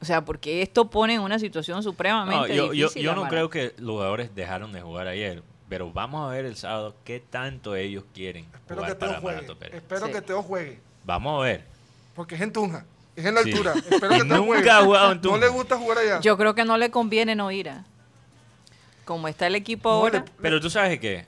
o 0.00 0.04
sea, 0.04 0.24
porque 0.24 0.62
esto 0.62 0.90
pone 0.90 1.14
en 1.14 1.20
una 1.20 1.38
situación 1.38 1.82
supremamente 1.82 2.48
yo, 2.54 2.66
yo, 2.72 2.88
difícil. 2.88 3.02
yo 3.02 3.14
no 3.14 3.28
creo 3.28 3.48
que 3.50 3.74
los 3.78 3.92
jugadores 3.92 4.34
dejaron 4.34 4.72
de 4.72 4.80
jugar 4.80 5.06
ayer, 5.08 5.42
pero 5.68 5.90
vamos 5.92 6.26
a 6.28 6.32
ver 6.32 6.44
el 6.44 6.56
sábado 6.56 6.94
qué 7.04 7.20
tanto 7.20 7.74
ellos 7.76 8.04
quieren 8.14 8.44
Espero 8.54 8.80
jugar 8.82 8.92
que 8.92 8.98
Teo 8.98 9.08
para 9.08 9.20
juegue. 9.20 9.46
Espero 9.76 10.06
Sí. 10.06 10.12
que 10.12 10.20
Teo 10.22 10.42
juegue. 10.42 10.80
Vamos 11.04 11.40
a 11.40 11.44
ver. 11.44 11.64
Porque 12.14 12.34
es 12.36 12.40
en 12.40 12.52
Tunja. 12.52 12.84
Es 13.16 13.24
en 13.24 13.34
la 13.34 13.42
Sí. 13.42 13.52
altura. 13.52 13.74
Espero 13.74 14.08
que 14.08 14.18
nunca 14.24 14.38
juegue. 14.38 14.70
ha 14.70 14.82
jugado 14.82 15.12
en 15.12 15.20
No 15.22 15.36
le 15.38 15.48
gusta 15.48 15.76
jugar 15.76 15.98
allá. 15.98 16.20
Yo 16.20 16.36
creo 16.36 16.54
que 16.54 16.64
no 16.64 16.76
le 16.76 16.90
conviene 16.90 17.34
no 17.36 17.50
ir. 17.50 17.68
¿ah? 17.68 17.84
Como 19.04 19.28
está 19.28 19.46
el 19.46 19.54
equipo 19.54 19.88
No, 19.90 19.94
ahora. 19.96 20.20
le- 20.20 20.32
Pero 20.40 20.60
tú 20.60 20.70
sabes 20.70 20.98
que, 20.98 21.26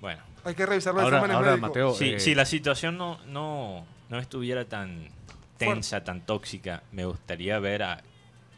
bueno, 0.00 0.22
Hay 0.44 0.54
que 0.54 0.66
revisar 0.66 0.92
los 0.94 1.02
Ahora, 1.02 1.16
exámenes 1.18 1.36
ahora. 1.38 1.56
Mateo, 1.56 1.94
si, 1.94 2.10
eh, 2.14 2.20
si 2.20 2.34
la 2.34 2.44
situación 2.44 2.98
no, 2.98 3.18
no, 3.26 3.86
no 4.10 4.18
estuviera 4.18 4.66
tan 4.66 5.08
tensa, 5.56 6.04
tan 6.04 6.20
tóxica, 6.20 6.82
me 6.92 7.06
gustaría 7.06 7.58
ver 7.58 7.82
a, 7.82 8.02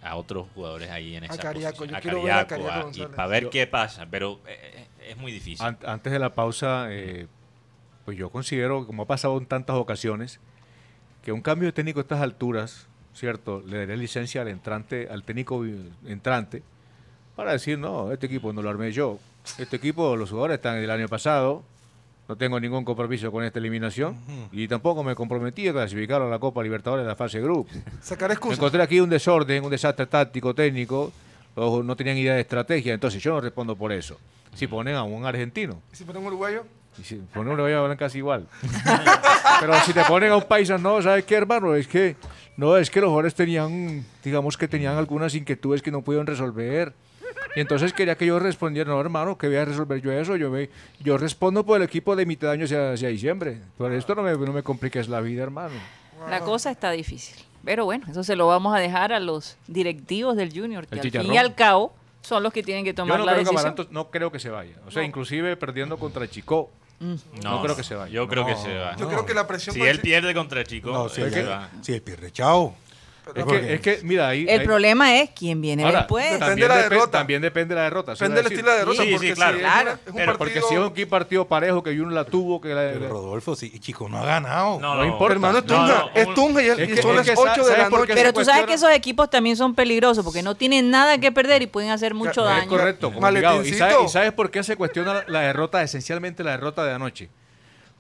a 0.03 0.16
otros 0.16 0.49
jugadores 0.55 0.90
ahí 0.90 1.14
en 1.14 1.22
esa 1.25 1.37
Cariaco, 1.38 1.77
posición. 1.79 1.96
yo 1.96 2.03
quiero 2.03 2.22
ver 2.25 2.33
a 2.33 2.46
Cariaco, 2.49 2.70
Cariaco 2.90 3.03
a- 3.03 3.12
y 3.12 3.16
para 3.16 3.29
ver 3.29 3.44
Yo- 3.44 3.51
qué 3.51 3.66
pasa, 3.68 4.07
pero 4.11 4.40
eh, 4.49 4.59
eh, 4.99 5.11
es 5.11 5.16
muy 5.16 5.31
difícil. 5.31 5.64
An- 5.64 5.79
antes 5.87 6.12
de 6.12 6.18
la 6.18 6.35
pausa, 6.35 6.88
eh, 6.90 7.29
pues 8.05 8.18
yo 8.18 8.31
considero, 8.31 8.85
como 8.85 9.05
ha 9.05 9.07
pasado 9.07 9.38
en 9.38 9.46
tantas 9.46 9.77
ocasiones, 9.77 10.40
que 11.27 11.33
un 11.33 11.41
cambio 11.43 11.67
de 11.67 11.73
técnico 11.73 11.99
a 11.99 12.03
estas 12.03 12.21
alturas, 12.21 12.87
¿cierto? 13.12 13.61
Le 13.67 13.79
daría 13.79 13.97
licencia 13.97 14.43
al 14.43 14.47
entrante, 14.47 15.09
al 15.11 15.25
técnico 15.25 15.65
entrante, 16.07 16.62
para 17.35 17.51
decir, 17.51 17.77
no, 17.81 18.12
este 18.12 18.27
equipo 18.27 18.53
no 18.53 18.62
lo 18.62 18.71
armé 18.71 18.93
yo. 18.93 19.19
Este 19.59 19.75
equipo, 19.75 20.15
los 20.15 20.31
jugadores 20.31 20.55
están 20.55 20.81
del 20.81 20.89
año 20.89 21.09
pasado, 21.09 21.65
no 22.29 22.37
tengo 22.37 22.61
ningún 22.61 22.85
compromiso 22.85 23.33
con 23.33 23.42
esta 23.42 23.59
eliminación 23.59 24.17
y 24.53 24.69
tampoco 24.69 25.03
me 25.03 25.17
comprometí 25.17 25.67
a 25.67 25.73
clasificar 25.73 26.23
a 26.23 26.29
la 26.29 26.38
Copa 26.38 26.63
Libertadores 26.63 27.05
de 27.05 27.09
la 27.09 27.17
fase 27.17 27.40
grupo. 27.40 27.73
Sacar 28.00 28.29
Me 28.29 28.35
excusas. 28.35 28.59
encontré 28.59 28.81
aquí 28.81 29.00
un 29.00 29.11
desorden, 29.11 29.65
un 29.65 29.71
desastre 29.73 30.07
táctico, 30.07 30.55
técnico, 30.55 31.11
no 31.57 31.96
tenían 31.96 32.19
idea 32.19 32.35
de 32.35 32.42
estrategia, 32.42 32.94
entonces 32.94 33.21
yo 33.21 33.33
no 33.33 33.40
respondo 33.40 33.75
por 33.75 33.90
eso. 33.90 34.17
Si 34.55 34.69
ponen 34.69 34.94
a 34.94 35.03
un 35.03 35.27
argentino, 35.27 35.83
¿Y 35.92 35.96
si 35.96 36.05
ponen 36.05 36.23
un 36.23 36.29
uruguayo? 36.29 36.63
Y 36.99 37.05
si 37.05 37.17
ponen 37.17 37.49
a 37.49 37.51
un 37.53 37.55
uruguayo 37.55 37.83
hablan 37.83 37.97
casi 37.97 38.19
igual. 38.19 38.47
Pero 39.61 39.75
si 39.81 39.92
te 39.92 40.05
ponen 40.05 40.33
a 40.33 40.37
un 40.37 40.44
paisa, 40.44 40.79
no, 40.79 41.01
¿sabes 41.03 41.25
qué, 41.25 41.35
hermano? 41.35 41.75
Es 41.75 41.87
que, 41.87 42.17
no, 42.57 42.77
es 42.77 42.90
que 42.90 43.01
los 43.01 43.09
jugadores 43.09 43.35
tenían, 43.35 44.05
digamos 44.23 44.57
que 44.57 44.69
tenían 44.69 44.97
algunas 44.97 45.35
inquietudes 45.35 45.83
que 45.83 45.90
no 45.90 46.03
pudieron 46.03 46.27
resolver. 46.27 46.92
Y 47.55 47.61
entonces 47.61 47.92
quería 47.92 48.17
que 48.17 48.27
yo 48.27 48.38
respondiera, 48.38 48.90
no, 48.90 49.01
hermano, 49.01 49.38
que 49.38 49.47
voy 49.47 49.57
a 49.57 49.65
resolver 49.65 50.01
yo 50.03 50.13
eso. 50.13 50.37
Yo, 50.37 50.51
me, 50.51 50.69
yo 51.01 51.17
respondo 51.17 51.65
por 51.65 51.79
el 51.79 51.83
equipo 51.85 52.15
de 52.15 52.27
mitad 52.27 52.49
de 52.49 52.55
año 52.55 52.65
hacia, 52.65 52.92
hacia 52.92 53.09
diciembre. 53.09 53.61
Por 53.79 53.92
esto 53.92 54.15
no 54.15 54.23
me, 54.23 54.33
no 54.33 54.53
me 54.53 54.63
compliques 54.63 55.09
la 55.09 55.21
vida, 55.21 55.42
hermano. 55.42 55.75
La 56.29 56.40
cosa 56.40 56.71
está 56.71 56.90
difícil. 56.90 57.37
Pero 57.65 57.85
bueno, 57.85 58.07
eso 58.11 58.23
se 58.23 58.37
lo 58.37 58.47
vamos 58.47 58.75
a 58.77 58.79
dejar 58.79 59.13
a 59.13 59.21
los 59.21 59.57
directivos 59.67 60.37
del 60.37 60.53
Junior, 60.53 60.87
que 60.87 60.94
El 60.94 61.01
al 61.01 61.11
fin 61.11 61.33
y 61.33 61.38
al 61.38 61.55
cabo 61.55 61.94
son 62.21 62.42
los 62.42 62.53
que 62.53 62.63
tienen 62.63 62.85
que 62.85 62.90
Yo 62.90 62.97
tomar 62.97 63.19
no 63.19 63.25
la 63.25 63.33
creo 63.33 63.44
que 63.44 63.51
decisión. 63.51 63.73
Amaranto, 63.73 63.87
no 63.90 64.11
creo 64.11 64.31
que 64.31 64.38
se 64.38 64.51
vaya. 64.51 64.77
O 64.87 64.90
sea, 64.90 65.03
inclusive 65.03 65.57
perdiendo 65.57 65.97
contra 65.97 66.29
Chico, 66.29 66.71
no 67.01 67.63
creo 67.63 67.77
que 67.77 67.83
se 67.83 67.94
vaya. 67.94 68.13
Yo 68.13 68.29
creo 68.29 68.47
que 68.47 68.57
se 68.57 68.75
va. 68.75 68.97
Yo 68.97 69.09
creo 69.09 69.27
que 69.27 69.35
la 69.35 69.47
presión 69.47 69.75
Si 69.75 69.83
él 69.83 70.01
pierde 70.01 70.35
contra 70.35 70.65
Chico, 70.65 70.90
No, 70.90 71.09
si 71.09 71.23
él 71.23 71.33
si 71.83 71.92
él 71.94 72.03
pierde, 72.03 72.31
chao. 72.33 72.75
Es 73.35 73.44
porque- 73.44 73.60
que, 73.60 73.74
es 73.74 73.81
que, 73.81 73.98
mira, 74.04 74.29
ahí... 74.29 74.46
El 74.48 74.60
ahí- 74.60 74.66
problema 74.66 75.16
es 75.16 75.31
quién 75.31 75.60
viene 75.60 75.83
Ahora, 75.85 75.98
después. 75.98 76.24
Depende 76.24 76.46
también, 76.46 76.68
de 76.68 76.74
la 76.74 76.83
derrota. 76.83 77.10
también 77.10 77.42
depende 77.42 77.74
de 77.74 77.79
la 77.81 77.85
derrota. 77.85 78.12
Depende 78.12 78.37
del 78.37 78.52
estilo 78.52 78.70
de 78.70 78.79
derrota. 78.79 79.02
Sí, 79.02 79.08
sí, 79.08 79.14
porque 79.14 79.33
claro. 79.35 79.52
si 79.52 79.56
es 79.58 79.62
Claro. 79.66 79.83
una- 79.83 79.90
es 79.92 79.98
un 80.06 80.14
Pero 80.14 80.27
partido... 80.27 80.38
Porque 80.38 80.60
si 80.68 80.74
es 80.74 81.04
un 81.04 81.10
partido 81.10 81.44
parejo 81.48 81.83
que 81.83 82.00
uno 82.00 82.10
la 82.12 82.24
tuvo, 82.24 82.60
que 82.60 82.68
la, 82.68 82.92
Pero 82.92 83.08
Rodolfo, 83.08 83.56
sí, 83.56 83.79
Chico 83.81 84.08
no 84.08 84.18
ha 84.18 84.24
ganado. 84.27 84.79
No, 84.81 84.94
no 84.94 85.04
importa. 85.04 85.35
Hermano, 85.35 85.58
es 85.58 85.66
Tunja. 85.66 85.87
no, 85.87 86.10
es 86.20 86.27
un- 86.29 86.35
Tunja 86.35 86.62
y, 86.62 86.68
es- 86.68 86.77
que- 86.77 87.02
son 87.02 87.16
las 87.16 87.27
que 87.27 87.33
8 87.37 87.50
de 87.50 87.62
¿sabes 87.64 87.79
la 87.79 87.88
noche. 87.90 88.14
Pero 88.14 88.33
tú 88.33 88.44
sabes 88.44 88.64
que 88.66 88.74
esos 88.74 88.90
equipos 88.92 89.29
también 89.29 89.56
son 89.56 89.74
peligrosos 89.74 90.24
porque 90.24 90.42
no 90.44 90.54
tienen 90.54 90.88
nada 90.90 91.18
que 91.18 91.33
perder 91.33 91.62
y 91.62 91.66
pueden 91.66 91.90
hacer 91.90 92.14
mucho 92.14 92.44
daño. 92.44 92.68
correcto. 92.68 93.12
¿Y 93.64 93.72
sabes, 93.74 93.96
y 94.04 94.08
sabes 94.08 94.33
por 94.33 94.50
qué 94.52 94.62
se 94.62 94.77
cuestiona 94.77 95.24
la 95.27 95.40
derrota, 95.40 95.83
esencialmente 95.83 96.44
la 96.44 96.52
derrota 96.52 96.85
de 96.85 96.92
anoche? 96.92 97.29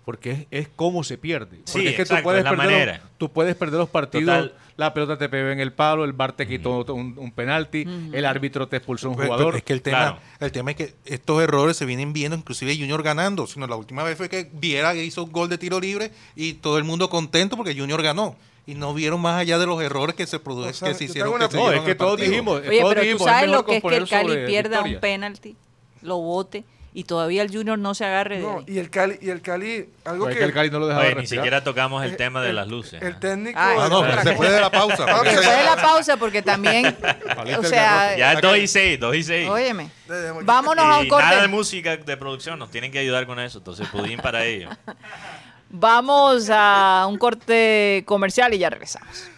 Porque 0.06 0.30
es, 0.30 0.46
es 0.52 0.68
cómo 0.74 1.02
se 1.04 1.18
pierde. 1.18 1.56
Porque 1.58 1.70
Sí, 1.72 1.86
es 1.88 1.96
que 1.96 2.02
exacto, 2.02 2.22
tú 2.22 2.24
puedes, 2.24 2.38
es 2.38 2.44
la 2.44 2.50
perder 2.50 2.66
manera. 2.66 2.92
Los, 3.02 3.18
tú 3.18 3.28
puedes 3.32 3.54
perder 3.56 3.78
los 3.80 3.88
partidos, 3.88 4.24
Total. 4.44 4.54
la 4.76 4.94
pelota 4.94 5.18
te 5.18 5.28
pegó 5.28 5.48
en 5.50 5.58
el 5.58 5.72
palo, 5.72 6.04
el 6.04 6.12
bar 6.12 6.32
te 6.32 6.46
quitó 6.46 6.84
un, 6.94 7.14
un 7.18 7.32
penalti, 7.32 7.84
el 8.12 8.24
árbitro 8.24 8.68
te 8.68 8.76
expulsó 8.76 9.10
un 9.10 9.16
Pero- 9.16 9.26
jugador. 9.26 9.46
pero 9.48 9.58
es 9.58 9.64
que 9.64 9.72
el 9.72 9.82
tema, 9.82 9.98
Claro. 9.98 10.18
el 10.38 10.52
tema 10.52 10.70
es 10.70 10.76
que 10.76 10.94
estos 11.06 11.42
errores 11.42 11.76
se 11.76 11.84
vienen 11.86 12.12
viendo, 12.12 12.36
inclusive 12.36 12.76
Junior 12.76 13.02
ganando. 13.02 13.48
Sino 13.48 13.66
la 13.66 13.74
última 13.74 14.04
vez 14.04 14.16
fue 14.16 14.28
que 14.28 14.48
Viera 14.52 14.92
que 14.94 15.04
hizo 15.04 15.24
un 15.24 15.32
gol 15.32 15.48
de 15.48 15.58
tiro 15.58 15.80
libre 15.80 16.12
y 16.36 16.54
todo 16.54 16.78
el 16.78 16.84
mundo 16.84 17.10
contento 17.10 17.56
porque 17.56 17.74
Junior 17.76 18.00
ganó. 18.00 18.36
Y 18.64 18.74
no 18.76 18.94
vieron 18.94 19.20
más 19.20 19.40
allá 19.40 19.58
de 19.58 19.66
los 19.66 19.82
errores 19.82 20.14
que 20.14 20.26
se 20.28 20.38
produjeron, 20.38 20.70
O 20.70 20.74
sea, 20.78 20.88
que 20.90 20.94
se 20.94 21.04
hicieron. 21.06 21.34
una- 21.34 21.48
que 21.48 21.56
no, 21.56 21.72
es 21.72 21.80
que 21.82 21.94
todos 21.96 22.20
dijimos, 22.20 22.60
Oye, 22.66 22.78
todos 22.80 22.94
pero 22.94 23.00
tú 23.00 23.06
dijimos, 23.06 23.22
sabes 23.24 23.42
es 23.42 23.48
mejor 23.48 23.56
lo 23.64 23.66
que 23.66 23.76
es 23.76 23.82
que 23.82 23.96
el 23.96 24.08
Cali 24.08 24.46
pierda 24.46 24.82
un 24.82 25.00
penalti, 25.00 25.56
lo 26.02 26.18
bote 26.18 26.64
y 26.98 27.04
todavía 27.04 27.42
el 27.42 27.52
Junior 27.52 27.78
no 27.78 27.94
se 27.94 28.06
agarre 28.06 28.36
de 28.38 28.42
No, 28.42 28.58
ahí. 28.60 28.64
y 28.68 28.78
el 28.78 28.88
Cali, 28.88 29.18
y 29.20 29.28
el 29.28 29.42
Cali, 29.42 29.90
algo 30.06 30.24
Pues 30.24 30.34
es 30.34 30.38
que, 30.38 30.44
el 30.46 30.52
Cali 30.54 30.70
no 30.70 30.78
lo 30.78 30.86
dejaba 30.86 31.04
Oye, 31.04 31.14
ni 31.16 31.26
siquiera 31.26 31.62
tocamos 31.62 32.02
el 32.02 32.12
eh, 32.12 32.16
tema 32.16 32.40
de 32.40 32.48
el- 32.50 32.56
las 32.56 32.68
luces. 32.68 33.02
El 33.02 33.12
¿eh? 33.12 33.16
técnico. 33.20 33.58
Ah, 33.60 33.88
no, 33.90 34.00
puede 34.34 34.52
de 34.52 34.60
la 34.62 34.70
pausa. 34.70 35.04
Ah. 35.06 35.20
Se 35.22 35.30
se- 35.36 35.42
puede 35.42 35.62
la 35.62 35.76
pausa 35.76 36.16
porque 36.16 36.40
también, 36.40 36.86
o 37.58 37.62
sea, 37.64 38.16
Ya 38.16 38.32
es 38.32 38.40
2 38.40 38.56
y 38.56 38.66
6, 38.66 38.98
2 38.98 39.14
y 39.14 39.22
6. 39.22 39.46
óyeme, 39.50 39.90
vámonos 40.42 40.84
a 40.86 40.98
un 41.00 41.06
y 41.06 41.10
nada 41.10 41.30
de 41.32 41.36
corte. 41.36 41.48
música 41.48 41.96
de 41.98 42.16
producción, 42.16 42.58
nos 42.58 42.70
tienen 42.70 42.90
que 42.90 42.98
ayudar 42.98 43.26
con 43.26 43.38
eso. 43.40 43.58
Entonces, 43.58 43.86
pudín 43.88 44.18
para 44.18 44.46
ellos. 44.46 44.74
Vamos 45.68 46.48
a 46.50 47.04
un 47.10 47.18
corte 47.18 48.04
comercial 48.06 48.54
y 48.54 48.58
ya 48.58 48.70
regresamos. 48.70 49.28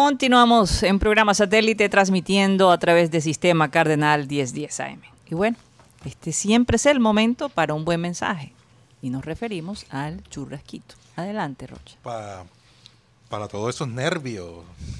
Continuamos 0.00 0.82
en 0.82 0.98
programa 0.98 1.32
satélite 1.32 1.88
transmitiendo 1.88 2.70
a 2.70 2.76
través 2.78 3.10
de 3.10 3.22
Sistema 3.22 3.70
Cardenal 3.70 4.28
1010 4.28 4.80
AM. 4.80 5.00
Y 5.30 5.34
bueno, 5.34 5.56
este 6.04 6.32
siempre 6.32 6.76
es 6.76 6.84
el 6.84 7.00
momento 7.00 7.48
para 7.48 7.72
un 7.72 7.86
buen 7.86 8.02
mensaje. 8.02 8.52
Y 9.00 9.08
nos 9.08 9.24
referimos 9.24 9.86
al 9.88 10.22
churrasquito. 10.28 10.96
Adelante, 11.16 11.66
Rocha. 11.66 11.96
pa- 12.02 12.44
para 13.30 13.48
todos 13.48 13.74
esos 13.74 13.88
nervios 13.88 14.50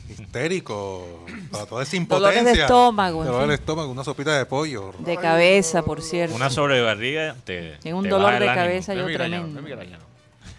histéricos, 0.08 1.04
para 1.52 1.66
toda 1.66 1.82
esa 1.82 1.92
Dolores 1.98 2.38
impotencia. 2.38 2.52
de 2.54 2.60
estómago, 2.62 3.20
en 3.20 3.26
Dolores 3.26 3.48
de 3.48 3.54
fin. 3.58 3.62
estómago, 3.62 3.92
una 3.92 4.02
sopita 4.02 4.38
de 4.38 4.46
pollo. 4.46 4.94
De 5.00 5.18
cabeza, 5.18 5.82
por 5.82 6.00
cierto. 6.00 6.34
Una 6.34 6.48
sobrebarriga 6.48 7.36
te. 7.44 7.76
Tengo 7.82 7.98
un 7.98 8.04
te 8.04 8.08
dolor 8.08 8.32
baja 8.32 8.40
de 8.40 8.46
cabeza 8.46 8.94
yo 8.94 9.04
tremendo. 9.12 9.60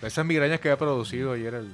Esas 0.04 0.24
migrañas 0.28 0.60
que 0.60 0.70
había 0.70 0.78
producido 0.78 1.32
ayer 1.34 1.56
el, 1.56 1.72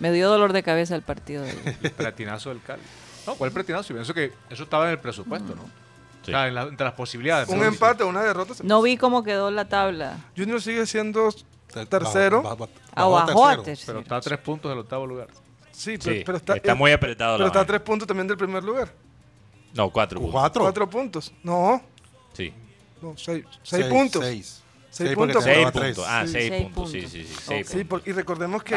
Me 0.00 0.10
dio 0.12 0.28
dolor 0.28 0.52
de 0.52 0.62
cabeza 0.62 0.96
el 0.96 1.02
partido 1.02 1.42
de 1.44 1.50
el 1.82 1.90
pretinazo 1.92 2.48
del 2.50 2.60
Cali. 2.62 2.82
No, 3.26 3.34
¿cuál 3.36 3.52
pretinazo? 3.52 3.88
Yo 3.90 3.94
pienso 3.94 4.14
que 4.14 4.32
eso 4.50 4.64
estaba 4.64 4.86
en 4.86 4.92
el 4.92 4.98
presupuesto, 4.98 5.54
¿no? 5.54 5.62
Sí. 6.24 6.32
O 6.32 6.34
sea, 6.34 6.48
en 6.48 6.54
la- 6.54 6.62
entre 6.62 6.84
las 6.84 6.94
posibilidades. 6.94 7.48
Un 7.48 7.62
empate, 7.62 8.02
una 8.04 8.22
derrota. 8.22 8.54
No 8.62 8.82
vi 8.82 8.96
cómo 8.96 9.22
quedó 9.22 9.50
la 9.50 9.68
tabla. 9.68 10.16
Junior 10.36 10.60
sigue 10.60 10.84
siendo 10.86 11.28
Te- 11.72 11.86
tercero. 11.86 12.42
ba- 12.42 12.54
ba- 12.54 12.66
ba- 12.66 12.72
Ah, 12.94 13.24
tercero. 13.26 13.62
tercero. 13.62 13.86
Pero 13.86 14.00
está 14.00 14.16
a 14.16 14.20
tres 14.20 14.38
puntos 14.40 14.70
del 14.70 14.78
octavo 14.80 15.06
lugar. 15.06 15.28
Sí, 15.72 15.96
pero, 16.02 16.14
Sí, 16.16 16.22
pero 16.26 16.36
está, 16.38 16.56
está 16.56 16.72
eh, 16.72 16.74
muy 16.74 16.92
apretado 16.92 17.34
Pero 17.36 17.44
la 17.44 17.48
está 17.48 17.60
a 17.60 17.64
tres 17.66 17.80
puntos 17.80 18.06
también 18.06 18.26
del 18.26 18.36
primer 18.36 18.62
lugar. 18.64 18.92
No, 19.72 19.88
cuatro. 19.90 20.18
puntos. 20.20 20.32
Cuatro. 20.40 20.62
Cuatro 20.62 20.90
puntos. 20.90 21.32
No, 21.42 21.80
Sí. 22.34 22.52
no 23.00 23.14
seis, 23.16 23.44
seis 23.62 23.86
puntos. 23.86 24.22
Seis. 24.24 24.62
Seis 24.90 25.10
Sí, 25.10 25.16
porque 25.16 25.32
puntos. 25.34 25.44
se 25.44 25.50
Seis 25.50 25.58
lleva 25.58 25.72
tres. 25.72 25.94
puntos. 25.96 26.12
Ah, 26.12 26.22
Sí, 26.26 26.32
seis, 26.32 26.48
seis 26.48 26.62
puntos. 26.64 26.90
Sí, 26.90 27.00
sí, 27.02 27.08
sí. 27.24 27.34
Seis 27.46 27.66
Sí, 27.68 27.72
puntos. 27.84 28.00
por- 28.00 28.08
y 28.08 28.12
recordemos 28.12 28.62
que 28.64 28.74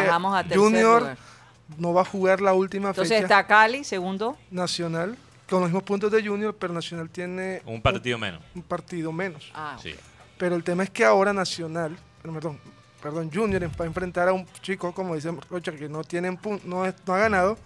Junior 0.53 1.01
lugar. 1.01 1.17
no 1.77 1.93
va 1.93 2.01
a 2.01 2.05
jugar 2.05 2.41
la 2.41 2.53
última 2.53 2.89
Entonces 2.89 3.09
fecha 3.17 3.23
está 3.23 3.47
Cali, 3.47 3.83
segundo. 3.83 4.37
nacional 4.51 5.17
con 5.49 5.61
los 5.61 5.69
mismos 5.69 5.83
puntos 5.83 6.11
de 6.11 6.25
Junior, 6.25 6.55
pero 6.57 6.73
Nacional 6.73 7.09
tiene 7.09 7.61
Un 7.65 7.81
partido 7.81 8.17
menos. 8.17 8.41
un 8.55 8.61
partido 8.63 9.11
menos. 9.11 9.51
Ah, 9.53 9.77
Sí. 9.81 9.93
Pero 10.37 10.55
el 10.55 10.63
tema 10.63 10.83
es 10.83 10.89
que 10.89 11.05
ahora 11.05 11.31
Nacional, 11.33 11.95
perdón, 12.21 12.59
perdón, 13.01 13.29
Junior 13.33 13.63
va 13.63 13.85
a 13.85 13.87
enfrentar 13.87 14.27
a 14.29 14.33
un 14.33 14.45
chico, 14.61 14.93
como 14.93 15.15
dice 15.15 15.31
Rocha, 15.49 15.71
que 15.71 15.87
no 15.89 16.03
tiene 16.03 16.31
pun- 16.33 16.61
no, 16.63 16.85
es- 16.85 16.95
no 17.05 17.13
ha 17.13 17.19
ganado, 17.19 17.57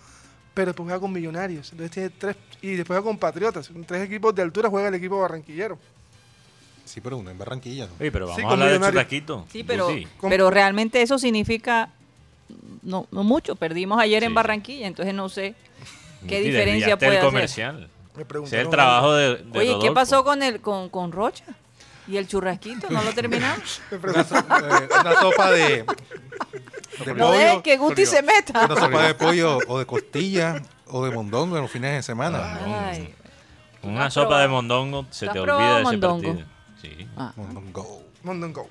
pero 0.54 0.68
después 0.68 0.86
juega 0.86 1.00
con 1.00 1.12
Millonarios. 1.14 1.72
Entonces 1.72 1.92
tiene 1.92 2.10
tres, 2.10 2.36
y 2.62 2.70
después 2.76 2.88
juega 2.98 3.04
con 3.04 3.18
Patriotas. 3.18 3.70
En 3.70 3.84
tres 3.86 4.04
equipos 4.04 4.34
de 4.36 4.42
altura 4.42 4.70
juega 4.70 4.88
el 4.90 4.96
equipo 4.96 5.20
barranquillero. 5.20 5.78
Sí, 6.88 7.02
pero 7.02 7.18
uno 7.18 7.30
en 7.30 7.38
Barranquilla. 7.38 7.86
¿no? 7.86 7.92
Oye, 8.00 8.12
pero 8.12 8.28
Sí, 8.28 8.42
vamos 8.42 8.50
a 8.50 8.54
hablar 8.66 8.80
de 8.80 8.88
churrasquito. 8.88 9.46
Sí, 9.52 9.64
pero, 9.64 9.90
pero 10.22 10.50
realmente 10.50 11.02
eso 11.02 11.20
significa 11.20 11.90
no, 12.82 13.08
no 13.12 13.24
mucho. 13.24 13.56
Perdimos 13.56 14.00
ayer 14.00 14.24
en 14.24 14.30
Sí. 14.30 14.36
Barranquilla, 14.36 14.88
entonces 14.88 15.14
no 15.14 15.28
sé 15.30 15.54
qué 16.28 16.40
diferencia 16.40 16.98
puede 16.98 17.12
el 17.12 17.18
hacer. 17.18 17.30
comercial. 17.30 17.90
Me 18.16 18.58
el 18.60 18.70
trabajo 18.70 19.14
de, 19.14 19.36
de 19.36 19.60
Oye, 19.60 19.68
¿qué 19.68 19.74
Rodolfo. 19.74 19.94
pasó 19.94 20.24
con 20.24 20.42
el 20.42 20.60
con, 20.62 20.90
con 20.90 21.12
Rocha? 21.12 21.44
¿Y 22.08 22.18
el 22.18 22.26
churrasquito? 22.28 22.88
¿No 22.90 23.04
lo 23.04 23.12
terminamos? 23.14 23.82
Una, 23.92 24.22
eh, 24.22 24.90
una 25.02 25.16
sopa 25.22 25.52
de, 25.52 25.86
de 27.06 27.14
no 27.14 27.32
dejes 27.32 27.50
pollo. 27.52 27.64
que 27.64 27.78
Guti 27.78 28.06
se 28.08 28.24
meta. 28.24 28.66
Una 28.66 28.76
sopa 28.80 29.04
de 29.06 29.14
pollo 29.14 29.60
o 29.68 29.78
de 29.78 29.86
costilla 29.86 30.64
o 30.88 31.06
de 31.06 31.12
mondongo 31.12 31.58
en 31.58 31.64
los 31.64 31.72
fines 31.72 31.92
de 31.94 32.02
semana. 32.02 32.60
Ay, 32.90 33.14
Una 33.84 34.06
¿Has 34.06 34.14
sopa 34.14 34.28
probado? 34.28 34.42
de 34.44 34.48
mondongo 34.48 35.06
se 35.12 35.26
¿Tú 35.26 35.30
has 35.32 35.34
te 35.34 35.40
olvida 35.42 35.58
de 35.76 35.82
ese 35.82 35.84
mondongo? 35.84 36.24
partido. 36.24 36.48
Sí. 36.88 37.08
ah, 37.18 37.34
Mondongo. 37.36 38.04
Mondongo. 38.24 38.70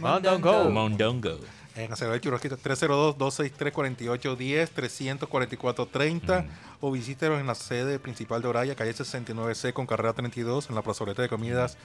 Mondongo. 0.00 0.70
Mondongo. 0.70 1.38
En 1.76 1.92
Acevedo 1.92 2.14
de 2.14 2.20
Churrasquito 2.20 2.56
302-263-4810, 2.58 4.70
344-30 4.74 6.46
o 6.80 6.90
visítenos 6.90 7.38
en 7.40 7.46
la 7.46 7.54
sede 7.54 8.00
principal 8.00 8.42
de 8.42 8.48
Oraya, 8.48 8.74
calle 8.74 8.92
69C 8.94 9.72
con 9.72 9.86
carrera 9.86 10.12
32 10.12 10.68
en 10.70 10.74
la 10.74 10.82
plazoleta 10.82 11.22
de 11.22 11.28
comidas 11.28 11.76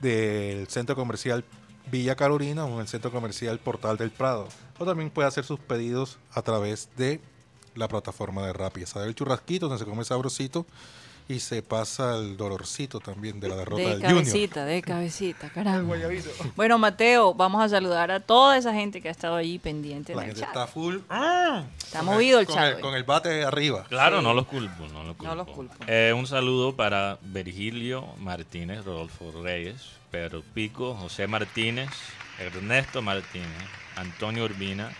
del 0.00 0.66
centro 0.68 0.96
comercial 0.96 1.44
Villa 1.90 2.16
Carolina 2.16 2.64
o 2.64 2.74
en 2.74 2.80
el 2.80 2.88
centro 2.88 3.12
comercial 3.12 3.60
Portal 3.60 3.96
del 3.96 4.10
Prado. 4.10 4.48
O 4.78 4.84
también 4.84 5.10
puede 5.10 5.28
hacer 5.28 5.44
sus 5.44 5.60
pedidos 5.60 6.18
a 6.32 6.42
través 6.42 6.88
de 6.96 7.20
la 7.74 7.86
plataforma 7.86 8.44
de 8.46 8.52
Rappi. 8.52 8.84
Sabe 8.86 9.06
el 9.06 9.14
churrasquito 9.14 9.68
donde 9.68 9.84
se 9.84 9.88
come 9.88 10.02
sabrosito 10.04 10.66
y 11.30 11.38
se 11.38 11.62
pasa 11.62 12.16
el 12.16 12.36
dolorcito 12.36 12.98
también 12.98 13.38
de 13.38 13.48
la 13.48 13.54
derrota 13.56 13.82
de 13.82 13.88
del 13.90 13.96
Junior. 14.02 14.14
cabecita, 14.24 14.64
de 14.64 14.82
cabecita, 14.82 15.48
caramba. 15.50 15.96
Bueno, 16.56 16.76
Mateo, 16.78 17.34
vamos 17.34 17.62
a 17.62 17.68
saludar 17.68 18.10
a 18.10 18.18
toda 18.18 18.56
esa 18.56 18.74
gente 18.74 19.00
que 19.00 19.08
ha 19.08 19.12
estado 19.12 19.36
allí 19.36 19.58
pendiente 19.60 20.12
La 20.14 20.22
en 20.24 20.30
el 20.30 20.34
gente 20.36 20.40
chat. 20.40 20.48
está 20.50 20.66
full. 20.66 20.96
Está 20.96 21.98
con 21.98 22.06
movido 22.06 22.40
el 22.40 22.46
con 22.46 22.56
chat 22.56 22.80
con 22.80 22.94
el 22.94 23.04
bate 23.04 23.44
arriba. 23.44 23.84
Claro, 23.88 24.18
Sí. 24.18 24.24
no 24.24 24.34
los 24.34 24.46
culpo, 24.46 24.86
no 24.92 25.04
los 25.04 25.16
culpo. 25.16 25.24
No 25.24 25.34
los 25.36 25.48
culpo. 25.48 25.74
Eh, 25.86 26.12
un 26.16 26.26
saludo 26.26 26.74
para 26.74 27.18
Virgilio 27.22 28.04
Martínez, 28.18 28.84
Rodolfo 28.84 29.30
Reyes, 29.42 29.76
Pedro 30.10 30.42
Pico, 30.52 30.94
José 30.96 31.28
Martínez, 31.28 31.90
Ernesto 32.40 33.02
Martínez, 33.02 33.46
Antonio 33.94 34.44
Urbina, 34.44 34.90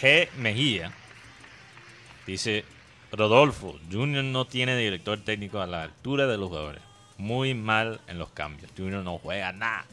G. 0.00 0.28
Mejía. 0.36 0.92
Dice, 2.26 2.64
Rodolfo, 3.12 3.78
Junior 3.90 4.24
no 4.24 4.46
tiene 4.46 4.74
director 4.76 5.20
técnico 5.20 5.60
a 5.60 5.66
la 5.66 5.82
altura 5.82 6.26
de 6.26 6.38
los 6.38 6.48
jugadores. 6.48 6.82
Muy 7.18 7.52
mal 7.52 8.00
en 8.08 8.18
los 8.18 8.30
cambios. 8.30 8.70
Junior 8.76 9.04
no 9.04 9.18
juega 9.18 9.52
nada. 9.52 9.84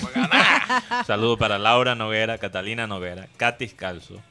Juega 0.00 0.28
nada. 0.28 1.04
Saludo 1.06 1.36
para 1.36 1.58
Laura 1.58 1.94
Noguera, 1.94 2.38
Catalina 2.38 2.86
Noguera, 2.86 3.28
Katis 3.36 3.74
Calzo, 3.74 4.22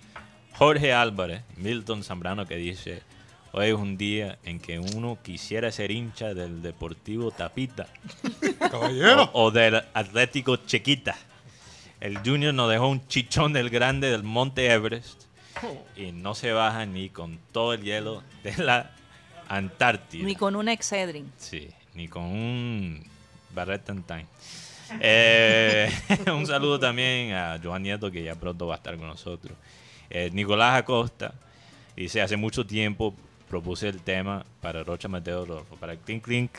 Jorge 0.54 0.94
Álvarez, 0.94 1.44
Milton 1.58 2.04
Zambrano 2.04 2.48
que 2.48 2.56
dice, 2.56 3.04
hoy 3.52 3.68
es 3.68 3.76
un 3.76 3.98
día 3.98 4.40
en 4.44 4.60
que 4.60 4.80
uno 4.80 5.20
quisiera 5.22 5.72
ser 5.72 5.92
hincha 5.92 6.34
del 6.34 6.64
Deportivo 6.64 7.30
Tapita 7.30 7.88
Caballero. 8.60 9.30
o, 9.34 9.44
o 9.44 9.52
del 9.52 9.76
Atlético 9.94 10.56
Chequita. 10.56 11.16
El 12.00 12.18
Junior 12.18 12.52
nos 12.52 12.72
dejó 12.72 12.88
un 12.88 13.08
chichón 13.08 13.54
del 13.54 13.70
grande 13.70 14.10
del 14.10 14.24
Monte 14.24 14.72
Everest 14.72 15.31
y 15.96 16.12
no 16.12 16.36
se 16.36 16.52
baja 16.52 16.86
ni 16.86 17.10
con 17.10 17.40
todo 17.52 17.74
el 17.74 17.82
hielo 17.84 18.24
de 18.44 18.58
la 18.64 18.92
Antártida. 19.48 20.24
Ni 20.26 20.36
con 20.36 20.56
un 20.56 20.70
Excedrin. 20.70 21.32
Sí, 21.38 21.70
ni 21.94 22.08
con 22.08 22.24
un 22.24 23.04
Barrett 23.54 23.90
and 23.90 24.06
Time. 24.06 24.26
Eh, 25.00 25.90
un 26.34 26.46
saludo 26.46 26.80
también 26.80 27.34
a 27.34 27.60
Joan 27.62 27.84
Nieto, 27.84 28.12
que 28.12 28.24
ya 28.24 28.36
pronto 28.36 28.68
va 28.68 28.76
a 28.76 28.78
estar 28.78 28.98
con 28.98 29.08
nosotros. 29.08 29.58
Eh, 30.10 30.30
Nicolás 30.34 30.76
Acosta 30.78 31.34
dice: 31.96 32.22
Hace 32.22 32.38
mucho 32.38 32.66
tiempo 32.66 33.14
propuse 33.50 33.88
el 33.90 34.02
tema 34.02 34.46
para 34.62 34.84
Rocha 34.84 35.08
Mateo 35.08 35.46
Rodolfo, 35.46 35.76
para 35.76 35.96
Clink 35.98 36.24
Clink, 36.24 36.52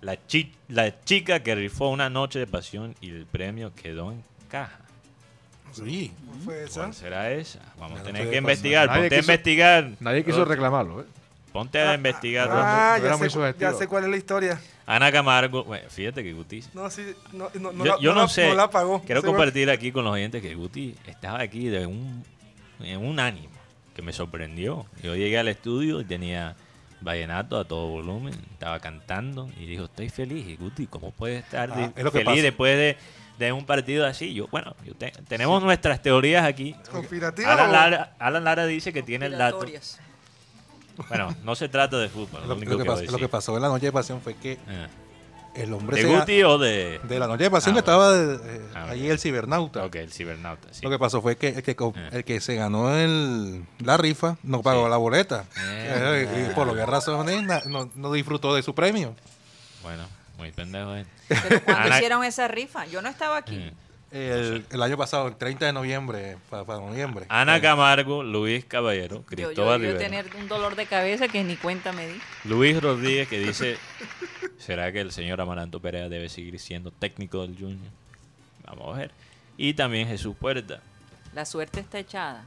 la, 0.00 0.16
chi- 0.26 0.52
la 0.68 1.02
chica 1.04 1.42
que 1.42 1.54
rifó 1.54 1.88
una 1.88 2.08
noche 2.10 2.38
de 2.38 2.46
pasión 2.46 2.94
y 3.00 3.10
el 3.10 3.26
premio 3.26 3.72
quedó 3.74 4.12
en 4.12 4.22
caja. 4.48 4.80
Sí. 5.72 6.12
¿Cómo 6.26 6.40
fue 6.42 6.64
esa? 6.64 6.80
¿Cuál 6.80 6.94
será 6.94 7.30
esa? 7.32 7.60
Vamos 7.78 8.00
a 8.00 8.02
tener 8.02 8.22
que 8.22 8.28
pasar. 8.28 8.38
investigar. 8.42 8.86
Nadie 8.88 9.00
Ponte 9.02 9.14
a 9.14 9.18
investigar. 9.20 9.90
Nadie 10.00 10.24
quiso 10.24 10.38
Rocha. 10.38 10.50
reclamarlo. 10.50 11.00
¿eh? 11.02 11.04
Ponte 11.52 11.80
a 11.80 11.94
investigar. 11.94 12.48
Ah, 12.50 12.98
ya 13.00 13.06
era 13.06 13.18
sé, 13.18 13.54
ya 13.58 13.72
sé 13.72 13.86
cuál 13.88 14.04
es 14.04 14.10
la 14.10 14.16
historia. 14.16 14.60
Ana 14.86 15.10
Camargo, 15.12 15.64
bueno, 15.64 15.88
fíjate 15.90 16.22
que 16.22 16.32
Guti 16.32 16.62
No, 16.74 16.88
sí, 16.90 17.14
no, 17.32 17.50
no, 17.60 17.72
no 17.72 17.84
yo, 17.84 17.94
la- 17.96 18.00
yo 18.00 18.14
no, 18.14 18.22
la- 18.22 18.28
sé. 18.28 18.48
No 18.48 18.54
la 18.54 18.70
pagó. 18.70 19.02
Quiero 19.02 19.22
compartir 19.22 19.70
aquí 19.70 19.92
con 19.92 20.04
los 20.04 20.12
oyentes 20.14 20.40
que 20.40 20.54
Guti 20.54 20.94
estaba 21.06 21.40
aquí 21.40 21.66
de 21.68 21.84
un, 21.86 22.24
en 22.80 23.04
un 23.04 23.18
ánimo 23.20 23.48
que 23.94 24.02
me 24.02 24.12
sorprendió. 24.12 24.86
Yo 25.02 25.14
llegué 25.16 25.38
al 25.38 25.48
estudio 25.48 26.00
y 26.00 26.04
tenía 26.04 26.54
vallenato 27.00 27.58
a 27.58 27.64
todo 27.64 27.88
volumen, 27.88 28.34
estaba 28.52 28.80
cantando 28.80 29.50
y 29.58 29.66
dijo, 29.66 29.84
estoy 29.84 30.08
feliz. 30.10 30.46
Y 30.48 30.56
Guti, 30.56 30.86
¿cómo 30.86 31.10
puede 31.12 31.38
estar 31.38 31.70
Ah, 31.72 31.76
de- 31.76 31.84
es 31.96 32.04
lo 32.04 32.10
que 32.12 32.18
feliz 32.18 32.24
pasa. 32.26 32.42
después 32.42 32.76
de, 32.76 32.96
de 33.38 33.52
un 33.52 33.64
partido 33.64 34.04
así? 34.06 34.34
Yo, 34.34 34.48
bueno, 34.48 34.74
yo 34.84 34.94
te- 34.94 35.12
tenemos 35.28 35.62
nuestras 35.62 36.02
teorías 36.02 36.44
aquí. 36.44 36.74
¿Conspirativa 36.90 37.52
Alan 37.52 37.72
Lara, 37.72 38.14
Alan 38.18 38.44
Lara 38.44 38.66
dice 38.66 38.92
que 38.92 39.02
tiene 39.02 39.26
el 39.26 39.38
dato. 39.38 39.64
Bueno, 41.08 41.34
no 41.44 41.54
se 41.54 41.68
trata 41.68 41.96
de 41.98 42.08
fútbol. 42.08 42.40
Lo, 42.42 42.48
Lo, 42.48 42.48
lo 42.48 42.54
único 42.56 42.72
que 42.72 42.82
que 42.82 42.84
pasó, 43.28 43.52
lo 43.52 43.54
que 43.54 43.56
en 43.56 43.62
la 43.62 43.68
noche 43.68 43.86
de 43.86 43.92
pasión 43.92 44.20
fue 44.20 44.34
que 44.34 44.58
Ah. 44.68 44.88
el 45.54 45.72
hombre 45.72 45.96
¿De 45.96 46.02
se 46.02 46.08
Guti 46.18 46.42
o 46.42 46.58
de...? 46.58 47.00
de 47.04 47.18
la 47.20 47.28
noche 47.28 47.44
de 47.44 47.50
pasión 47.52 47.76
Ah, 47.76 47.78
estaba 47.78 48.12
de- 48.12 48.34
eh, 48.34 48.60
Ah, 48.74 48.84
allí 48.90 49.00
bueno. 49.02 49.12
el 49.14 49.20
cibernauta. 49.20 49.84
Ok, 49.84 49.94
el 49.94 50.12
cibernauta, 50.12 50.68
sí. 50.72 50.80
Lo 50.82 50.90
que 50.90 50.98
pasó 50.98 51.22
fue 51.22 51.36
que 51.36 51.48
el 51.50 51.62
que, 51.62 51.76
Ah. 51.80 52.08
el 52.10 52.24
que 52.24 52.40
se 52.40 52.56
ganó 52.56 52.92
el, 52.96 53.64
la 53.78 53.96
rifa 53.96 54.36
no 54.42 54.60
pagó 54.62 54.84
Sí. 54.86 54.90
la 54.90 54.96
boleta. 54.96 55.44
Eh, 55.60 56.48
y 56.50 56.54
por 56.54 56.66
lo 56.66 56.74
que 56.74 56.84
razones 56.84 57.44
na- 57.44 57.62
no, 57.66 57.88
no 57.94 58.12
disfrutó 58.12 58.56
de 58.56 58.62
su 58.64 58.74
premio. 58.74 59.14
Bueno, 59.84 60.02
muy 60.38 60.50
pendejo 60.52 60.94
él. 60.94 61.06
Pero 61.28 61.62
cuando 61.64 61.82
Ana- 61.84 61.96
hicieron 61.96 62.24
esa 62.24 62.48
rifa, 62.48 62.86
yo 62.86 63.02
no 63.02 63.08
estaba 63.08 63.36
aquí. 63.36 63.56
Mm. 63.56 63.70
El, 64.10 64.64
el 64.70 64.82
año 64.82 64.96
pasado, 64.96 65.28
el 65.28 65.36
30 65.36 65.66
de 65.66 65.72
noviembre, 65.74 66.38
para, 66.48 66.64
noviembre. 66.64 67.26
Ana 67.28 67.58
Eh, 67.58 67.60
Camargo, 67.60 68.22
Luis 68.22 68.64
Caballero, 68.64 69.16
Yo, 69.16 69.20
yo, 69.20 69.26
Cristóbal 69.26 69.82
yo 69.82 69.88
Rivera. 69.88 69.98
tener 69.98 70.26
un 70.40 70.48
dolor 70.48 70.76
de 70.76 70.86
cabeza 70.86 71.28
que 71.28 71.44
ni 71.44 71.56
cuenta 71.56 71.92
me 71.92 72.06
di. 72.08 72.18
Luis 72.44 72.80
Rodríguez 72.80 73.28
que 73.28 73.38
dice, 73.38 73.76
¿será 74.56 74.90
que 74.92 75.00
el 75.02 75.12
señor 75.12 75.42
Amaranto 75.42 75.80
Perea 75.80 76.08
debe 76.08 76.30
seguir 76.30 76.58
siendo 76.58 76.90
técnico 76.90 77.42
del 77.42 77.54
Junior? 77.58 77.90
Vamos 78.64 78.94
a 78.96 78.98
ver. 78.98 79.10
Y 79.58 79.74
también 79.74 80.08
Jesús 80.08 80.34
Puerta. 80.36 80.80
La 81.34 81.44
suerte 81.44 81.80
está 81.80 81.98
echada. 81.98 82.44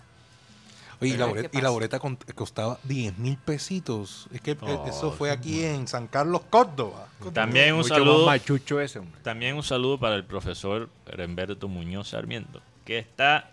Oye, 1.02 1.14
y 1.14 1.18
la, 1.18 1.26
boleta, 1.26 1.50
¿qué 1.50 1.58
y 1.58 1.62
la 1.62 1.70
boleta 1.72 2.00
con- 2.00 2.16
costaba 2.36 2.80
10 2.84 3.18
mil 3.18 3.38
pesitos. 3.38 4.28
Es 4.32 4.40
que 4.42 4.52
eh, 4.52 4.58
Oh, 4.62 4.86
eso 4.88 5.12
fue 5.12 5.32
aquí 5.32 5.64
en 5.64 5.88
San 5.88 6.08
Carlos, 6.08 6.42
Córdoba. 6.50 7.08
También 7.34 7.72
un 7.74 7.80
Mucho 7.80 7.96
saludo, 7.96 8.26
machucho 8.28 8.80
ese, 8.80 9.00
hombre. 9.00 9.20
también 9.24 9.56
un 9.56 9.64
saludo 9.64 9.98
para 10.00 10.16
el 10.16 10.24
profesor 10.24 10.90
Remberto 11.08 11.68
Muñoz 11.68 12.10
Sarmiento, 12.10 12.62
que 12.86 13.00
está 13.00 13.50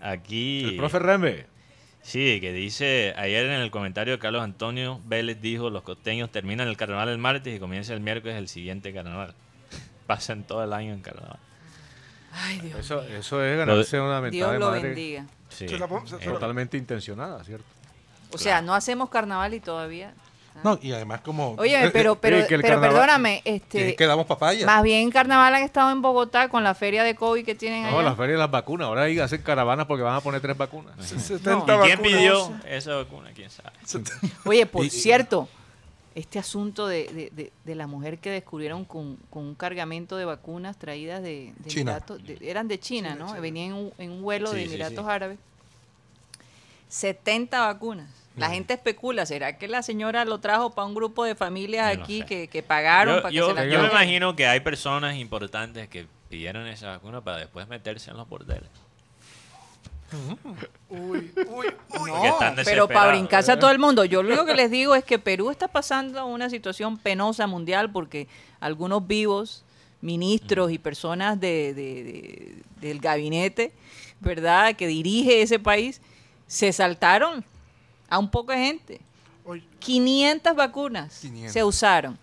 aquí. 0.00 0.64
El 0.64 0.76
profe 0.76 0.98
Rembe. 1.00 1.46
Sí, 2.02 2.38
que 2.40 2.52
dice, 2.52 3.14
ayer 3.16 3.46
en 3.46 3.60
el 3.60 3.72
comentario 3.72 4.12
de 4.12 4.18
Carlos 4.20 4.42
Antonio 4.44 5.00
Vélez 5.06 5.40
dijo, 5.40 5.70
los 5.70 5.82
costeños 5.82 6.30
terminan 6.30 6.68
el 6.68 6.76
carnaval 6.76 7.08
el 7.08 7.18
martes 7.18 7.56
y 7.56 7.58
comienza 7.58 7.94
el 7.94 8.00
miércoles 8.00 8.36
el 8.36 8.46
siguiente 8.46 8.92
carnaval. 8.94 9.34
Pasan 10.06 10.44
todo 10.44 10.62
el 10.62 10.72
año 10.72 10.92
en 10.94 11.00
carnaval. 11.00 11.40
Ay, 12.36 12.60
Dios. 12.60 12.78
Eso, 12.80 13.02
eso 13.02 13.42
es 13.42 13.56
ganarse 13.58 14.00
una 14.00 14.20
mentada 14.20 14.30
Dios 14.30 14.52
de 14.52 14.58
lo 14.58 14.66
madre 14.70 14.82
bendiga. 14.82 15.26
Sí. 15.48 15.66
Totalmente 16.24 16.76
intencionada, 16.76 17.42
¿cierto? 17.44 17.64
O 18.32 18.38
sea, 18.38 18.60
no 18.62 18.74
hacemos 18.74 19.08
carnaval 19.10 19.54
y 19.54 19.60
todavía. 19.60 20.12
No, 20.64 20.78
y 20.80 20.90
además 20.92 21.20
como... 21.20 21.54
Oye, 21.58 21.90
pero, 21.92 22.14
eh, 22.14 22.18
pero, 22.20 22.46
que 22.46 22.54
el 22.54 22.62
pero 22.62 22.76
carnaval- 22.80 22.90
perdóname, 22.92 23.42
que 23.44 23.54
este, 23.56 23.88
es 23.90 23.96
que 23.96 24.06
damos 24.06 24.24
papaya. 24.26 24.64
más 24.64 24.82
bien 24.82 25.10
carnaval 25.10 25.54
han 25.54 25.62
estado 25.62 25.90
en 25.90 26.00
Bogotá 26.00 26.48
con 26.48 26.64
la 26.64 26.74
feria 26.74 27.04
de 27.04 27.14
COVID 27.14 27.44
que 27.44 27.54
tienen 27.54 27.82
No, 27.82 27.98
allá. 27.98 28.08
la 28.10 28.16
feria 28.16 28.32
de 28.32 28.38
las 28.38 28.50
vacunas. 28.50 28.86
Ahora 28.86 29.02
ahí 29.02 29.18
hacen 29.18 29.42
caravanas 29.42 29.84
porque 29.86 30.02
van 30.02 30.14
a 30.16 30.20
poner 30.22 30.40
tres 30.40 30.56
vacunas. 30.56 30.94
70 30.98 31.40
¿Y 31.50 31.66
quién 31.66 31.66
vacunas. 31.66 31.98
pidió 32.00 32.52
esa 32.66 32.94
vacuna? 32.96 33.30
¿Quién 33.34 33.50
sabe? 33.50 33.70
Oye, 34.46 34.64
por 34.66 34.82
Y- 34.84 34.88
y- 34.88 34.90
cierto, 34.90 35.46
este 36.16 36.38
asunto 36.40 36.88
de, 36.88 37.04
de- 37.08 37.30
de- 37.30 37.52
de 37.64 37.74
la 37.76 37.86
mujer 37.86 38.18
que 38.18 38.30
descubrieron 38.30 38.84
con, 38.84 39.16
con 39.30 39.44
un 39.44 39.54
cargamento 39.54 40.16
de 40.16 40.24
vacunas 40.24 40.76
traídas 40.78 41.22
de, 41.22 41.52
de 41.58 41.68
China. 41.70 41.92
Emiratos, 41.92 42.24
de- 42.26 42.38
eran 42.50 42.66
de 42.68 42.80
China, 42.80 43.10
China, 43.12 43.18
¿no? 43.20 43.26
China. 43.28 43.40
Venían 43.40 43.66
en 43.68 43.74
un, 43.74 43.92
en 43.98 44.10
un 44.10 44.22
vuelo 44.22 44.50
Sí, 44.50 44.56
de 44.56 44.64
Emiratos 44.64 45.04
sí. 45.04 45.10
Árabes. 45.10 45.38
70 46.88 47.60
vacunas. 47.60 48.08
La 48.36 48.50
gente 48.50 48.74
especula, 48.74 49.24
¿será 49.24 49.56
que 49.56 49.66
la 49.66 49.82
señora 49.82 50.26
lo 50.26 50.40
trajo 50.40 50.70
para 50.70 50.86
un 50.86 50.94
grupo 50.94 51.24
de 51.24 51.34
familias 51.34 51.92
Yo 51.92 51.98
no 51.98 52.04
aquí 52.04 52.18
sé. 52.20 52.26
que, 52.26 52.48
que 52.48 52.62
pagaron 52.62 53.16
Yo, 53.16 53.22
para 53.22 53.30
que 53.30 53.36
yo- 53.36 53.46
se 53.48 53.54
la 53.54 53.64
yo 53.66 53.80
me 53.82 53.88
imagino 53.88 54.36
que 54.36 54.46
hay 54.46 54.60
personas 54.60 55.16
importantes 55.16 55.88
que 55.88 56.06
pidieron 56.28 56.66
esa 56.66 56.88
vacuna 56.88 57.22
para 57.22 57.38
después 57.38 57.66
meterse 57.68 58.10
en 58.10 58.18
los 58.18 58.28
bordeles. 58.28 58.68
Uy, 60.88 60.98
uy, 61.08 61.34
uy. 61.48 61.66
Porque 61.88 62.28
están 62.28 62.54
pero 62.64 62.86
para 62.88 63.08
brincarse 63.10 63.50
a 63.52 63.58
todo 63.58 63.70
el 63.70 63.78
mundo. 63.78 64.04
Yo 64.04 64.22
lo 64.22 64.28
único 64.28 64.44
que 64.46 64.54
les 64.54 64.70
digo 64.70 64.94
es 64.94 65.04
que 65.04 65.18
Perú 65.18 65.50
está 65.50 65.68
pasando 65.68 66.24
una 66.26 66.48
situación 66.50 66.96
penosa 66.96 67.46
mundial 67.46 67.90
porque 67.90 68.28
algunos 68.60 69.06
vivos, 69.06 69.64
ministros 70.00 70.70
y 70.70 70.78
personas 70.78 71.40
de, 71.40 71.74
de- 71.74 72.04
de- 72.04 72.56
del 72.80 73.00
gabinete, 73.00 73.72
¿verdad?, 74.20 74.76
que 74.76 74.86
dirige 74.86 75.42
ese 75.42 75.58
país, 75.58 76.00
se 76.46 76.72
saltaron 76.72 77.44
a 78.08 78.18
un 78.18 78.30
poco 78.30 78.52
de 78.52 78.58
gente. 78.58 79.00
Uy. 79.44 79.64
500 79.80 80.54
vacunas 80.54 81.18
500. 81.20 81.52
se 81.52 81.64
usaron. 81.64 82.18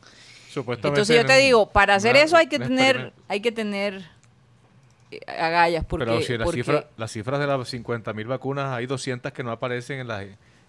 Supuestamente 0.50 1.00
Entonces 1.02 1.16
yo 1.18 1.26
te 1.26 1.38
digo, 1.38 1.70
para 1.70 1.96
hacer 1.96 2.12
una- 2.16 2.22
eso 2.24 2.38
hay 2.38 2.48
que 2.48 2.60
tener, 2.60 3.14
hay 3.28 3.40
que 3.42 3.52
tener 3.52 4.13
agallas 5.28 5.86
porque, 5.86 6.06
Pero 6.06 6.22
si 6.22 6.38
la 6.38 6.44
porque- 6.46 6.64
cifra, 6.64 6.88
las 6.98 7.12
cifras 7.12 7.40
de 7.40 7.48
las 7.48 7.74
50.000 7.74 8.28
vacunas, 8.28 8.72
hay 8.74 8.86
200 8.86 9.32
que 9.32 9.44
no 9.44 9.52
aparecen 9.52 10.00
en 10.00 10.08
las, 10.08 10.26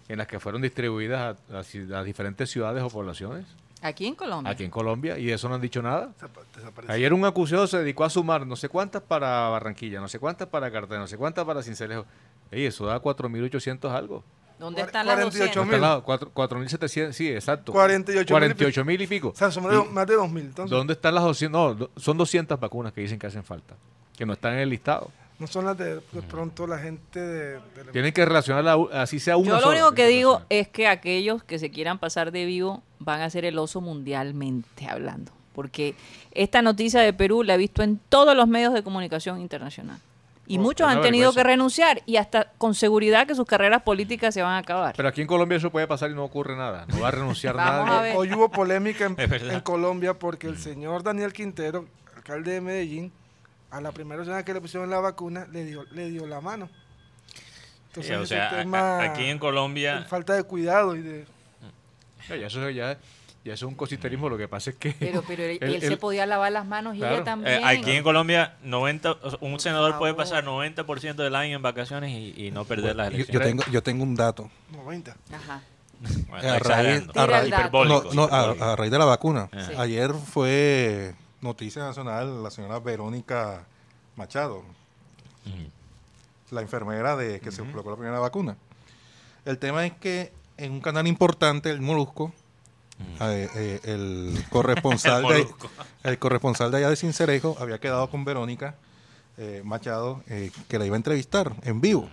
en 0.07 0.17
las 0.17 0.27
que 0.27 0.39
fueron 0.39 0.61
distribuidas 0.61 1.37
a, 1.49 1.53
las 1.53 1.73
ci- 1.73 1.93
a 1.93 2.03
diferentes 2.03 2.49
ciudades 2.49 2.83
o 2.83 2.89
poblaciones 2.89 3.45
aquí 3.81 4.07
en 4.07 4.15
Colombia. 4.15 4.51
aquí 4.51 4.63
en 4.63 4.71
Colombia 4.71 5.17
y 5.19 5.25
de 5.25 5.33
eso 5.33 5.47
no 5.47 5.55
han 5.55 5.61
dicho 5.61 5.81
nada. 5.81 6.11
Ayer 6.87 7.13
un 7.13 7.23
acusado 7.25 7.67
se 7.67 7.77
dedicó 7.79 8.03
a 8.03 8.09
sumar 8.09 8.45
no 8.47 8.55
sé 8.55 8.67
cuántas 8.69 9.01
para 9.03 9.49
Barranquilla, 9.49 9.99
no 9.99 10.07
sé 10.07 10.17
cuántas 10.19 10.47
para 10.47 10.71
Cartagena, 10.71 11.01
no 11.01 11.07
sé 11.07 11.17
cuántas 11.17 11.45
para 11.45 11.61
Cincelejo. 11.61 12.05
Ey, 12.51 12.65
eso 12.65 12.85
da 12.87 12.99
4.800 13.01 13.91
algo. 13.91 14.23
¿Dónde 14.57 14.81
Cuar- 14.81 14.85
están 14.85 15.05
las 15.05 15.15
48 15.17 15.59
200? 15.59 15.65
mil. 15.65 15.75
Hasta 15.83 15.95
la- 15.97 16.01
cuatro- 16.01 16.31
4.700, 16.33 17.11
sí, 17.13 17.29
exacto. 17.29 17.73
48 17.73 18.15
mil 18.15 18.21
y 18.21 18.25
pico. 18.25 18.33
48 18.33 18.85
mil 18.85 19.01
y 19.01 19.07
pico. 19.07 19.29
O 19.29 19.35
sea, 19.35 19.49
Y- 19.49 19.93
más 19.93 20.07
de 20.07 20.15
2.000. 20.15 20.45
Entonces, 20.45 20.71
¿Dónde 20.71 20.93
están 20.93 21.13
las 21.13 21.23
200? 21.25 21.77
No, 21.77 21.89
son 21.97 22.17
200 22.17 22.57
vacunas 22.59 22.93
que 22.93 23.01
dicen 23.01 23.19
que 23.19 23.27
hacen 23.27 23.43
falta, 23.43 23.75
que 24.15 24.25
no 24.25 24.33
están 24.33 24.53
en 24.53 24.59
el 24.59 24.69
listado. 24.69 25.11
no 25.39 25.47
son 25.47 25.65
las 25.65 25.77
de, 25.77 25.95
de 25.95 26.21
pronto 26.29 26.65
la 26.67 26.79
gente 26.79 27.19
de... 27.19 27.59
Tienen 27.91 28.13
que 28.13 28.23
relacionarla, 28.25 28.77
u- 28.77 28.89
así 28.93 29.19
sea 29.19 29.35
una 29.37 29.49
Yo 29.49 29.59
lo 29.61 29.69
único 29.71 29.91
que 29.93 30.07
digo 30.07 30.41
es 30.49 30.67
que 30.69 30.87
aquellos 30.87 31.43
que 31.43 31.59
se 31.59 31.71
quieran 31.71 31.99
pasar 31.99 32.31
de 32.31 32.45
vivo 32.45 32.83
van 32.99 33.21
a 33.21 33.29
ser 33.29 33.43
el 33.45 33.57
oso 33.59 33.81
mundialmente 33.81 34.87
hablando. 34.87 35.31
Porque 35.53 35.95
esta 36.31 36.61
noticia 36.61 36.99
de 37.01 37.13
Perú 37.13 37.43
la 37.43 37.55
he 37.55 37.57
visto 37.57 37.81
en 37.83 37.99
todos 38.09 38.35
los 38.35 38.47
medios 38.47 38.73
de 38.73 38.83
comunicación 38.83 39.39
internacional. 39.39 39.99
Y 40.47 40.57
Oh, 40.57 40.61
muchos 40.61 40.87
han 40.87 41.01
tenido 41.01 41.33
que 41.33 41.43
renunciar 41.43 42.01
y 42.05 42.17
hasta 42.17 42.51
con 42.57 42.75
seguridad 42.75 43.25
que 43.25 43.33
sus 43.35 43.45
carreras 43.47 43.81
políticas 43.81 44.33
se 44.33 44.41
van 44.43 44.53
a 44.53 44.57
acabar. 44.59 44.93
Pero 44.95 45.09
aquí 45.09 45.21
en 45.21 45.27
Colombia 45.27 45.57
eso 45.57 45.71
puede 45.71 45.87
pasar 45.87 46.11
y 46.11 46.13
no 46.13 46.23
ocurre 46.23 46.55
nada. 46.55 46.85
No 46.87 46.99
va 46.99 47.07
a 47.07 47.11
renunciar 47.11 47.55
Vamos 47.57 47.85
nadie. 47.87 47.97
a 47.97 48.01
ver. 48.03 48.15
Hoy 48.17 48.31
hubo 48.33 48.49
polémica 48.51 49.05
en, 49.05 49.59
Colombia 49.61 50.13
porque 50.13 50.47
el 50.47 50.57
señor 50.59 51.01
Daniel 51.03 51.33
Quintero, 51.33 51.85
alcalde 52.15 52.51
de 52.53 52.61
Medellín, 52.61 53.11
a 53.77 53.81
la 53.81 53.91
primera 53.91 54.17
persona 54.17 54.43
que 54.43 54.53
le 54.53 54.61
pusieron 54.61 54.89
la 54.89 54.99
vacuna 54.99 55.47
le 55.51 55.63
dio, 55.65 55.85
le 55.91 56.09
dio 56.09 56.25
la 56.27 56.41
mano. 56.41 56.69
Sí, 57.93 57.99
o 58.11 58.23
ese 58.23 58.25
sea, 58.27 58.49
a- 58.49 58.57
tema, 58.59 58.99
a- 58.99 59.03
aquí 59.11 59.25
en 59.25 59.39
Colombia, 59.39 60.05
falta 60.09 60.33
de 60.33 60.43
cuidado 60.43 60.95
y 60.95 61.01
de... 61.01 61.25
Ya, 62.27 62.35
ya 62.35 62.47
eso 62.47 62.69
ya, 62.69 62.97
ya 63.43 63.53
eso 63.53 63.65
es 63.67 63.69
un 63.69 63.75
cositerismo. 63.75 64.27
Lo 64.29 64.37
que 64.37 64.47
pasa 64.47 64.71
es 64.71 64.75
que. 64.77 64.93
Pero, 64.99 65.23
pero 65.27 65.43
él, 65.43 65.79
se 65.81 65.95
podía 65.95 66.25
lavar 66.25 66.51
las 66.51 66.65
manos 66.65 66.95
y 66.95 66.97
ella 66.97 67.17
Eh, 67.19 67.21
también. 67.21 67.59
eh, 67.59 67.61
aquí 67.63 67.91
en 67.91 68.03
Colombia 68.03 68.55
90, 68.63 69.11
o 69.11 69.29
sea, 69.29 69.39
un 69.41 69.59
senador 69.59 69.97
puede 69.99 70.13
pasar 70.15 70.43
90% 70.43 71.13
del 71.15 71.35
año 71.35 71.55
en 71.55 71.61
vacaciones 71.61 72.11
y, 72.11 72.47
y 72.47 72.51
no 72.51 72.65
perder 72.65 72.95
las 72.95 73.07
Yo, 73.11 73.11
yo 73.11 73.15
elecciones. 73.17 73.47
tengo, 73.47 73.63
yo 73.71 73.83
tengo 73.83 74.03
un 74.03 74.15
dato. 74.15 74.49
90. 74.71 75.15
Ajá. 75.33 75.61
Bueno, 76.27 76.49
a 76.51 76.59
raíz- 76.59 77.09
a 77.15 77.25
raíz- 77.27 78.13
No, 78.13 78.23
a, 78.23 78.73
a 78.73 78.75
raíz 78.75 78.91
de 78.91 78.97
la 78.99 79.05
vacuna. 79.05 79.47
Sí. 79.53 79.73
Ayer 79.77 80.11
fue 80.13 81.13
noticia 81.45 81.83
nacional 81.83 82.43
la 82.43 82.49
señora 82.49 82.79
Verónica 82.79 83.65
Machado, 84.15 84.63
la 86.51 86.61
enfermera 86.61 87.15
de 87.15 87.39
que 87.39 87.51
se 87.51 87.63
colocó 87.63 87.91
la 87.91 87.95
primera 87.97 88.19
vacuna. 88.19 88.57
El 89.45 89.59
tema 89.59 89.85
es 89.85 89.93
que 89.93 90.33
en 90.57 90.73
un 90.73 90.81
canal 90.81 91.07
importante, 91.07 91.69
el 91.69 91.81
Molusco, 91.81 92.33
eh, 93.19 93.49
eh, 93.55 93.79
el 93.83 94.43
corresponsal 94.49 95.25
El 95.25 95.45
de 95.45 95.53
el 96.03 96.17
corresponsal 96.17 96.71
de 96.71 96.77
allá 96.77 96.89
de 96.89 96.95
Cincerejo 96.95 97.57
había 97.59 97.77
quedado 97.79 98.09
con 98.09 98.23
Verónica 98.23 98.75
eh, 99.37 99.61
Machado 99.65 100.23
que 100.69 100.79
la 100.79 100.85
iba 100.85 100.95
a 100.95 100.97
entrevistar 100.97 101.53
en 101.63 101.79
vivo. 101.79 102.09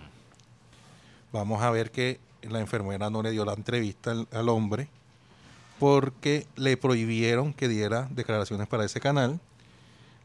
Vamos 1.31 1.61
a 1.63 1.71
ver 1.71 1.89
que 1.89 2.19
la 2.43 2.59
enfermera 2.59 3.09
no 3.09 3.23
le 3.23 3.31
dio 3.31 3.45
la 3.45 3.53
entrevista 3.53 4.11
al, 4.11 4.27
al 4.31 4.49
hombre 4.49 4.89
porque 5.83 6.47
le 6.55 6.77
prohibieron 6.77 7.51
que 7.53 7.67
diera 7.67 8.07
declaraciones 8.09 8.69
para 8.69 8.85
ese 8.85 9.01
canal. 9.01 9.41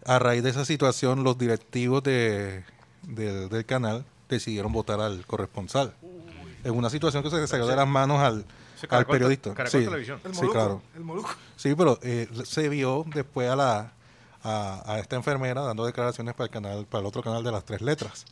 A 0.06 0.20
raíz 0.20 0.44
de 0.44 0.50
esa 0.50 0.64
situación, 0.64 1.24
los 1.24 1.36
directivos 1.36 2.00
de, 2.04 2.62
del- 3.02 3.48
del 3.48 3.66
canal 3.66 4.04
decidieron 4.28 4.72
votar 4.72 5.00
al 5.00 5.26
corresponsal. 5.26 5.94
En 6.62 6.76
una 6.76 6.90
situación 6.90 7.24
que 7.24 7.30
se 7.30 7.38
le 7.38 7.48
salió 7.48 7.66
de 7.66 7.74
las 7.74 7.88
manos 7.88 8.20
al, 8.20 8.44
al 8.82 8.88
Caracol- 8.88 9.10
periodista. 9.10 9.52
Caracol 9.52 9.80
Sí, 9.80 9.84
Televisión. 9.84 10.20
El 10.24 10.34
sí, 10.36 10.46
claro. 10.52 10.80
Sí, 11.56 11.74
pero 11.74 11.98
eh, 12.02 12.28
se 12.44 12.68
vio 12.68 13.04
después 13.12 13.50
a 13.50 13.56
la 13.56 13.92
a, 14.44 14.82
a 14.86 15.00
esta 15.00 15.16
enfermera 15.16 15.62
dando 15.62 15.84
declaraciones 15.84 16.34
para 16.34 16.44
el 16.44 16.50
canal, 16.52 16.86
para 16.86 17.00
el 17.00 17.06
otro 17.06 17.20
canal 17.24 17.42
de 17.42 17.50
las 17.50 17.64
tres 17.64 17.80
letras. 17.82 18.26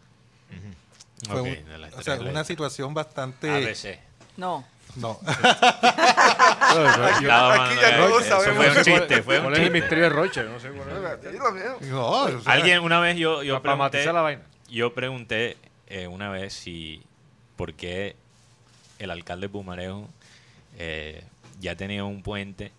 Fue 1.29 1.41
un- 1.41 1.49
de 1.65 1.79
las 1.79 1.93
o 1.95 2.03
sea, 2.03 2.21
una 2.21 2.45
situación 2.45 2.95
bastante 2.95 3.51
ABC. 3.51 3.99
No. 4.37 4.65
No. 4.97 5.19
Aquí 5.27 7.25
mal, 7.27 7.77
ya 7.81 7.97
todos 7.97 8.25
sabemos. 8.25 8.57
fue 8.57 8.69
un 8.69 8.85
chiste, 8.85 9.23
fue 9.23 9.37
¿Cuál 9.41 9.47
un 9.49 9.53
es 9.55 9.59
el 9.61 9.71
misterio 9.71 10.05
de 10.05 10.11
Roche? 10.11 10.43
No 10.45 10.59
sé 10.61 10.71
cuál 10.71 10.89
es. 11.25 11.33
Dilo, 11.33 11.53
mío. 11.53 11.77
no, 11.83 12.07
o 12.23 12.41
sea, 12.41 12.53
Alguien 12.53 12.81
una 12.81 13.01
vez 13.01 13.17
yo, 13.17 13.43
yo 13.43 13.55
Para 13.63 13.75
pregunté, 13.75 13.97
matizar 13.99 14.15
la 14.15 14.23
vaina. 14.23 14.43
yo 14.69 14.95
pregunté 14.95 15.57
eh, 15.89 16.07
una 16.07 16.31
vez 16.31 16.53
si 16.55 17.03
por 17.57 17.75
qué 17.75 18.17
el 18.99 19.11
alcalde 19.11 19.49
Pumarejo 19.49 20.09
eh, 20.79 21.23
ya 21.61 21.75
tenía 21.77 22.05
un 22.05 22.23
puente 22.23 22.73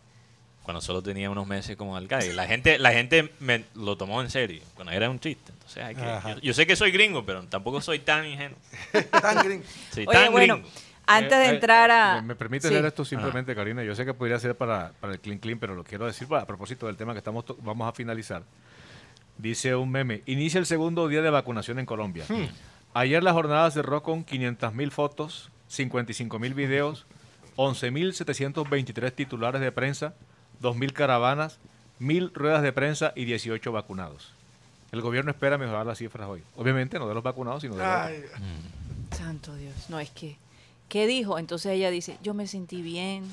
cuando 0.64 0.82
solo 0.82 1.02
tenía 1.02 1.30
unos 1.30 1.48
meses 1.48 1.78
como 1.78 1.96
alcalde. 1.96 2.34
La 2.34 2.46
gente, 2.46 2.78
la 2.78 2.92
gente 2.92 3.32
me 3.40 3.64
lo 3.74 3.96
tomó 3.98 4.22
en 4.22 4.30
serio, 4.30 4.62
cuando 4.76 4.92
era 4.92 5.10
un 5.10 5.20
chiste. 5.20 5.52
Entonces, 5.54 5.82
hay 5.84 5.96
que- 5.96 6.02
Ajá. 6.02 6.34
yo, 6.36 6.40
yo 6.42 6.54
sé 6.54 6.68
que 6.68 6.76
soy 6.76 6.92
gringo, 6.92 7.26
pero 7.26 7.44
tampoco 7.46 7.80
soy 7.80 8.00
tan 8.00 8.26
ingenuo. 8.26 8.58
Tan 9.22 9.44
gringo. 9.46 9.64
Oye, 9.96 10.06
tan 10.08 10.32
bueno, 10.34 10.56
gringo. 10.56 10.70
Antes 11.08 11.38
de 11.38 11.46
Eh, 11.46 11.50
eh, 11.50 11.54
entrar 11.56 11.90
a... 11.92 12.16
¿Me, 12.22 12.28
me 12.30 12.36
permite 12.36 12.68
Sí. 12.68 12.74
leer 12.74 12.86
esto 12.86 13.04
simplemente, 13.06 13.56
Karina? 13.56 13.84
Yo 13.84 13.96
sé 13.96 14.06
que 14.06 14.14
podría 14.14 14.38
ser 14.40 14.56
para, 14.56 14.92
para 15.00 15.14
el 15.14 15.20
Clean 15.20 15.40
Clean, 15.40 15.58
pero 15.60 15.74
lo 15.76 15.84
quiero 15.84 16.06
decir 16.06 16.28
para- 16.28 16.44
a 16.44 16.46
propósito 16.46 16.86
del 16.88 16.96
tema 16.98 17.14
que 17.14 17.20
estamos 17.20 17.46
to- 17.46 17.58
vamos 17.62 17.88
a 17.88 17.94
finalizar. 17.94 18.44
Dice 19.38 19.76
un 19.76 19.90
meme, 19.92 20.24
inicia 20.26 20.60
el 20.60 20.66
segundo 20.66 21.08
día 21.08 21.22
de 21.22 21.30
vacunación 21.30 21.80
en 21.80 21.86
Colombia. 21.86 22.26
Ayer 22.94 23.24
la 23.24 23.34
jornada 23.34 23.70
cerró 23.72 24.02
con 24.04 24.24
500 24.24 24.74
mil 24.74 24.92
fotos, 24.92 25.52
55 25.68 26.40
mil 26.40 26.54
videos, 26.54 27.06
11.723 27.56 29.12
titulares 29.14 29.62
de 29.62 29.72
prensa, 29.72 30.14
2.000 30.62 30.94
caravanas, 30.94 31.60
1.000 32.00 32.32
ruedas 32.34 32.62
de 32.64 32.74
prensa 32.74 33.14
y 33.16 33.26
18 33.26 33.72
vacunados. 33.72 34.34
El 34.92 35.02
gobierno 35.02 35.32
espera 35.32 35.58
mejorar 35.58 35.86
las 35.86 35.98
cifras 35.98 36.28
hoy. 36.30 36.42
Obviamente 36.56 36.98
no 36.98 37.08
de 37.08 37.14
los 37.14 37.24
vacunados, 37.24 37.62
sino 37.62 37.76
de 37.76 37.84
los 37.84 39.18
Santo 39.18 39.56
Dios, 39.56 39.74
no 39.90 40.00
es 40.00 40.10
que... 40.12 40.38
¿Qué 40.90 41.06
dijo? 41.06 41.38
Entonces 41.38 41.74
ella 41.74 41.90
dice, 41.90 42.18
yo 42.24 42.34
me 42.34 42.48
sentí 42.48 42.82
bien, 42.82 43.30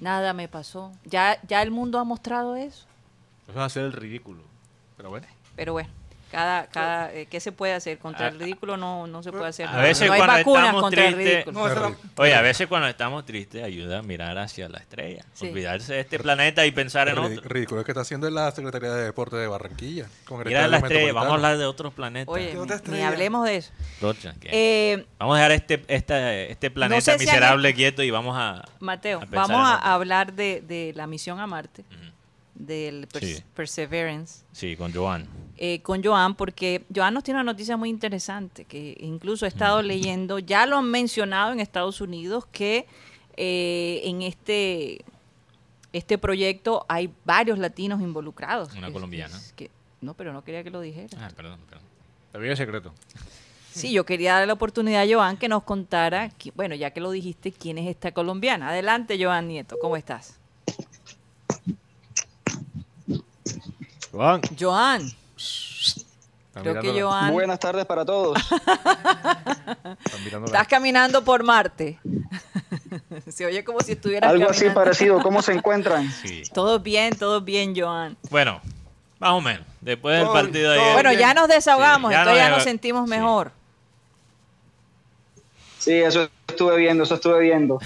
nada 0.00 0.32
me 0.32 0.48
pasó. 0.48 0.92
Ya, 1.04 1.40
ya 1.48 1.62
el 1.62 1.70
mundo 1.70 1.98
ha 1.98 2.04
mostrado 2.04 2.54
eso. 2.56 2.86
Eso 3.48 3.52
es 3.52 3.56
hacer 3.58 3.84
el 3.84 3.92
ridículo. 3.92 4.42
Pero 4.96 5.10
bueno. 5.10 5.26
Pero 5.56 5.72
bueno, 5.72 5.90
cada, 6.32 6.66
cada, 6.66 7.12
eh, 7.14 7.26
¿qué 7.30 7.38
se 7.38 7.52
puede 7.52 7.74
hacer? 7.74 7.98
Contra 7.98 8.28
el 8.28 8.34
A- 8.36 8.38
ridículo 8.38 8.76
no, 8.76 9.06
no 9.06 9.22
se 9.22 9.30
puede 9.30 9.46
hacer 9.46 9.68
a 9.68 9.76
veces 9.76 10.08
no 10.08 10.14
hay 10.14 10.18
cuando 10.20 10.36
vacunas 10.38 10.92
el 10.94 11.14
ridículo. 11.14 11.68
no, 11.90 11.96
Oye, 12.16 12.34
a 12.34 12.40
veces 12.40 12.66
cuando 12.66 12.88
estamos 12.88 13.24
tristes 13.26 13.62
ayuda 13.62 13.98
a 13.98 14.02
mirar 14.02 14.36
hacia 14.38 14.68
la 14.68 14.78
estrella, 14.78 15.24
Sí. 15.34 15.48
olvidarse 15.50 15.92
de 15.94 16.00
este 16.00 16.18
planeta 16.18 16.64
y 16.66 16.72
pensar 16.72 17.08
en 17.08 17.18
otro. 17.18 17.40
ridículo 17.42 17.80
es 17.82 17.84
que 17.84 17.92
está 17.92 18.00
haciendo 18.00 18.26
en 18.26 18.34
la 18.34 18.50
Secretaría 18.50 18.90
de 18.92 19.04
Deportes 19.04 19.38
de 19.38 19.46
Barranquilla. 19.46 20.06
Con 20.26 20.40
el 20.40 20.46
Mira 20.48 20.66
la 20.66 20.78
estrella, 20.78 21.12
vamos 21.12 21.30
a 21.30 21.34
hablar 21.34 21.58
de 21.58 21.66
otros 21.66 21.92
planetas. 21.92 22.32
Oye, 22.34 22.56
¿Qué 22.82 22.90
ni, 22.90 23.02
hablemos 23.02 23.44
de 23.44 23.56
eso. 23.56 23.72
Rocha, 24.00 24.34
Eh, 24.44 25.04
Vamos 25.18 25.34
a 25.36 25.38
dejar 25.38 25.52
este, 25.52 25.84
esta, 25.88 26.34
este 26.34 26.70
planeta 26.70 27.00
sé 27.00 27.18
si 27.18 27.26
miserable 27.26 27.74
quieto 27.74 28.02
y 28.02 28.10
vamos 28.10 28.34
a... 28.38 28.64
Mateo, 28.80 29.20
a 29.20 29.24
vamos 29.26 29.50
a 29.68 29.76
otro. 29.76 29.88
hablar 29.90 30.32
de, 30.32 30.62
de 30.66 30.92
la 30.96 31.06
misión 31.06 31.38
a 31.40 31.46
Marte, 31.46 31.84
del 32.54 33.06
Sí. 33.20 33.42
Perseverance, 33.54 34.44
Sí, 34.52 34.76
con 34.76 34.92
Joan. 34.94 35.26
Eh, 35.64 35.80
con 35.80 36.02
Joan, 36.02 36.34
porque 36.34 36.84
Joan 36.92 37.14
nos 37.14 37.22
tiene 37.22 37.38
una 37.40 37.52
noticia 37.52 37.76
muy 37.76 37.88
interesante, 37.88 38.64
que 38.64 38.96
incluso 38.98 39.44
he 39.44 39.48
estado 39.48 39.80
leyendo, 39.80 40.40
ya 40.40 40.66
lo 40.66 40.76
han 40.78 40.90
mencionado 40.90 41.52
en 41.52 41.60
Estados 41.60 42.00
Unidos, 42.00 42.46
que 42.50 42.84
eh, 43.36 44.00
en 44.02 44.22
este, 44.22 45.04
este 45.92 46.18
proyecto 46.18 46.84
hay 46.88 47.08
varios 47.24 47.60
latinos 47.60 48.00
involucrados. 48.00 48.72
Una 48.74 48.88
Es- 48.88 48.92
colombiana. 48.92 49.36
es 49.36 49.52
que- 49.52 49.70
no, 50.00 50.14
pero 50.14 50.32
no 50.32 50.42
quería 50.42 50.64
que 50.64 50.70
lo 50.70 50.80
dijera. 50.80 51.16
Ah, 51.24 51.30
perdón, 51.36 51.60
perdón. 51.70 51.84
Todavía 52.32 52.52
es 52.54 52.58
secreto. 52.58 52.92
Sí, 53.70 53.92
yo 53.92 54.04
quería 54.04 54.32
darle 54.32 54.48
la 54.48 54.52
oportunidad 54.54 55.02
a 55.02 55.14
Joan 55.14 55.36
que 55.36 55.48
nos 55.48 55.62
contara, 55.62 56.32
bueno, 56.56 56.74
ya 56.74 56.90
que 56.90 57.00
lo 57.00 57.12
dijiste, 57.12 57.52
quién 57.52 57.78
es 57.78 57.88
esta 57.88 58.10
colombiana. 58.10 58.70
Adelante, 58.70 59.16
Joan 59.22 59.46
Nieto, 59.46 59.76
¿cómo 59.80 59.96
estás? 59.96 60.40
Joan, 64.12 65.00
está 65.00 65.21
creo 66.52 66.80
que 66.80 67.02
Joan, 67.02 67.32
Buenas 67.32 67.58
tardes 67.58 67.86
para 67.86 68.04
todos. 68.04 68.38
estás 70.46 70.68
caminando 70.68 71.24
por 71.24 71.42
Marte. 71.42 71.98
Se 73.28 73.46
oye 73.46 73.64
como 73.64 73.80
si 73.80 73.92
estuvieras 73.92 74.30
Algo 74.30 74.50
así 74.50 74.68
parecido. 74.70 75.20
¿Cómo 75.22 75.42
se 75.42 75.52
encuentran? 75.52 76.10
Sí. 76.10 76.42
Todo 76.52 76.80
bien, 76.80 77.16
todo 77.16 77.40
bien, 77.40 77.74
Joan. 77.76 78.16
Bueno, 78.30 78.60
más 79.18 79.30
o 79.32 79.40
menos. 79.40 79.66
Después 79.80 80.18
del 80.18 80.28
partido 80.28 80.72
de 80.72 80.80
ayer... 80.80 80.92
Bueno, 80.94 81.12
ya 81.12 81.34
nos 81.34 81.48
desahogamos, 81.48 82.10
Sí, 82.10 82.14
ya 82.14 82.20
entonces 82.20 82.42
nos 82.42 82.50
ya 82.50 82.56
nos 82.56 82.64
sentimos 82.64 83.04
sí. 83.04 83.10
mejor. 83.10 83.52
Sí, 85.78 85.92
eso 85.94 86.28
estuve 86.46 86.76
viendo, 86.76 87.04
eso 87.04 87.16
estuve 87.16 87.40
viendo. 87.40 87.80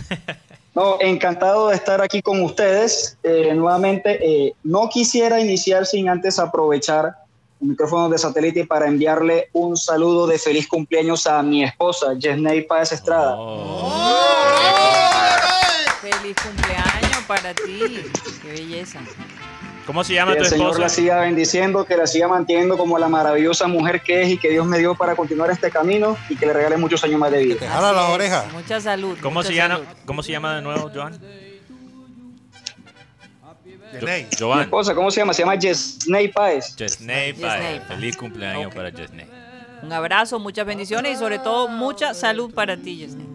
No, 0.74 0.98
encantado 1.00 1.68
de 1.68 1.76
estar 1.76 2.02
aquí 2.02 2.20
con 2.20 2.42
ustedes. 2.42 3.16
Eh, 3.22 3.54
nuevamente, 3.54 4.18
eh, 4.20 4.54
no 4.62 4.90
quisiera 4.90 5.40
iniciar 5.40 5.86
sin 5.86 6.08
antes 6.10 6.38
aprovechar 6.38 7.16
el 7.60 7.68
micrófono 7.68 8.08
de 8.08 8.18
satélite 8.18 8.66
para 8.66 8.86
enviarle 8.86 9.48
un 9.52 9.76
saludo 9.76 10.26
de 10.26 10.38
feliz 10.38 10.68
cumpleaños 10.68 11.26
a 11.26 11.42
mi 11.42 11.64
esposa, 11.64 12.14
Yesney 12.18 12.62
Páez 12.62 12.92
Estrada. 12.92 13.34
Oh. 13.38 13.92
Feliz 16.00 16.36
cumpleaños 16.42 17.24
para 17.26 17.54
ti. 17.54 18.04
Qué 18.42 18.48
belleza. 18.48 19.00
¿Cómo 19.86 20.02
se 20.02 20.14
llama 20.14 20.32
Que 20.32 20.38
tu 20.38 20.44
el 20.44 20.50
Señor 20.50 20.78
la 20.80 20.86
esposa? 20.86 20.88
siga 20.96 21.20
bendiciendo, 21.20 21.84
que 21.84 21.96
la 21.96 22.06
siga 22.08 22.26
manteniendo 22.26 22.76
como 22.76 22.98
la 22.98 23.08
maravillosa 23.08 23.68
mujer 23.68 24.02
que 24.02 24.22
es 24.22 24.30
y 24.30 24.38
que 24.38 24.50
Dios 24.50 24.66
me 24.66 24.78
dio 24.78 24.96
para 24.96 25.14
continuar 25.14 25.50
este 25.50 25.70
camino 25.70 26.16
y 26.28 26.36
que 26.36 26.44
le 26.44 26.52
regale 26.52 26.76
muchos 26.76 27.04
años 27.04 27.20
más 27.20 27.30
de 27.30 27.44
vida. 27.44 27.68
Jala 27.68 27.90
es. 27.90 28.08
orejas. 28.10 28.52
Mucha 28.52 28.80
salud. 28.80 29.16
¿Cómo 29.22 29.40
mucha 29.40 29.48
se, 29.48 29.54
llama, 29.54 29.76
salud. 29.76 29.88
¿Cómo 30.04 30.22
se 30.24 30.32
llama 30.32 30.56
de 30.56 30.62
nuevo, 30.62 30.90
Joan? 30.92 31.18
Mi 34.56 34.62
esposa, 34.62 34.94
¿cómo 34.94 35.10
se 35.10 35.20
llama? 35.20 35.32
Se 35.32 35.42
llama 35.42 35.54
Yesney 35.56 36.28
Páez. 36.28 36.76
Yesney. 37.36 37.80
Feliz 37.88 38.16
cumpleaños 38.16 38.74
para 38.74 38.92
Chesney. 38.92 39.26
Un 39.82 39.92
abrazo, 39.92 40.38
muchas 40.38 40.66
bendiciones 40.66 41.16
y 41.16 41.16
sobre 41.18 41.38
todo 41.38 41.68
mucha 41.68 42.14
salud 42.14 42.52
para 42.52 42.76
ti, 42.76 42.96
Yesenia. 42.98 43.26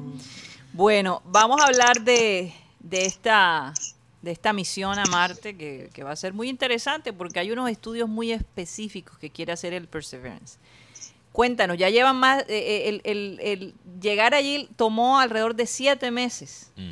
Bueno, 0.73 1.21
vamos 1.25 1.61
a 1.61 1.65
hablar 1.65 2.01
de, 2.01 2.53
de 2.79 3.05
esta, 3.05 3.73
de 4.21 4.31
esta 4.31 4.51
misión 4.53 4.97
a 4.97 5.03
Marte 5.05 5.55
que, 5.55 5.89
que 5.93 6.03
va 6.03 6.11
a 6.11 6.15
ser 6.15 6.33
muy 6.33 6.49
interesante 6.49 7.13
porque 7.13 7.39
hay 7.39 7.51
unos 7.51 7.69
estudios 7.69 8.09
muy 8.09 8.31
específicos 8.31 9.17
que 9.17 9.29
quiere 9.29 9.51
hacer 9.53 9.73
el 9.73 9.87
Perseverance. 9.87 10.57
Cuéntanos, 11.31 11.77
ya 11.77 11.89
llevan 11.89 12.17
más, 12.17 12.41
eh, 12.43 12.45
eh, 12.49 12.89
el, 12.89 13.01
el- 13.05 13.39
el 13.41 13.73
llegar 14.01 14.33
allí 14.33 14.67
tomó 14.75 15.19
alrededor 15.19 15.55
de 15.55 15.65
siete 15.65 16.11
meses. 16.11 16.71
Mm. 16.75 16.91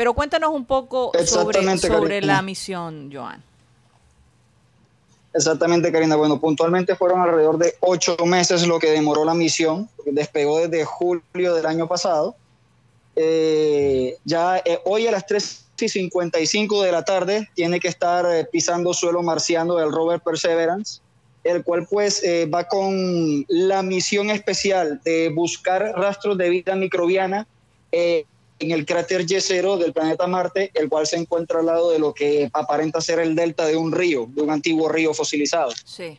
Pero 0.00 0.14
cuéntanos 0.14 0.48
un 0.54 0.64
poco 0.64 1.12
sobre, 1.26 1.76
sobre 1.76 2.22
la 2.22 2.40
misión, 2.40 3.10
Joan. 3.12 3.44
Exactamente, 5.34 5.92
Karina. 5.92 6.16
Bueno, 6.16 6.40
puntualmente 6.40 6.96
fueron 6.96 7.20
alrededor 7.20 7.58
de 7.58 7.74
ocho 7.80 8.16
meses 8.24 8.66
lo 8.66 8.78
que 8.78 8.92
demoró 8.92 9.26
la 9.26 9.34
misión, 9.34 9.90
despegó 10.06 10.66
desde 10.66 10.86
julio 10.86 11.54
del 11.54 11.66
año 11.66 11.86
pasado. 11.86 12.34
Eh, 13.14 14.16
ya 14.24 14.62
eh, 14.64 14.80
hoy 14.86 15.06
a 15.06 15.12
las 15.12 15.26
3 15.26 15.66
y 15.80 15.88
55 15.90 16.82
de 16.82 16.92
la 16.92 17.04
tarde 17.04 17.50
tiene 17.54 17.78
que 17.78 17.88
estar 17.88 18.24
eh, 18.24 18.46
pisando 18.50 18.94
suelo 18.94 19.22
marciano 19.22 19.74
del 19.74 19.92
rover 19.92 20.20
Perseverance, 20.20 21.02
el 21.44 21.62
cual 21.62 21.86
pues 21.86 22.24
eh, 22.24 22.46
va 22.46 22.64
con 22.64 23.44
la 23.48 23.82
misión 23.82 24.30
especial 24.30 24.98
de 25.04 25.28
buscar 25.28 25.92
rastros 25.94 26.38
de 26.38 26.48
vida 26.48 26.74
microbiana 26.74 27.46
eh, 27.92 28.24
en 28.60 28.70
el 28.70 28.84
cráter 28.86 29.22
Y0 29.26 29.78
del 29.78 29.92
planeta 29.92 30.26
Marte, 30.26 30.70
el 30.74 30.88
cual 30.88 31.06
se 31.06 31.16
encuentra 31.16 31.60
al 31.60 31.66
lado 31.66 31.90
de 31.90 31.98
lo 31.98 32.12
que 32.14 32.48
aparenta 32.52 33.00
ser 33.00 33.18
el 33.18 33.34
delta 33.34 33.66
de 33.66 33.74
un 33.76 33.90
río, 33.90 34.26
de 34.28 34.42
un 34.42 34.50
antiguo 34.50 34.88
río 34.88 35.14
fosilizado. 35.14 35.72
Sí. 35.84 36.18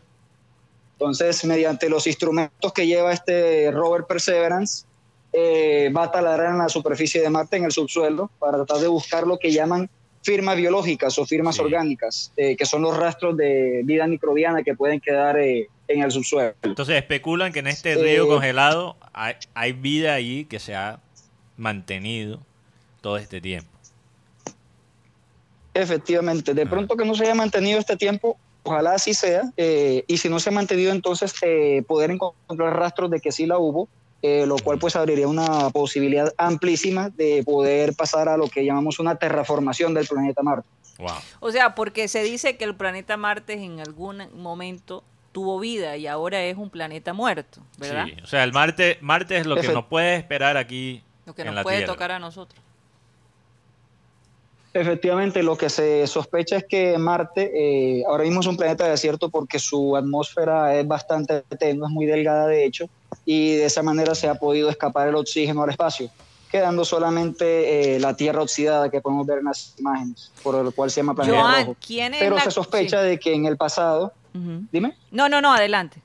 Entonces, 0.94 1.44
mediante 1.46 1.90
los 1.90 2.06
instrumentos 2.08 2.74
que 2.74 2.86
lleva 2.86 3.14
este 3.14 3.72
rover 3.72 4.04
Perseverance, 4.06 4.86
eh, 5.34 5.92
va 5.96 6.04
a 6.06 6.12
taladrar 6.12 6.52
en 6.52 6.58
la 6.58 6.70
superficie 6.70 7.22
de 7.22 7.30
Marte, 7.30 7.58
en 7.58 7.64
el 7.66 7.72
subsuelo, 7.72 8.30
para 8.40 8.58
tratar 8.58 8.78
de 8.80 8.88
buscar 8.88 9.26
lo 9.26 9.38
que 9.40 9.52
llaman 9.52 9.90
firmas 10.24 10.58
biológicas 10.58 11.18
o 11.18 11.26
firmas 11.26 11.56
Sí. 11.56 11.62
orgánicas, 11.62 12.32
eh, 12.38 12.56
que 12.56 12.66
son 12.66 12.82
los 12.84 12.96
rastros 12.98 13.36
de 13.38 13.82
vida 13.86 14.06
microbiana 14.08 14.62
que 14.62 14.76
pueden 14.76 15.00
quedar 15.00 15.40
eh, 15.40 15.68
en 15.88 16.04
el 16.04 16.12
subsuelo. 16.12 16.54
Entonces 16.62 16.96
especulan 16.98 17.52
que 17.52 17.60
en 17.60 17.68
este 17.68 17.94
Eh, 17.94 17.96
río 17.96 18.28
congelado 18.28 18.98
hay, 19.14 19.36
hay 19.56 19.72
vida 19.74 20.14
allí 20.14 20.46
que 20.46 20.60
se 20.60 20.76
ha 20.76 21.00
mantenido 21.62 22.40
todo 23.02 23.18
este 23.18 23.40
tiempo. 23.40 23.70
Efectivamente, 25.74 26.54
de 26.54 26.66
pronto 26.66 26.98
que 26.98 27.06
no 27.06 27.16
se 27.16 27.24
haya 27.24 27.36
mantenido 27.36 27.80
este 27.80 27.96
tiempo, 27.96 28.38
ojalá 28.64 28.96
así 28.96 29.14
sea, 29.14 29.44
eh, 29.56 30.04
y 30.08 30.18
si 30.18 30.28
no 30.28 30.40
se 30.40 30.50
ha 30.50 30.52
mantenido, 30.52 30.92
entonces 30.92 31.34
eh, 31.44 31.84
poder 31.88 32.12
encontrar 32.12 32.78
rastros 32.78 33.10
de 33.10 33.22
que 33.22 33.32
sí 33.32 33.46
la 33.46 33.58
hubo, 33.58 33.88
eh, 34.22 34.46
lo 34.46 34.58
cual 34.58 34.80
pues 34.80 34.96
abriría 34.96 35.28
una 35.28 35.70
posibilidad 35.70 36.34
amplísima 36.38 37.10
de 37.10 37.44
poder 37.46 37.96
pasar 37.96 38.28
a 38.28 38.38
lo 38.38 38.48
que 38.48 38.66
llamamos 38.66 39.00
una 39.00 39.16
terraformación 39.16 39.94
del 39.94 40.08
planeta 40.08 40.44
Marte. 40.44 40.68
Wow. 40.98 41.10
O 41.40 41.52
sea, 41.52 41.74
porque 41.74 42.08
se 42.08 42.22
dice 42.22 42.58
que 42.58 42.66
el 42.66 42.76
planeta 42.76 43.18
Marte 43.18 43.54
en 43.54 43.80
algún 43.80 44.28
momento 44.36 45.04
tuvo 45.32 45.60
vida 45.60 45.96
y 45.96 46.08
ahora 46.08 46.44
es 46.44 46.58
un 46.58 46.70
planeta 46.70 47.14
muerto, 47.14 47.62
¿verdad? 47.78 48.06
Sí, 48.06 48.22
o 48.22 48.28
sea, 48.28 48.44
el 48.44 48.52
Marte, 48.52 48.98
Marte 49.02 49.38
es 49.38 49.46
lo 49.46 49.56
que 49.56 49.70
nos 49.70 49.86
puede 49.86 50.18
esperar 50.18 50.58
aquí 50.58 51.02
Lo 51.32 51.36
que 51.36 51.42
en 51.44 51.48
nos 51.48 51.56
la 51.56 51.64
puede 51.64 51.78
Tierra. 51.78 51.94
tocar 51.94 52.12
a 52.12 52.20
nosotros. 52.20 52.62
Efectivamente, 54.74 55.44
lo 55.44 55.58
que 55.58 55.70
se 55.70 56.08
sospecha 56.08 56.58
es 56.58 56.66
que 56.68 56.98
Marte 56.98 57.52
eh, 57.54 58.04
ahora 58.08 58.24
mismo 58.24 58.40
es 58.40 58.48
un 58.48 58.56
planeta 58.56 58.88
desierto 58.88 59.30
porque 59.30 59.60
su 59.60 59.98
atmósfera 59.98 60.76
es 60.76 60.88
bastante 60.88 61.44
tenue, 61.60 61.88
es 61.88 61.92
muy 61.92 62.06
delgada 62.06 62.48
de 62.48 62.66
hecho, 62.66 62.86
y 63.26 63.56
de 63.56 63.66
esa 63.66 63.84
manera 63.84 64.16
se 64.16 64.30
ha 64.30 64.36
podido 64.36 64.70
escapar 64.70 65.10
el 65.10 65.16
oxígeno 65.16 65.64
al 65.64 65.72
espacio, 65.72 66.10
quedando 66.50 66.86
solamente 66.86 67.96
eh, 67.96 68.00
la 68.00 68.16
Tierra 68.16 68.42
oxidada 68.42 68.90
que 68.90 69.02
podemos 69.02 69.26
ver 69.26 69.40
en 69.40 69.46
las 69.46 69.74
imágenes, 69.78 70.34
por 70.42 70.64
lo 70.64 70.72
cual 70.72 70.90
se 70.90 71.02
llama 71.02 71.16
planeta 71.16 71.38
Joan, 71.42 71.66
rojo. 71.66 71.78
¿quién 71.86 72.14
es 72.14 72.20
Pero 72.22 72.36
la- 72.38 72.42
se 72.44 72.52
sospecha 72.52 73.02
de 73.02 73.20
que 73.20 73.34
en 73.34 73.46
el 73.48 73.58
pasado, 73.58 74.14
dime, 74.34 74.98
No, 75.12 75.28
no, 75.28 75.42
no, 75.42 75.54
adelante. 75.54 76.02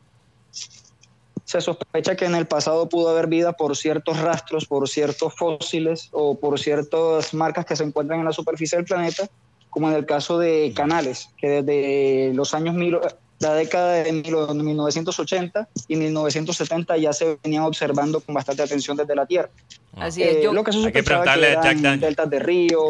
Se 1.47 1.61
sospecha 1.61 2.17
que 2.17 2.25
en 2.27 2.35
el 2.35 2.47
pasado 2.47 2.89
pudo 2.89 3.09
haber 3.09 3.29
vida 3.29 3.53
por 3.53 3.77
ciertos 3.77 4.19
rastros, 4.21 4.67
por 4.67 4.89
ciertos 4.89 5.33
fósiles 5.35 6.09
o 6.11 6.39
por 6.39 6.59
ciertas 6.59 7.33
marcas 7.33 7.65
que 7.65 7.77
se 7.77 7.85
encuentran 7.85 8.19
en 8.19 8.25
la 8.27 8.33
superficie 8.33 8.77
del 8.77 8.85
planeta, 8.85 9.29
como 9.71 9.89
en 9.89 9.95
el 9.97 10.05
caso 10.07 10.39
de 10.39 10.73
canales, 10.75 11.29
que 11.39 11.63
desde 11.63 12.35
los 12.35 12.53
años 12.53 12.75
mil, 12.75 12.99
la 13.39 13.55
década 13.55 13.93
de 13.93 14.13
mil- 14.13 14.55
1980 14.65 15.69
y 15.87 15.97
1970 15.97 16.97
ya 16.97 17.13
se 17.13 17.39
venían 17.45 17.63
observando 17.63 18.21
con 18.21 18.35
bastante 18.35 18.63
atención 18.63 18.97
desde 18.97 19.15
la 19.15 19.25
Tierra. 19.27 19.51
Así 19.95 20.23
es. 20.25 20.37
Eh, 20.37 20.41
Yo, 20.43 20.53
lo 20.53 20.65
que 20.65 20.73
se 20.73 20.79
Hay 20.79 20.93
que 20.93 21.03
preguntarle 21.03 21.49
a 21.53 21.55
Jack 21.63 21.65
eran 21.65 21.83
Daniel. 21.83 22.01
deltas 22.01 22.29
de 22.31 22.39
río, 22.41 22.81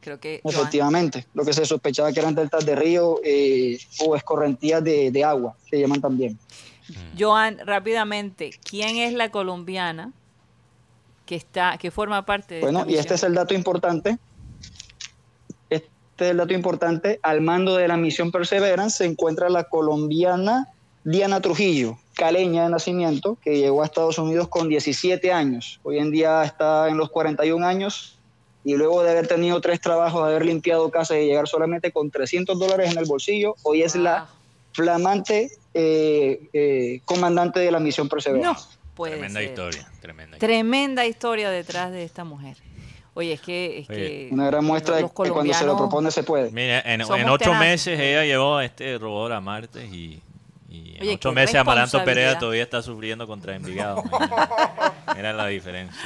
creo 0.00 0.18
que 0.18 0.40
Joan, 0.42 0.54
efectivamente, 0.54 1.26
lo 1.34 1.44
que 1.44 1.52
se 1.52 1.64
sospechaba 1.64 2.12
que 2.12 2.20
eran 2.20 2.34
deltas 2.34 2.64
de 2.66 2.74
río 2.74 3.20
eh, 3.24 3.78
o 4.00 4.16
escorrentías 4.16 4.82
de, 4.82 5.10
de 5.10 5.24
agua, 5.24 5.56
se 5.68 5.78
llaman 5.78 6.00
también. 6.00 6.38
Joan, 7.18 7.58
rápidamente, 7.64 8.50
¿quién 8.64 8.96
es 8.96 9.12
la 9.12 9.30
colombiana 9.30 10.12
que 11.26 11.36
está, 11.36 11.78
que 11.78 11.90
forma 11.90 12.24
parte 12.26 12.56
de 12.56 12.60
Bueno, 12.60 12.80
esta 12.80 12.90
y 12.90 12.96
este 12.96 13.14
es 13.14 13.22
el 13.22 13.34
dato 13.34 13.54
importante. 13.54 14.18
Este 15.68 15.88
es 16.18 16.30
el 16.32 16.38
dato 16.38 16.54
importante. 16.54 17.20
Al 17.22 17.40
mando 17.40 17.76
de 17.76 17.86
la 17.86 17.96
misión 17.96 18.32
Perseverance 18.32 18.98
se 18.98 19.04
encuentra 19.04 19.48
la 19.48 19.64
colombiana 19.64 20.68
Diana 21.04 21.40
Trujillo, 21.40 21.98
caleña 22.14 22.64
de 22.64 22.70
nacimiento, 22.70 23.38
que 23.42 23.58
llegó 23.58 23.82
a 23.82 23.86
Estados 23.86 24.18
Unidos 24.18 24.48
con 24.48 24.68
17 24.68 25.32
años. 25.32 25.80
Hoy 25.82 25.98
en 25.98 26.10
día 26.10 26.42
está 26.42 26.88
en 26.88 26.96
los 26.96 27.10
41 27.10 27.64
años 27.66 28.18
y 28.64 28.74
luego 28.76 29.02
de 29.02 29.10
haber 29.10 29.26
tenido 29.26 29.60
tres 29.60 29.80
trabajos, 29.80 30.22
de 30.24 30.30
haber 30.30 30.44
limpiado 30.46 30.90
casas 30.90 31.18
y 31.18 31.26
llegar 31.26 31.48
solamente 31.48 31.92
con 31.92 32.10
300 32.10 32.58
dólares 32.58 32.92
en 32.92 32.98
el 32.98 33.06
bolsillo, 33.06 33.56
hoy 33.62 33.82
es 33.82 33.94
la 33.96 34.28
flamante 34.72 35.50
eh, 35.74 36.48
eh, 36.52 37.00
comandante 37.04 37.60
de 37.60 37.70
la 37.70 37.80
misión 37.80 38.06
No, 38.06 38.10
Perseverance. 38.10 38.68
puede 38.94 39.12
Tremenda 39.12 39.40
ser. 39.40 39.48
historia, 39.48 39.92
tremenda 40.00 40.36
historia. 40.36 40.38
Tremenda 40.38 41.06
historia 41.06 41.50
detrás 41.50 41.92
de 41.92 42.04
esta 42.04 42.24
mujer. 42.24 42.56
Oye, 43.14 43.32
es 43.32 43.40
que, 43.40 43.80
es 43.80 43.90
Oye. 43.90 43.98
que 43.98 44.28
Una 44.32 44.46
gran 44.46 44.64
muestra 44.64 44.96
de 44.96 45.02
que 45.02 45.08
cuando 45.08 45.52
se 45.52 45.66
lo 45.66 45.76
propone 45.76 46.10
se 46.10 46.22
puede. 46.22 46.50
Mira, 46.50 46.80
en, 46.80 47.02
ocho 47.02 47.54
meses 47.54 47.98
ella 47.98 48.24
llevó 48.24 48.60
este 48.60 48.98
robot 48.98 49.32
a 49.32 49.40
Marte 49.40 49.84
y, 49.86 50.22
y 50.68 50.94
en 50.96 51.02
Oye, 51.02 51.14
ocho 51.14 51.32
meses 51.32 51.56
Amaranto 51.56 52.04
Perea 52.04 52.38
todavía 52.38 52.62
está 52.62 52.82
sufriendo 52.82 53.26
contra 53.26 53.56
Envigado. 53.56 54.02
Era 55.16 55.32
la 55.32 55.46
diferencia. 55.48 56.00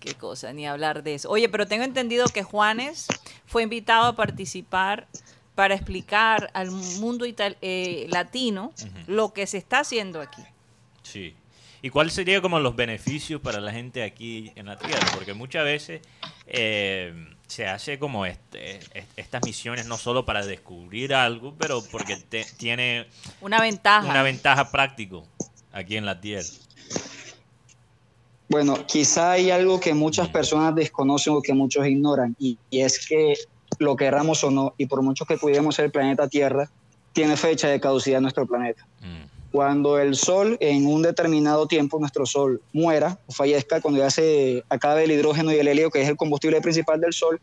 Qué 0.00 0.14
cosa, 0.14 0.52
ni 0.52 0.66
hablar 0.66 1.02
de 1.02 1.14
eso. 1.14 1.28
Oye, 1.30 1.48
pero 1.48 1.66
tengo 1.68 1.84
entendido 1.84 2.26
que 2.26 2.42
Juanes 2.42 3.06
fue 3.46 3.62
invitado 3.62 4.06
a 4.06 4.16
participar 4.16 5.06
para 5.54 5.74
explicar 5.74 6.50
al 6.54 6.70
mundo 6.70 7.26
eh, 7.28 8.06
latino 8.08 8.72
lo 9.06 9.32
que 9.34 9.46
se 9.46 9.58
está 9.58 9.80
haciendo 9.80 10.20
aquí. 10.22 10.42
Sí. 11.02 11.34
¿Y 11.82 11.90
cuáles 11.90 12.12
serían 12.14 12.40
como 12.42 12.58
los 12.60 12.76
beneficios 12.76 13.40
para 13.40 13.60
la 13.60 13.72
gente 13.72 14.02
aquí 14.02 14.52
en 14.54 14.66
la 14.66 14.78
Tierra? 14.78 15.06
Porque 15.14 15.32
muchas 15.34 15.64
veces 15.64 16.00
eh, 16.46 17.12
se 17.46 17.66
hace 17.66 17.98
como 17.98 18.24
este, 18.26 18.76
est- 18.76 19.10
estas 19.18 19.42
misiones 19.44 19.86
no 19.86 19.96
solo 19.98 20.24
para 20.26 20.44
descubrir 20.44 21.14
algo, 21.14 21.54
pero 21.58 21.82
porque 21.90 22.16
te- 22.16 22.46
tiene 22.58 23.06
Una 23.40 23.60
ventaja. 23.60 24.06
una 24.08 24.22
ventaja 24.22 24.70
práctico 24.70 25.26
aquí 25.72 25.96
en 25.96 26.04
la 26.06 26.20
Tierra. 26.20 26.48
Bueno, 28.50 28.84
quizá 28.84 29.30
hay 29.30 29.52
algo 29.52 29.78
que 29.78 29.94
muchas 29.94 30.28
personas 30.28 30.74
desconocen 30.74 31.34
o 31.34 31.40
que 31.40 31.54
muchos 31.54 31.86
ignoran, 31.86 32.34
y, 32.36 32.58
y 32.68 32.80
es 32.80 33.06
que 33.06 33.34
lo 33.78 33.94
querramos 33.94 34.42
o 34.42 34.50
no, 34.50 34.74
y 34.76 34.86
por 34.86 35.02
mucho 35.02 35.24
que 35.24 35.38
cuidemos 35.38 35.78
el 35.78 35.92
planeta 35.92 36.28
Tierra, 36.28 36.68
tiene 37.12 37.36
fecha 37.36 37.68
de 37.68 37.80
caducidad 37.80 38.20
nuestro 38.20 38.46
planeta. 38.46 38.84
Mm. 39.00 39.52
Cuando 39.52 40.00
el 40.00 40.16
Sol, 40.16 40.56
en 40.60 40.86
un 40.86 41.02
determinado 41.02 41.68
tiempo, 41.68 42.00
nuestro 42.00 42.26
Sol 42.26 42.60
muera 42.72 43.18
o 43.28 43.32
fallezca, 43.32 43.80
cuando 43.80 44.00
ya 44.00 44.10
se 44.10 44.64
acabe 44.68 45.04
el 45.04 45.12
hidrógeno 45.12 45.52
y 45.52 45.56
el 45.56 45.68
helio, 45.68 45.90
que 45.90 46.02
es 46.02 46.08
el 46.08 46.16
combustible 46.16 46.60
principal 46.60 47.00
del 47.00 47.12
Sol, 47.12 47.40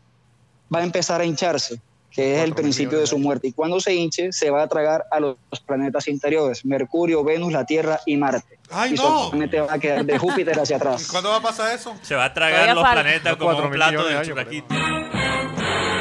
va 0.74 0.80
a 0.80 0.84
empezar 0.84 1.22
a 1.22 1.24
hincharse, 1.24 1.80
que 2.18 2.34
es 2.38 2.42
el 2.42 2.52
principio 2.52 2.98
de 2.98 3.06
su 3.06 3.16
muerte. 3.16 3.46
Y 3.46 3.52
cuando 3.52 3.78
se 3.78 3.94
hinche, 3.94 4.32
se 4.32 4.50
va 4.50 4.64
a 4.64 4.66
tragar 4.66 5.04
a 5.12 5.20
los 5.20 5.36
planetas 5.64 6.08
interiores, 6.08 6.64
Mercurio, 6.64 7.22
Venus, 7.22 7.52
la 7.52 7.64
Tierra 7.64 8.00
y 8.06 8.16
Marte. 8.16 8.58
¡Ay, 8.72 8.90
y 8.90 8.94
no! 8.96 9.02
solamente 9.26 9.60
va 9.60 9.72
a 9.72 9.78
quedar 9.78 10.04
de 10.04 10.18
Júpiter 10.24 10.58
hacia 10.58 10.74
¿Y 10.74 10.76
atrás. 10.78 11.06
cuándo 11.12 11.30
va 11.30 11.36
a 11.36 11.42
pasar 11.42 11.72
eso? 11.72 11.94
Se 12.02 12.16
va 12.16 12.24
a 12.24 12.34
tragar 12.34 12.54
Todavía 12.54 12.74
los 12.74 12.82
falta. 12.82 13.02
planetas 13.02 13.38
Los 13.38 13.38
como 13.38 13.64
un 13.66 13.70
plato 13.70 14.04
de 14.04 14.14
de. 14.14 14.64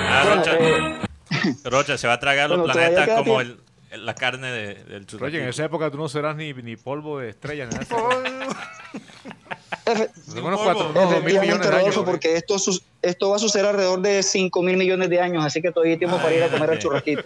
Ah, 0.09 0.24
Bueno, 0.26 0.36
Rocha, 0.41 0.57
eh, 0.59 1.55
Rocha, 1.65 1.97
se 1.99 2.07
va 2.07 2.13
a 2.13 2.20
tragar 2.20 2.49
los 2.49 2.57
bueno, 2.61 2.74
todavía 2.74 2.95
planetas 2.95 3.18
como 3.24 3.38
tiempo. 3.43 3.59
el, 3.91 4.05
la 4.07 4.15
carne 4.15 4.51
de- 4.51 4.84
del 4.86 5.05
churraquito. 5.05 5.26
Oye, 5.38 5.43
en 5.43 5.49
esa 5.49 5.65
época 5.65 5.91
tú 5.91 5.97
no 5.99 6.09
serás 6.09 6.36
ni, 6.36 6.51
ni 6.51 6.76
polvo 6.78 7.20
de 7.20 7.30
estrella. 7.30 7.68
Ni 7.68 7.76
nada. 7.78 7.86
efe- 9.86 10.09
unos 10.41 10.63
dos 10.63 10.93
mil 10.93 10.93
millones 10.93 11.18
Efectivamente, 11.18 11.68
de 11.70 11.76
años. 11.76 11.95
Rodolfo, 11.95 12.05
porque 12.05 12.36
esto, 12.36 12.55
esto 13.01 13.30
va 13.30 13.36
a 13.36 13.39
suceder 13.39 13.65
alrededor 13.68 14.01
de 14.01 14.24
5 14.24 14.61
mil 14.63 14.78
millones 14.78 15.09
de 15.09 15.20
años, 15.22 15.43
así 15.45 15.61
que 15.61 15.72
todavía 15.72 15.93
hay 15.93 15.99
tiempo 15.99 16.18
para 16.18 16.34
ir 16.34 16.43
a 16.43 16.49
comer 16.49 16.70
el 16.72 16.76
ok. 16.76 16.82
churrasquito. 16.82 17.24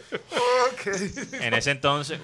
En 1.40 1.54
ese 1.54 1.72
entonces. 1.72 2.20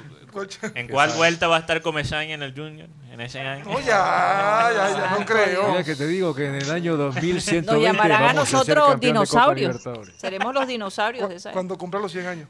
¿en 0.75 0.87
cuál 0.87 1.11
vuelta 1.13 1.47
va 1.47 1.57
a 1.57 1.59
estar 1.61 1.81
Comesaña 1.81 2.35
en 2.35 2.43
el 2.43 2.53
Junior? 2.53 2.87
En 3.11 3.21
ese 3.21 3.39
año. 3.39 3.63
No, 3.65 3.79
ya, 3.79 4.69
ya, 4.71 4.89
ya, 4.91 5.15
no 5.17 5.25
creo. 5.25 5.69
Mira 5.69 5.83
que 5.83 5.95
te 5.95 6.05
digo 6.05 6.35
que 6.35 6.45
en 6.45 6.55
el 6.55 6.69
año 6.69 6.95
2120 6.97 7.71
Nos 7.71 7.81
llamarán 7.81 8.21
a 8.21 8.25
vamos 8.33 8.53
a 8.53 8.57
nosotros 8.57 8.99
dinosaurios. 8.99 9.81
Seremos 10.17 10.53
los 10.53 10.67
dinosaurios 10.67 11.27
de 11.29 11.35
esa. 11.37 11.51
Cuando 11.51 11.75
cumpla 11.77 11.99
los 11.99 12.11
100 12.11 12.27
años. 12.27 12.49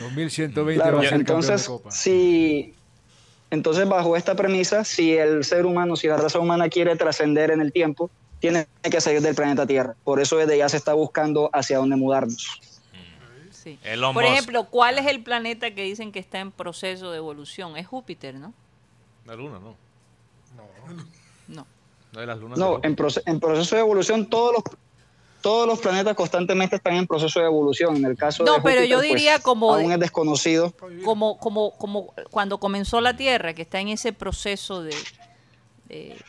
2120 0.00 0.74
Claro, 0.82 0.96
va 0.98 1.02
a 1.02 1.04
ser 1.04 1.10
campeón 1.18 1.40
de 1.40 1.46
entonces, 1.46 1.66
Copa. 1.66 1.90
si, 1.90 2.74
entonces, 3.50 3.88
bajo 3.88 4.16
esta 4.16 4.34
premisa, 4.34 4.84
si 4.84 5.16
el 5.16 5.44
ser 5.44 5.66
humano, 5.66 5.96
si 5.96 6.08
la 6.08 6.16
raza 6.16 6.38
humana 6.38 6.68
quiere 6.68 6.96
trascender 6.96 7.50
en 7.50 7.60
el 7.60 7.72
tiempo, 7.72 8.10
tiene 8.40 8.66
que 8.82 9.00
salir 9.00 9.22
del 9.22 9.34
planeta 9.34 9.66
Tierra. 9.66 9.94
Por 10.04 10.20
eso 10.20 10.36
desde 10.36 10.58
ya 10.58 10.68
se 10.68 10.76
está 10.76 10.92
buscando 10.94 11.48
hacia 11.52 11.78
dónde 11.78 11.96
mudarnos. 11.96 12.60
Sí. 13.50 13.78
Por 14.12 14.24
ejemplo, 14.24 14.64
¿cuál 14.66 14.98
es 14.98 15.06
el 15.06 15.22
planeta 15.22 15.74
que 15.74 15.82
dicen 15.82 16.12
que 16.12 16.18
está 16.20 16.38
en 16.38 16.52
proceso 16.52 17.10
de 17.10 17.16
evolución? 17.18 17.76
Es 17.76 17.86
Júpiter, 17.86 18.34
¿no? 18.36 18.52
La 19.24 19.34
luna, 19.34 19.58
no. 19.58 19.76
No. 21.48 21.66
No 22.12 22.20
de 22.20 22.26
las 22.26 22.38
lunas. 22.38 22.58
No, 22.58 22.78
de 22.78 22.88
en, 22.88 22.96
proce- 22.96 23.22
en 23.26 23.40
proceso 23.40 23.74
de 23.74 23.80
evolución 23.80 24.26
todos 24.30 24.52
los 24.54 24.62
todos 25.46 25.66
los 25.68 25.78
planetas 25.78 26.16
constantemente 26.16 26.74
están 26.74 26.94
en 26.96 27.06
proceso 27.06 27.38
de 27.38 27.46
evolución. 27.46 27.94
En 27.96 28.04
el 28.04 28.16
caso 28.16 28.42
No, 28.44 28.54
de 28.54 28.60
pero 28.62 28.80
Júpiter, 28.80 28.88
yo 28.88 28.98
pues, 28.98 29.40
como 29.40 29.72
aún 29.74 29.92
es 29.92 30.00
desconocido. 30.00 30.72
Como, 31.04 31.38
como, 31.38 31.70
como 31.78 32.12
cuando 32.30 32.58
comenzó 32.58 33.00
la 33.00 33.16
Tierra, 33.16 33.54
que 33.54 33.62
está 33.62 33.78
en 33.78 33.88
ese 33.88 34.12
proceso 34.12 34.82
de, 34.82 34.92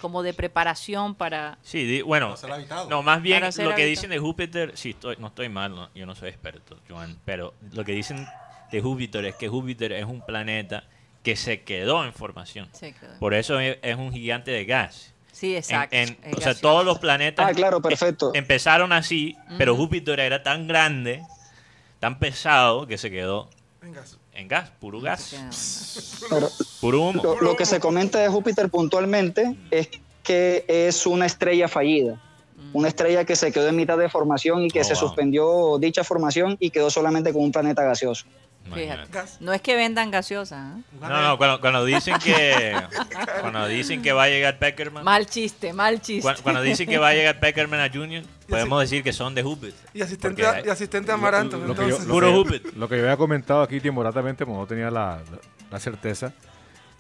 como 0.02 0.22
de 0.22 0.34
preparación 0.36 1.16
para... 1.16 1.58
Sí, 1.64 1.84
di- 1.86 2.02
bueno, 2.04 2.28
Para 2.28 2.38
ser 2.38 2.52
habitado. 2.52 2.90
no, 2.90 3.02
más 3.02 3.22
bien 3.24 3.42
lo 3.44 3.50
que 3.52 3.58
habitado. 3.64 3.88
dicen 3.88 4.10
de 4.12 4.20
Júpiter, 4.20 4.72
sí, 4.78 4.92
estoy, 4.92 5.16
no 5.18 5.28
estoy 5.28 5.50
mal, 5.50 5.74
no, 5.76 5.90
yo 5.96 6.06
no 6.06 6.14
soy 6.14 6.30
experto, 6.30 6.78
Joan, 6.88 7.18
pero 7.26 7.56
lo 7.74 7.84
que 7.84 7.94
dicen 7.94 8.28
de 8.72 8.82
Júpiter 8.82 9.26
es 9.26 9.36
que 9.36 9.48
Júpiter 9.48 9.94
es 9.94 10.06
un 10.06 10.22
planeta 10.22 10.84
que 11.24 11.36
se 11.36 11.64
quedó 11.64 12.06
en 12.06 12.14
formación. 12.14 12.70
Por 13.20 13.34
eso 13.34 13.60
es, 13.60 13.80
es 13.82 13.96
un 13.98 14.14
gigante 14.14 14.52
de 14.52 14.66
gas. 14.66 15.14
Sí, 15.38 15.52
En- 15.52 15.58
exacto. 15.58 15.96
en- 15.96 16.18
o 16.36 16.42
sea, 16.42 16.56
todos 16.56 16.84
los 16.84 16.98
planetas 16.98 17.46
Ah, 17.48 17.54
claro, 17.54 17.80
perfecto. 17.80 18.32
em- 18.34 18.40
empezaron 18.40 18.92
así, 18.92 19.36
pero 19.60 19.76
Júpiter 19.76 20.20
era 20.20 20.42
tan 20.42 20.68
grande, 20.68 21.22
tan 22.00 22.18
pesado, 22.18 22.88
que 22.88 22.98
se 22.98 23.12
quedó 23.12 23.48
en 24.34 24.48
gas, 24.48 24.72
puro 24.80 25.00
gas, 25.00 26.26
Pero 26.30 26.50
puro 26.82 27.02
humo. 27.02 27.22
lo, 27.24 27.40
lo 27.42 27.56
que 27.56 27.66
se 27.68 27.80
comenta 27.80 28.18
de 28.20 28.30
Júpiter 28.30 28.70
puntualmente 28.70 29.56
es 29.70 29.90
que 30.24 30.66
es 30.68 31.06
una 31.06 31.28
estrella 31.28 31.68
fallida. 31.68 32.20
Una 32.74 32.88
estrella 32.88 33.24
que 33.24 33.36
se 33.36 33.52
quedó 33.52 33.68
en 33.68 33.76
mitad 33.76 33.98
de 33.98 34.10
formación 34.10 34.64
y 34.64 34.70
que 34.70 34.82
Oh, 34.82 34.84
se 34.84 34.94
wow. 34.94 35.00
suspendió 35.02 35.78
dicha 35.80 36.04
formación 36.04 36.58
y 36.60 36.72
quedó 36.72 36.90
solamente 36.90 37.32
como 37.32 37.46
un 37.46 37.52
planeta 37.52 37.84
gaseoso. 37.84 38.26
Imagínate. 38.68 39.06
Fíjate. 39.08 39.12
Gas. 39.14 39.38
No 39.42 39.54
es 39.54 39.62
que 39.62 39.76
vendan 39.76 40.12
gaseosa. 40.12 40.74
¿eh? 40.78 40.82
No, 41.02 41.22
no, 41.22 41.38
cuando, 41.38 41.60
cuando 41.62 41.84
dicen 41.86 42.16
que 42.24 42.76
cuando 43.42 43.68
dicen 43.68 44.02
que 44.02 44.12
va 44.14 44.24
a 44.24 44.28
llegar 44.30 44.60
Peckerman, 44.60 45.04
Mal 45.04 45.26
chiste, 45.26 45.74
mal 45.74 46.00
chiste. 46.02 46.22
cuando, 46.22 46.44
cuando 46.44 46.62
dicen 46.64 46.88
que 46.88 46.98
va 46.98 47.10
a 47.10 47.14
llegar 47.14 47.40
Peckerman 47.40 47.80
a 47.80 47.90
Junior, 47.92 48.24
podemos 48.48 48.82
decir 48.82 49.04
que 49.04 49.14
son 49.14 49.34
de 49.36 49.44
Júpiter. 49.44 49.74
Y 49.94 50.02
asistente, 50.02 50.46
a, 50.46 50.66
y 50.66 50.70
asistente 50.70 51.12
Amaranto. 51.12 51.58
Lo 51.58 51.74
que 51.74 51.82
yo- 51.82 51.84
entonces. 51.86 52.08
lo 52.08 52.14
Puro 52.14 52.28
que- 52.28 52.34
Júpiter. 52.34 52.78
Lo 52.78 52.88
que 52.90 52.98
yo 52.98 53.04
había 53.04 53.18
comentado 53.18 53.62
aquí 53.62 53.80
timoratamente, 53.80 54.46
como 54.46 54.60
no 54.60 54.68
tenía 54.68 54.92
la, 54.92 55.18
la- 55.32 55.40
la 55.72 55.80
certeza, 55.80 56.34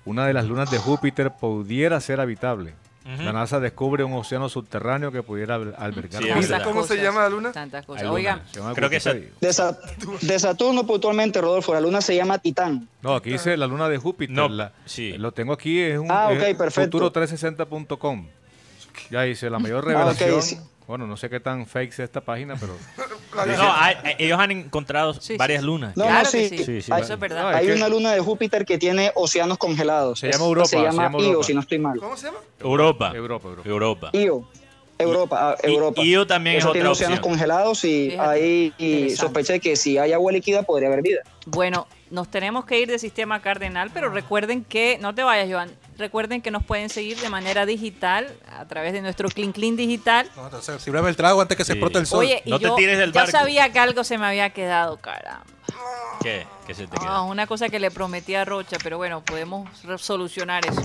una 0.05 0.25
de 0.25 0.33
las 0.33 0.45
lunas 0.45 0.71
de 0.71 0.77
Júpiter 0.77 1.31
pudiera 1.31 1.99
ser 2.01 2.19
habitable. 2.19 2.73
La 3.19 3.31
NASA 3.31 3.59
descubre 3.61 4.03
un 4.03 4.11
océano 4.13 4.49
subterráneo 4.49 5.11
que 5.13 5.23
pudiera 5.23 5.55
al- 5.55 5.73
albergar 5.77 6.21
Sí, 6.21 6.29
vida. 6.31 6.61
¿Cómo 6.63 6.83
se 6.83 6.97
llama 7.01 7.21
la 7.21 7.29
luna? 7.29 7.51
Tantas 7.53 7.85
cosas. 7.85 8.03
Luna, 8.03 8.13
Oigan, 8.15 8.41
se 8.51 8.59
Creo 8.59 8.89
que 8.89 8.97
Wikipedia. 8.97 9.29
De, 9.39 9.53
Sa- 9.53 9.77
de 10.21 10.39
Saturno 10.39 10.85
puntualmente, 10.85 11.39
Rodolfo, 11.39 11.73
la 11.73 11.79
luna 11.79 12.01
se 12.01 12.15
llama 12.15 12.37
Titán. 12.39 12.89
No, 13.01 13.15
aquí 13.15 13.29
dice 13.31 13.55
la 13.55 13.65
luna 13.67 13.87
de 13.87 13.97
Júpiter. 13.97 14.35
No, 14.35 14.49
la- 14.49 14.73
sí. 14.85 15.13
Lo 15.17 15.31
tengo 15.31 15.53
aquí, 15.53 15.79
es 15.79 15.97
un 15.99 16.11
Ah, 16.11 16.33
es 16.33 16.51
ok, 16.51 16.57
perfecto. 16.57 16.97
futuro360.com. 16.99 18.27
Ya 19.09 19.21
dice 19.21 19.49
la 19.49 19.59
mayor 19.59 19.85
Ah, 19.85 19.87
revelación. 19.87 20.41
sí. 20.41 20.57
Bueno, 20.87 21.05
no 21.05 21.17
sé 21.17 21.29
qué 21.29 21.41
tan 21.41 21.65
fake 21.65 21.91
es 21.91 21.99
esta 21.99 22.21
página, 22.21 22.55
pero 22.55 22.73
No, 23.35 23.73
hay- 23.73 23.95
hay- 24.03 24.15
ellos 24.19 24.39
han 24.39 24.51
encontrado 24.51 25.13
Sí, 25.15 25.35
varias 25.37 25.61
lunas. 25.61 25.95
No, 25.97 26.05
claro 26.05 26.23
no, 26.25 26.31
que 26.31 26.49
sí. 26.49 26.57
sí. 26.57 26.63
Sí, 26.63 26.81
sí, 26.81 26.91
Eso 26.97 27.13
es 27.13 27.19
verdad. 27.19 27.53
Hay 27.53 27.69
una 27.71 27.89
luna 27.89 28.13
de 28.13 28.21
Júpiter 28.21 28.65
que 28.65 28.77
tiene 28.77 29.11
océanos 29.15 29.57
congelados. 29.57 30.19
Se 30.19 30.31
llama 30.31 30.45
Europa, 30.45 30.67
Se 30.69 30.77
se 30.77 30.83
llama 30.83 31.03
llama 31.03 31.19
Io, 31.19 31.43
si 31.43 31.53
no 31.53 31.59
estoy 31.61 31.79
mal. 31.79 31.99
¿Cómo 31.99 32.15
se 32.15 32.27
llama? 32.27 32.39
Europa. 32.59 33.11
Europa, 33.13 33.47
Europa. 33.49 33.69
Europa. 33.69 34.09
Io. 34.13 34.47
Europa, 34.99 35.51
ah, 35.51 35.55
Y- 35.63 35.67
Europa. 35.73 36.01
Io 36.03 36.25
también 36.25 36.55
es 36.55 36.61
Eso 36.63 36.69
otra 36.69 36.79
tiene 36.79 36.89
océanos 36.89 37.17
opción. 37.19 37.31
congelados 37.31 37.83
y 37.83 38.09
Fíjate, 38.11 38.29
hay 38.29 38.73
y 38.79 39.09
de 39.15 39.59
que 39.59 39.75
si 39.75 39.97
hay 39.99 40.13
agua 40.13 40.31
líquida 40.31 40.63
podría 40.63 40.87
haber 40.87 41.03
vida. 41.03 41.19
Bueno, 41.45 41.85
nos 42.09 42.31
tenemos 42.31 42.65
que 42.65 42.79
ir 42.79 42.87
de 42.87 42.97
sistema 42.97 43.39
cardenal, 43.41 43.91
pero 43.93 44.09
recuerden 44.09 44.63
que, 44.63 44.97
no 44.99 45.13
te 45.13 45.21
vayas, 45.21 45.51
Joan, 45.51 45.69
recuerden 45.97 46.41
que 46.41 46.51
nos 46.51 46.63
pueden 46.63 46.89
seguir 46.89 47.17
de 47.19 47.29
manera 47.29 47.65
digital 47.65 48.33
a 48.57 48.65
través 48.65 48.93
de 48.93 49.01
nuestro 49.01 49.29
Clean 49.29 49.51
Clean 49.51 49.75
Digital. 49.75 50.29
No, 50.35 50.79
sírveme 50.79 51.09
el 51.09 51.15
trago 51.15 51.41
antes 51.41 51.57
que 51.57 51.65
se 51.65 51.73
explote 51.73 51.99
el 51.99 52.05
sol. 52.07 52.19
Oye, 52.19 52.41
y 52.45 52.49
No 52.49 52.59
te 52.59 52.65
yo 52.65 52.75
tires 52.75 52.97
del 52.97 53.11
ya 53.11 53.21
barco. 53.21 53.31
sabía 53.37 53.71
que 53.71 53.79
algo 53.79 54.03
se 54.03 54.17
me 54.17 54.25
había 54.25 54.49
quedado, 54.51 54.97
caramba. 54.97 55.43
¿Qué? 56.21 56.45
¿Qué 56.65 56.73
se 56.73 56.87
te 56.87 56.95
Ah, 56.97 57.01
queda? 57.01 57.21
una 57.21 57.45
cosa 57.47 57.69
que 57.69 57.79
le 57.79 57.91
prometí 57.91 58.35
a 58.35 58.43
Rocha, 58.45 58.77
pero 58.83 58.97
bueno, 58.97 59.21
podemos 59.23 59.69
solucionar 59.97 60.65
eso. 60.65 60.81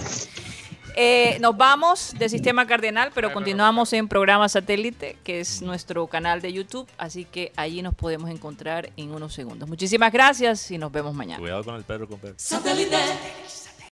Eh, 0.94 1.38
nos 1.40 1.56
vamos 1.56 2.12
de 2.18 2.28
Sistema 2.28 2.66
Cardenal, 2.66 3.12
pero 3.14 3.32
continuamos 3.32 3.94
en 3.94 4.08
programa 4.08 4.46
satélite, 4.50 5.16
que 5.24 5.40
es 5.40 5.62
nuestro 5.62 6.06
canal 6.06 6.42
de 6.42 6.52
YouTube, 6.52 6.86
así 6.98 7.24
que 7.24 7.50
allí 7.56 7.80
nos 7.80 7.94
podemos 7.94 8.28
encontrar 8.28 8.90
en 8.98 9.10
unos 9.14 9.32
segundos. 9.32 9.66
Muchísimas 9.70 10.12
gracias 10.12 10.70
y 10.70 10.76
nos 10.76 10.92
vemos 10.92 11.14
mañana. 11.14 11.38
Cuidado 11.40 11.64
con 11.64 11.76
el 11.76 11.84
perro 11.84 12.06
con 12.06 12.18
perro. 12.20 12.34
Satellite. 12.36 12.98